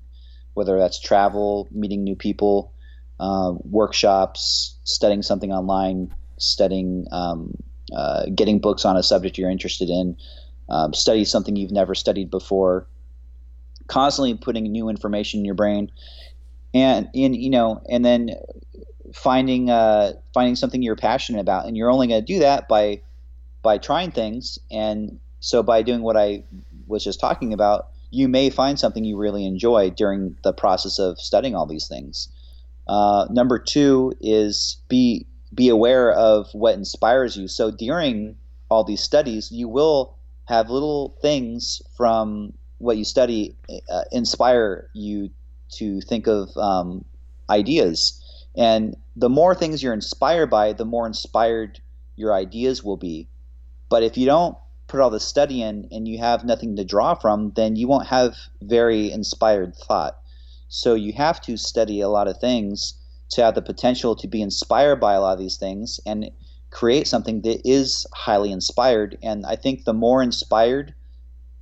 whether 0.53 0.77
that's 0.77 0.99
travel, 0.99 1.67
meeting 1.71 2.03
new 2.03 2.15
people, 2.15 2.73
uh, 3.19 3.53
workshops, 3.63 4.77
studying 4.83 5.21
something 5.21 5.51
online, 5.51 6.13
studying, 6.37 7.05
um, 7.11 7.53
uh, 7.95 8.25
getting 8.33 8.59
books 8.59 8.85
on 8.85 8.97
a 8.97 9.03
subject 9.03 9.37
you're 9.37 9.49
interested 9.49 9.89
in, 9.89 10.17
um, 10.69 10.93
study 10.93 11.25
something 11.25 11.55
you've 11.55 11.71
never 11.71 11.93
studied 11.93 12.29
before, 12.29 12.87
constantly 13.87 14.35
putting 14.35 14.63
new 14.71 14.89
information 14.89 15.39
in 15.39 15.45
your 15.45 15.55
brain, 15.55 15.91
and 16.73 17.09
in 17.13 17.33
you 17.33 17.49
know, 17.49 17.81
and 17.89 18.03
then 18.05 18.31
finding 19.13 19.69
uh, 19.69 20.13
finding 20.33 20.55
something 20.55 20.81
you're 20.81 20.95
passionate 20.95 21.41
about, 21.41 21.65
and 21.65 21.75
you're 21.77 21.91
only 21.91 22.07
going 22.07 22.21
to 22.21 22.33
do 22.33 22.39
that 22.39 22.67
by 22.67 23.01
by 23.61 23.77
trying 23.77 24.11
things, 24.11 24.57
and 24.71 25.19
so 25.39 25.61
by 25.61 25.81
doing 25.81 26.01
what 26.01 26.17
I 26.17 26.43
was 26.87 27.03
just 27.03 27.19
talking 27.19 27.53
about, 27.53 27.90
you 28.11 28.27
may 28.27 28.49
find 28.49 28.77
something 28.77 29.03
you 29.03 29.17
really 29.17 29.45
enjoy 29.45 29.89
during 29.89 30.35
the 30.43 30.53
process 30.53 30.99
of 30.99 31.19
studying 31.19 31.55
all 31.55 31.65
these 31.65 31.87
things. 31.87 32.29
Uh, 32.87 33.25
number 33.29 33.57
two 33.57 34.13
is 34.19 34.77
be 34.89 35.25
be 35.53 35.69
aware 35.69 36.11
of 36.11 36.47
what 36.53 36.75
inspires 36.75 37.35
you. 37.35 37.47
So 37.47 37.71
during 37.71 38.35
all 38.69 38.83
these 38.83 39.01
studies, 39.01 39.51
you 39.51 39.67
will 39.67 40.15
have 40.45 40.69
little 40.69 41.17
things 41.21 41.81
from 41.97 42.53
what 42.77 42.97
you 42.97 43.03
study 43.03 43.55
uh, 43.89 44.03
inspire 44.11 44.89
you 44.93 45.29
to 45.71 46.01
think 46.01 46.27
of 46.27 46.55
um, 46.57 47.05
ideas. 47.49 48.17
And 48.55 48.95
the 49.15 49.29
more 49.29 49.55
things 49.55 49.81
you're 49.83 49.93
inspired 49.93 50.49
by, 50.49 50.73
the 50.73 50.85
more 50.85 51.05
inspired 51.05 51.79
your 52.15 52.33
ideas 52.33 52.83
will 52.83 52.97
be. 52.97 53.27
But 53.89 54.03
if 54.03 54.17
you 54.17 54.25
don't 54.25 54.57
put 54.91 54.99
all 54.99 55.09
the 55.09 55.19
study 55.19 55.61
in 55.61 55.87
and 55.91 56.07
you 56.07 56.19
have 56.19 56.43
nothing 56.43 56.75
to 56.75 56.83
draw 56.83 57.15
from, 57.15 57.53
then 57.55 57.77
you 57.77 57.87
won't 57.87 58.07
have 58.07 58.35
very 58.61 59.09
inspired 59.09 59.73
thought. 59.75 60.17
So 60.67 60.93
you 60.93 61.13
have 61.13 61.41
to 61.41 61.55
study 61.57 62.01
a 62.01 62.09
lot 62.09 62.27
of 62.27 62.37
things 62.37 62.93
to 63.31 63.41
have 63.41 63.55
the 63.55 63.61
potential 63.61 64.15
to 64.17 64.27
be 64.27 64.41
inspired 64.41 64.99
by 64.99 65.13
a 65.13 65.21
lot 65.21 65.33
of 65.33 65.39
these 65.39 65.57
things 65.57 65.99
and 66.05 66.29
create 66.69 67.07
something 67.07 67.41
that 67.41 67.61
is 67.63 68.05
highly 68.13 68.51
inspired. 68.51 69.17
And 69.23 69.45
I 69.45 69.55
think 69.55 69.85
the 69.85 69.93
more 69.93 70.21
inspired 70.21 70.93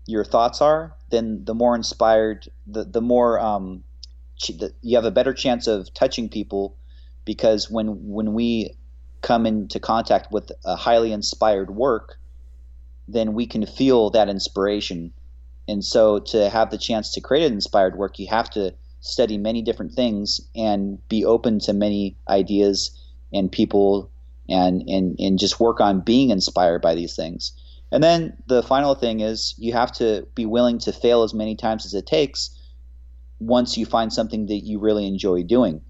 your 0.07 0.23
thoughts 0.23 0.61
are, 0.61 0.95
then 1.11 1.45
the 1.45 1.53
more 1.53 1.75
inspired, 1.75 2.49
the 2.65 2.83
the 2.83 3.01
more 3.01 3.39
um, 3.39 3.83
the, 4.47 4.73
you 4.81 4.95
have 4.97 5.05
a 5.05 5.11
better 5.11 5.33
chance 5.33 5.67
of 5.67 5.93
touching 5.93 6.29
people, 6.29 6.75
because 7.25 7.69
when 7.69 7.87
when 8.09 8.33
we 8.33 8.75
come 9.21 9.45
into 9.45 9.79
contact 9.79 10.31
with 10.31 10.51
a 10.65 10.75
highly 10.75 11.11
inspired 11.11 11.69
work, 11.75 12.18
then 13.13 13.33
we 13.33 13.45
can 13.45 13.65
feel 13.65 14.09
that 14.11 14.29
inspiration. 14.29 15.13
And 15.67 15.83
so, 15.83 16.19
to 16.19 16.49
have 16.49 16.71
the 16.71 16.77
chance 16.77 17.13
to 17.13 17.21
create 17.21 17.45
an 17.45 17.53
inspired 17.53 17.97
work, 17.97 18.19
you 18.19 18.27
have 18.27 18.49
to 18.51 18.73
study 19.01 19.37
many 19.37 19.61
different 19.61 19.93
things 19.93 20.41
and 20.55 20.99
be 21.07 21.23
open 21.23 21.59
to 21.59 21.73
many 21.73 22.17
ideas 22.27 22.91
and 23.33 23.51
people 23.51 24.11
and 24.49 24.83
and 24.89 25.15
and 25.19 25.39
just 25.39 25.59
work 25.59 25.79
on 25.79 26.01
being 26.01 26.31
inspired 26.31 26.81
by 26.81 26.95
these 26.95 27.15
things. 27.15 27.53
And 27.91 28.03
then 28.03 28.35
the 28.47 28.63
final 28.63 28.95
thing 28.95 29.19
is 29.19 29.55
you 29.57 29.73
have 29.73 29.91
to 29.93 30.27
be 30.35 30.45
willing 30.45 30.79
to 30.79 30.91
fail 30.91 31.23
as 31.23 31.33
many 31.33 31.55
times 31.55 31.85
as 31.85 31.93
it 31.93 32.05
takes 32.05 32.51
once 33.39 33.77
you 33.77 33.85
find 33.85 34.11
something 34.11 34.47
that 34.47 34.59
you 34.59 34.79
really 34.79 35.07
enjoy 35.07 35.43
doing. 35.43 35.81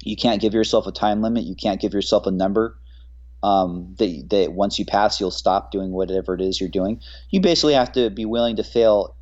You 0.00 0.16
can't 0.16 0.40
give 0.40 0.54
yourself 0.54 0.86
a 0.86 0.92
time 0.92 1.22
limit. 1.22 1.44
You 1.44 1.54
can't 1.54 1.80
give 1.80 1.92
yourself 1.92 2.26
a 2.26 2.30
number 2.30 2.77
um, 3.42 3.94
that, 3.98 4.26
that 4.30 4.52
once 4.52 4.78
you 4.78 4.84
pass, 4.84 5.20
you'll 5.20 5.30
stop 5.30 5.70
doing 5.70 5.92
whatever 5.92 6.34
it 6.34 6.40
is 6.40 6.60
you're 6.60 6.68
doing. 6.68 7.00
You 7.30 7.40
basically 7.40 7.74
have 7.74 7.92
to 7.92 8.10
be 8.10 8.24
willing 8.24 8.56
to 8.56 8.64
fail 8.64 9.14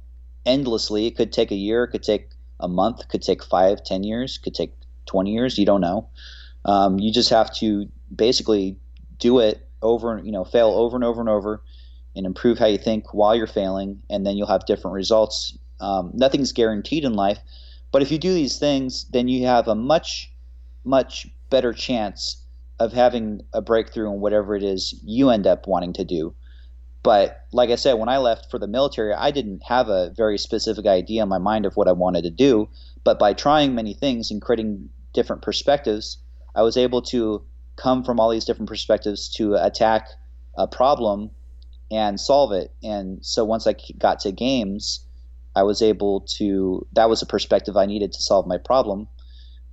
endlessly. 0.45 1.07
It 1.07 1.17
could 1.17 1.33
take 1.33 1.51
a 1.51 1.57
year, 1.57 1.85
it 1.85 1.89
could 1.89 2.03
take 2.03 2.31
a 2.61 2.69
month, 2.69 3.01
it 3.01 3.09
could 3.09 3.23
take 3.23 3.45
five, 3.45 3.85
ten 3.85 4.05
years, 4.05 4.39
could 4.39 4.55
take 4.55 4.73
20 5.07 5.33
years. 5.33 5.59
You 5.59 5.67
don't 5.67 5.81
know. 5.81 6.09
Um, 6.65 6.99
you 6.99 7.13
just 7.13 7.31
have 7.31 7.55
to 7.57 7.89
basically 8.15 8.77
do 9.19 9.39
it 9.39 9.67
over, 9.83 10.17
and 10.17 10.27
you 10.27 10.33
know, 10.33 10.45
fail 10.45 10.69
over 10.69 10.97
and 10.97 11.05
over 11.05 11.21
and 11.21 11.29
over 11.29 11.63
and 12.17 12.25
improve 12.25 12.59
how 12.59 12.67
you 12.67 12.79
think 12.79 13.13
while 13.13 13.37
you're 13.37 13.47
failing, 13.47 14.03
and 14.09 14.27
then 14.27 14.37
you'll 14.37 14.47
have 14.47 14.65
different 14.67 14.95
results. 14.95 15.57
Um, 15.81 16.11
nothing's 16.15 16.53
guaranteed 16.53 17.05
in 17.05 17.13
life, 17.13 17.39
but 17.93 18.01
if 18.01 18.11
you 18.11 18.19
do 18.19 18.33
these 18.33 18.59
things, 18.59 19.05
then 19.11 19.29
you 19.29 19.47
have 19.47 19.69
a 19.69 19.75
much, 19.75 20.33
much 20.85 21.29
better 21.51 21.75
chance 21.75 22.39
of 22.79 22.93
having 22.93 23.43
a 23.53 23.63
breakthrough 23.63 24.13
in 24.13 24.21
whatever 24.21 24.55
it 24.55 24.63
is 24.63 24.99
you 25.05 25.31
end 25.31 25.47
up 25.47 25.67
wanting 25.67 25.93
to 25.95 26.05
do. 26.05 26.35
But 27.03 27.47
like 27.53 27.71
I 27.71 27.77
said, 27.77 27.95
when 27.95 28.09
I 28.09 28.19
left 28.19 28.51
for 28.51 28.59
the 28.59 28.67
military, 28.67 29.15
I 29.15 29.31
didn't 29.31 29.63
have 29.63 29.89
a 29.89 30.11
very 30.17 30.37
specific 30.39 30.87
idea 30.87 31.23
in 31.23 31.29
my 31.29 31.39
mind 31.39 31.65
of 31.65 31.77
what 31.77 31.89
I 31.89 31.93
wanted 31.93 32.23
to 32.23 32.31
do. 32.31 32.69
But 33.05 33.19
by 33.19 33.33
trying 33.33 33.75
many 33.75 33.95
things 33.95 34.31
and 34.31 34.43
creating 34.43 34.91
different 35.13 35.43
perspectives, 35.43 36.19
I 36.55 36.63
was 36.63 36.77
able 36.77 37.03
to 37.03 37.45
come 37.77 38.03
from 38.03 38.19
all 38.19 38.31
these 38.31 38.45
different 38.45 38.69
perspectives 38.69 39.29
to 39.37 39.55
attack 39.55 40.09
a 40.59 40.67
problem 40.67 41.31
and 41.91 42.19
solve 42.19 42.53
it. 42.53 42.73
And 42.83 43.25
so 43.25 43.45
once 43.45 43.67
I 43.67 43.77
got 43.99 44.19
to 44.21 44.33
games, 44.33 45.07
I 45.55 45.63
was 45.63 45.83
able 45.83 46.23
to, 46.37 46.87
that 46.95 47.09
was 47.09 47.23
a 47.23 47.27
perspective 47.27 47.77
I 47.77 47.87
needed 47.87 48.13
to 48.13 48.21
solve 48.21 48.47
my 48.47 48.59
problem 48.59 49.09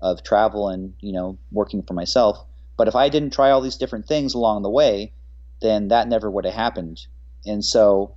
of 0.01 0.23
travel 0.23 0.69
and, 0.69 0.93
you 0.99 1.13
know, 1.13 1.37
working 1.51 1.81
for 1.81 1.93
myself. 1.93 2.37
But 2.77 2.87
if 2.87 2.95
I 2.95 3.09
didn't 3.09 3.33
try 3.33 3.51
all 3.51 3.61
these 3.61 3.77
different 3.77 4.07
things 4.07 4.33
along 4.33 4.63
the 4.63 4.69
way, 4.69 5.13
then 5.61 5.89
that 5.89 6.07
never 6.07 6.29
would 6.29 6.45
have 6.45 6.53
happened. 6.53 7.05
And 7.45 7.63
so, 7.63 8.15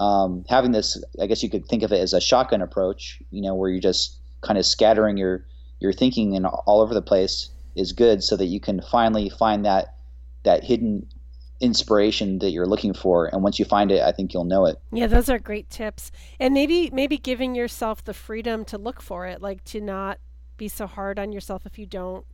um, 0.00 0.44
having 0.48 0.72
this, 0.72 1.02
I 1.20 1.26
guess 1.26 1.42
you 1.42 1.50
could 1.50 1.66
think 1.66 1.82
of 1.82 1.92
it 1.92 2.00
as 2.00 2.12
a 2.12 2.20
shotgun 2.20 2.62
approach, 2.62 3.20
you 3.30 3.42
know, 3.42 3.54
where 3.54 3.70
you're 3.70 3.80
just 3.80 4.18
kind 4.40 4.58
of 4.58 4.64
scattering 4.64 5.16
your 5.16 5.44
your 5.80 5.92
thinking 5.92 6.36
and 6.36 6.46
all 6.46 6.80
over 6.80 6.94
the 6.94 7.02
place 7.02 7.50
is 7.76 7.92
good, 7.92 8.22
so 8.22 8.36
that 8.36 8.46
you 8.46 8.60
can 8.60 8.80
finally 8.80 9.28
find 9.28 9.64
that 9.64 9.96
that 10.44 10.64
hidden 10.64 11.06
inspiration 11.60 12.38
that 12.38 12.50
you're 12.50 12.66
looking 12.66 12.94
for. 12.94 13.26
And 13.26 13.42
once 13.42 13.58
you 13.58 13.64
find 13.64 13.90
it 13.90 14.00
i 14.02 14.12
think 14.12 14.32
you'll 14.32 14.44
know 14.44 14.64
it. 14.66 14.78
Yeah 14.92 15.08
those 15.08 15.28
are 15.28 15.38
great 15.40 15.68
tips. 15.70 16.12
And 16.38 16.54
maybe 16.54 16.90
maybe 16.92 17.18
giving 17.18 17.56
yourself 17.56 18.04
the 18.04 18.14
freedom 18.14 18.64
to 18.66 18.78
look 18.78 19.02
for 19.02 19.26
it 19.26 19.42
like 19.42 19.64
to 19.64 19.80
not 19.80 20.18
be 20.56 20.68
so 20.68 20.86
hard 20.86 21.18
on 21.18 21.32
yourself 21.32 21.66
if 21.66 21.78
you 21.78 21.86
don't 21.86 22.24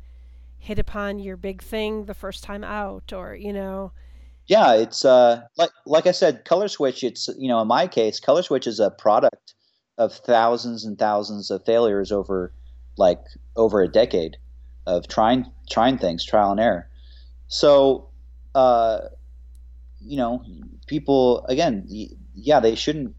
hit 0.64 0.78
upon 0.78 1.18
your 1.18 1.36
big 1.36 1.62
thing 1.62 2.06
the 2.06 2.14
first 2.14 2.42
time 2.42 2.64
out 2.64 3.12
or 3.12 3.34
you 3.34 3.52
know? 3.52 3.92
Yeah 4.46 4.74
it's 4.74 5.04
uh 5.04 5.42
like 5.56 5.70
like 5.86 6.06
i 6.06 6.12
said 6.12 6.44
color 6.44 6.68
switch 6.68 7.04
it's 7.04 7.28
you 7.38 7.48
know 7.48 7.60
in 7.60 7.68
my 7.68 7.86
case 7.86 8.20
color 8.20 8.42
switch 8.42 8.66
is 8.66 8.80
a 8.80 8.90
product 8.90 9.54
of 9.98 10.12
thousands 10.12 10.84
and 10.84 10.98
thousands 10.98 11.50
of 11.50 11.64
failures 11.64 12.10
over 12.12 12.52
like 12.96 13.20
over 13.56 13.82
a 13.82 13.88
decade 13.88 14.36
of 14.86 15.06
trying 15.08 15.50
trying 15.70 15.98
things 15.98 16.24
trial 16.24 16.50
and 16.50 16.60
error. 16.60 16.88
So 17.48 18.08
uh 18.54 19.00
you 20.00 20.16
know 20.16 20.44
people 20.86 21.44
again 21.46 21.86
yeah 22.34 22.60
they 22.60 22.74
shouldn't 22.74 23.14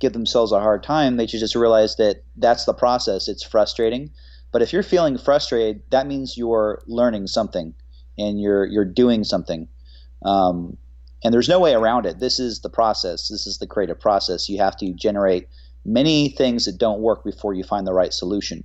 give 0.00 0.12
themselves 0.12 0.52
a 0.52 0.60
hard 0.60 0.82
time. 0.82 1.16
They 1.16 1.26
should 1.26 1.40
just 1.40 1.54
realize 1.54 1.96
that 1.96 2.22
that's 2.36 2.64
the 2.64 2.74
process. 2.74 3.28
It's 3.28 3.42
frustrating 3.42 4.10
but 4.52 4.62
if 4.62 4.72
you're 4.72 4.82
feeling 4.82 5.18
frustrated, 5.18 5.82
that 5.90 6.06
means 6.06 6.36
you're 6.36 6.82
learning 6.86 7.26
something 7.26 7.74
and 8.16 8.40
you're 8.40 8.64
you're 8.66 8.84
doing 8.84 9.24
something. 9.24 9.68
Um, 10.24 10.76
and 11.24 11.34
there's 11.34 11.48
no 11.48 11.60
way 11.60 11.74
around 11.74 12.06
it. 12.06 12.20
This 12.20 12.38
is 12.38 12.60
the 12.60 12.70
process. 12.70 13.28
This 13.28 13.46
is 13.46 13.58
the 13.58 13.66
creative 13.66 14.00
process. 14.00 14.48
You 14.48 14.58
have 14.58 14.76
to 14.78 14.92
generate 14.92 15.48
many 15.84 16.28
things 16.28 16.64
that 16.64 16.78
don't 16.78 17.00
work 17.00 17.24
before 17.24 17.54
you 17.54 17.64
find 17.64 17.86
the 17.86 17.92
right 17.92 18.12
solution. 18.12 18.64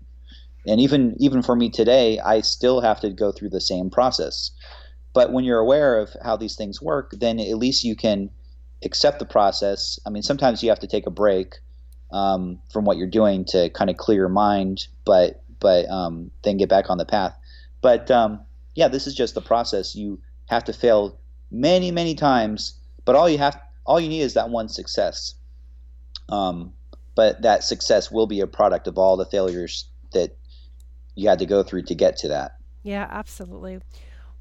And 0.68 0.80
even 0.80 1.16
even 1.20 1.42
for 1.42 1.56
me 1.56 1.70
today, 1.70 2.20
I 2.20 2.42
still 2.42 2.82
have 2.82 3.00
to 3.02 3.10
go 3.10 3.32
through 3.32 3.50
the 3.50 3.62
same 3.62 3.90
process. 3.90 4.52
But 5.14 5.32
when 5.32 5.44
you're 5.44 5.60
aware 5.60 6.00
of 6.00 6.16
how 6.24 6.38
these 6.38 6.56
things 6.56 6.82
work, 6.82 7.12
then 7.12 7.40
at 7.40 7.58
least 7.58 7.84
you 7.84 7.96
can 7.96 8.30
accept 8.84 9.20
the 9.20 9.26
process. 9.26 10.00
I 10.06 10.10
mean, 10.10 10.24
sometimes 10.24 10.64
you 10.64 10.70
have 10.70 10.80
to 10.80 10.88
take 10.88 11.06
a 11.06 11.12
break 11.12 11.60
um, 12.12 12.60
from 12.72 12.86
what 12.86 12.98
you're 12.98 13.08
doing 13.10 13.46
to 13.46 13.70
kind 13.70 13.90
of 13.90 13.98
clear 13.98 14.20
your 14.20 14.30
mind, 14.30 14.88
but 15.06 15.43
but 15.64 15.90
um, 15.90 16.30
then 16.44 16.58
get 16.58 16.70
back 16.70 16.92
on 16.92 17.00
the 17.00 17.06
path. 17.06 17.36
But 17.82 18.12
um, 18.12 18.42
yeah, 18.76 18.90
this 18.90 19.08
is 19.08 19.16
just 19.16 19.34
the 19.34 19.42
process. 19.42 19.96
You 19.96 20.20
have 20.50 20.66
to 20.66 20.74
fail 20.74 21.18
many, 21.50 21.90
many 21.90 22.14
times, 22.14 22.76
but 23.06 23.16
all 23.16 23.28
you 23.28 23.40
have, 23.40 23.60
all 23.86 24.00
you 24.00 24.10
need 24.10 24.22
is 24.22 24.36
that 24.36 24.50
one 24.50 24.70
success. 24.70 25.34
Um, 26.30 26.74
but 27.16 27.42
that 27.42 27.64
success 27.64 28.12
will 28.12 28.28
be 28.28 28.42
a 28.42 28.48
product 28.48 28.88
of 28.88 28.98
all 28.98 29.18
the 29.18 29.26
failures 29.26 29.88
that 30.12 30.38
you 31.16 31.30
had 31.30 31.40
to 31.40 31.46
go 31.46 31.64
through 31.64 31.84
to 31.84 31.96
get 31.96 32.18
to 32.18 32.28
that. 32.28 32.58
Yeah, 32.84 33.08
absolutely. 33.10 33.80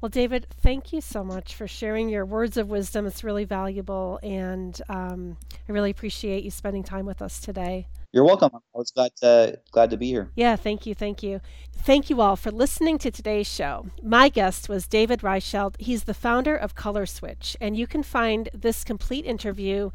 Well, 0.01 0.09
David, 0.09 0.47
thank 0.61 0.91
you 0.91 0.99
so 0.99 1.23
much 1.23 1.55
for 1.55 1.65
sharing 1.65 2.09
your 2.09 2.25
words 2.25 2.57
of 2.57 2.67
wisdom. 2.67 3.05
It's 3.05 3.23
really 3.23 3.45
valuable, 3.45 4.19
and 4.21 4.79
um, 4.89 5.37
I 5.69 5.71
really 5.71 5.91
appreciate 5.91 6.43
you 6.43 6.51
spending 6.51 6.83
time 6.83 7.05
with 7.05 7.21
us 7.21 7.39
today. 7.39 7.87
You're 8.13 8.25
welcome. 8.25 8.51
I 8.53 8.59
was 8.77 8.91
glad 8.91 9.15
to, 9.17 9.59
glad 9.71 9.89
to 9.89 9.97
be 9.97 10.05
here. 10.05 10.29
Yeah, 10.35 10.55
thank 10.55 10.85
you. 10.85 10.93
Thank 10.93 11.23
you. 11.23 11.41
Thank 11.75 12.11
you 12.11 12.21
all 12.21 12.35
for 12.35 12.51
listening 12.51 12.99
to 12.99 13.09
today's 13.09 13.47
show. 13.47 13.87
My 14.03 14.29
guest 14.29 14.69
was 14.69 14.87
David 14.87 15.21
Reichelt. 15.21 15.73
He's 15.79 16.03
the 16.03 16.13
founder 16.13 16.55
of 16.55 16.75
Color 16.75 17.07
Switch, 17.07 17.57
and 17.59 17.75
you 17.75 17.87
can 17.87 18.03
find 18.03 18.49
this 18.53 18.83
complete 18.83 19.25
interview, 19.25 19.89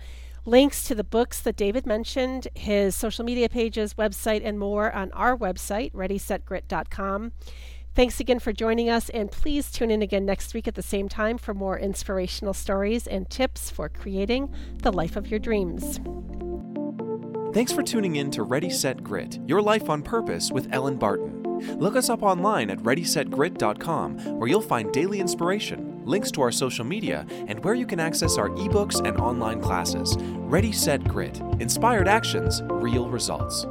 links 0.44 0.82
to 0.88 0.96
the 0.96 1.04
books 1.04 1.40
that 1.40 1.54
David 1.54 1.86
mentioned, 1.86 2.48
his 2.56 2.96
social 2.96 3.24
media 3.24 3.48
pages, 3.48 3.94
website, 3.94 4.42
and 4.44 4.58
more 4.58 4.92
on 4.92 5.12
our 5.12 5.36
website, 5.36 5.92
readysetgrit.com. 5.92 7.30
Thanks 7.94 8.18
again 8.18 8.40
for 8.40 8.52
joining 8.52 8.90
us, 8.90 9.10
and 9.10 9.30
please 9.30 9.70
tune 9.70 9.92
in 9.92 10.02
again 10.02 10.26
next 10.26 10.54
week 10.54 10.66
at 10.66 10.74
the 10.74 10.82
same 10.82 11.08
time 11.08 11.38
for 11.38 11.54
more 11.54 11.78
inspirational 11.78 12.52
stories 12.52 13.06
and 13.06 13.30
tips 13.30 13.70
for 13.70 13.88
creating 13.88 14.52
the 14.82 14.92
life 14.92 15.14
of 15.14 15.28
your 15.28 15.38
dreams. 15.38 16.00
Thanks 17.58 17.72
for 17.72 17.82
tuning 17.82 18.14
in 18.14 18.30
to 18.30 18.44
Ready 18.44 18.70
Set 18.70 19.02
Grit, 19.02 19.40
Your 19.48 19.60
Life 19.60 19.90
on 19.90 20.00
Purpose 20.00 20.52
with 20.52 20.68
Ellen 20.70 20.96
Barton. 20.96 21.42
Look 21.80 21.96
us 21.96 22.08
up 22.08 22.22
online 22.22 22.70
at 22.70 22.78
ReadySetGrit.com, 22.78 24.38
where 24.38 24.48
you'll 24.48 24.60
find 24.60 24.92
daily 24.92 25.18
inspiration, 25.18 26.00
links 26.04 26.30
to 26.30 26.42
our 26.42 26.52
social 26.52 26.84
media, 26.84 27.26
and 27.48 27.58
where 27.64 27.74
you 27.74 27.84
can 27.84 27.98
access 27.98 28.38
our 28.38 28.50
ebooks 28.50 29.04
and 29.04 29.18
online 29.18 29.60
classes. 29.60 30.16
Ready 30.20 30.70
Set 30.70 31.02
Grit 31.02 31.40
Inspired 31.58 32.06
Actions, 32.06 32.62
Real 32.62 33.08
Results. 33.08 33.66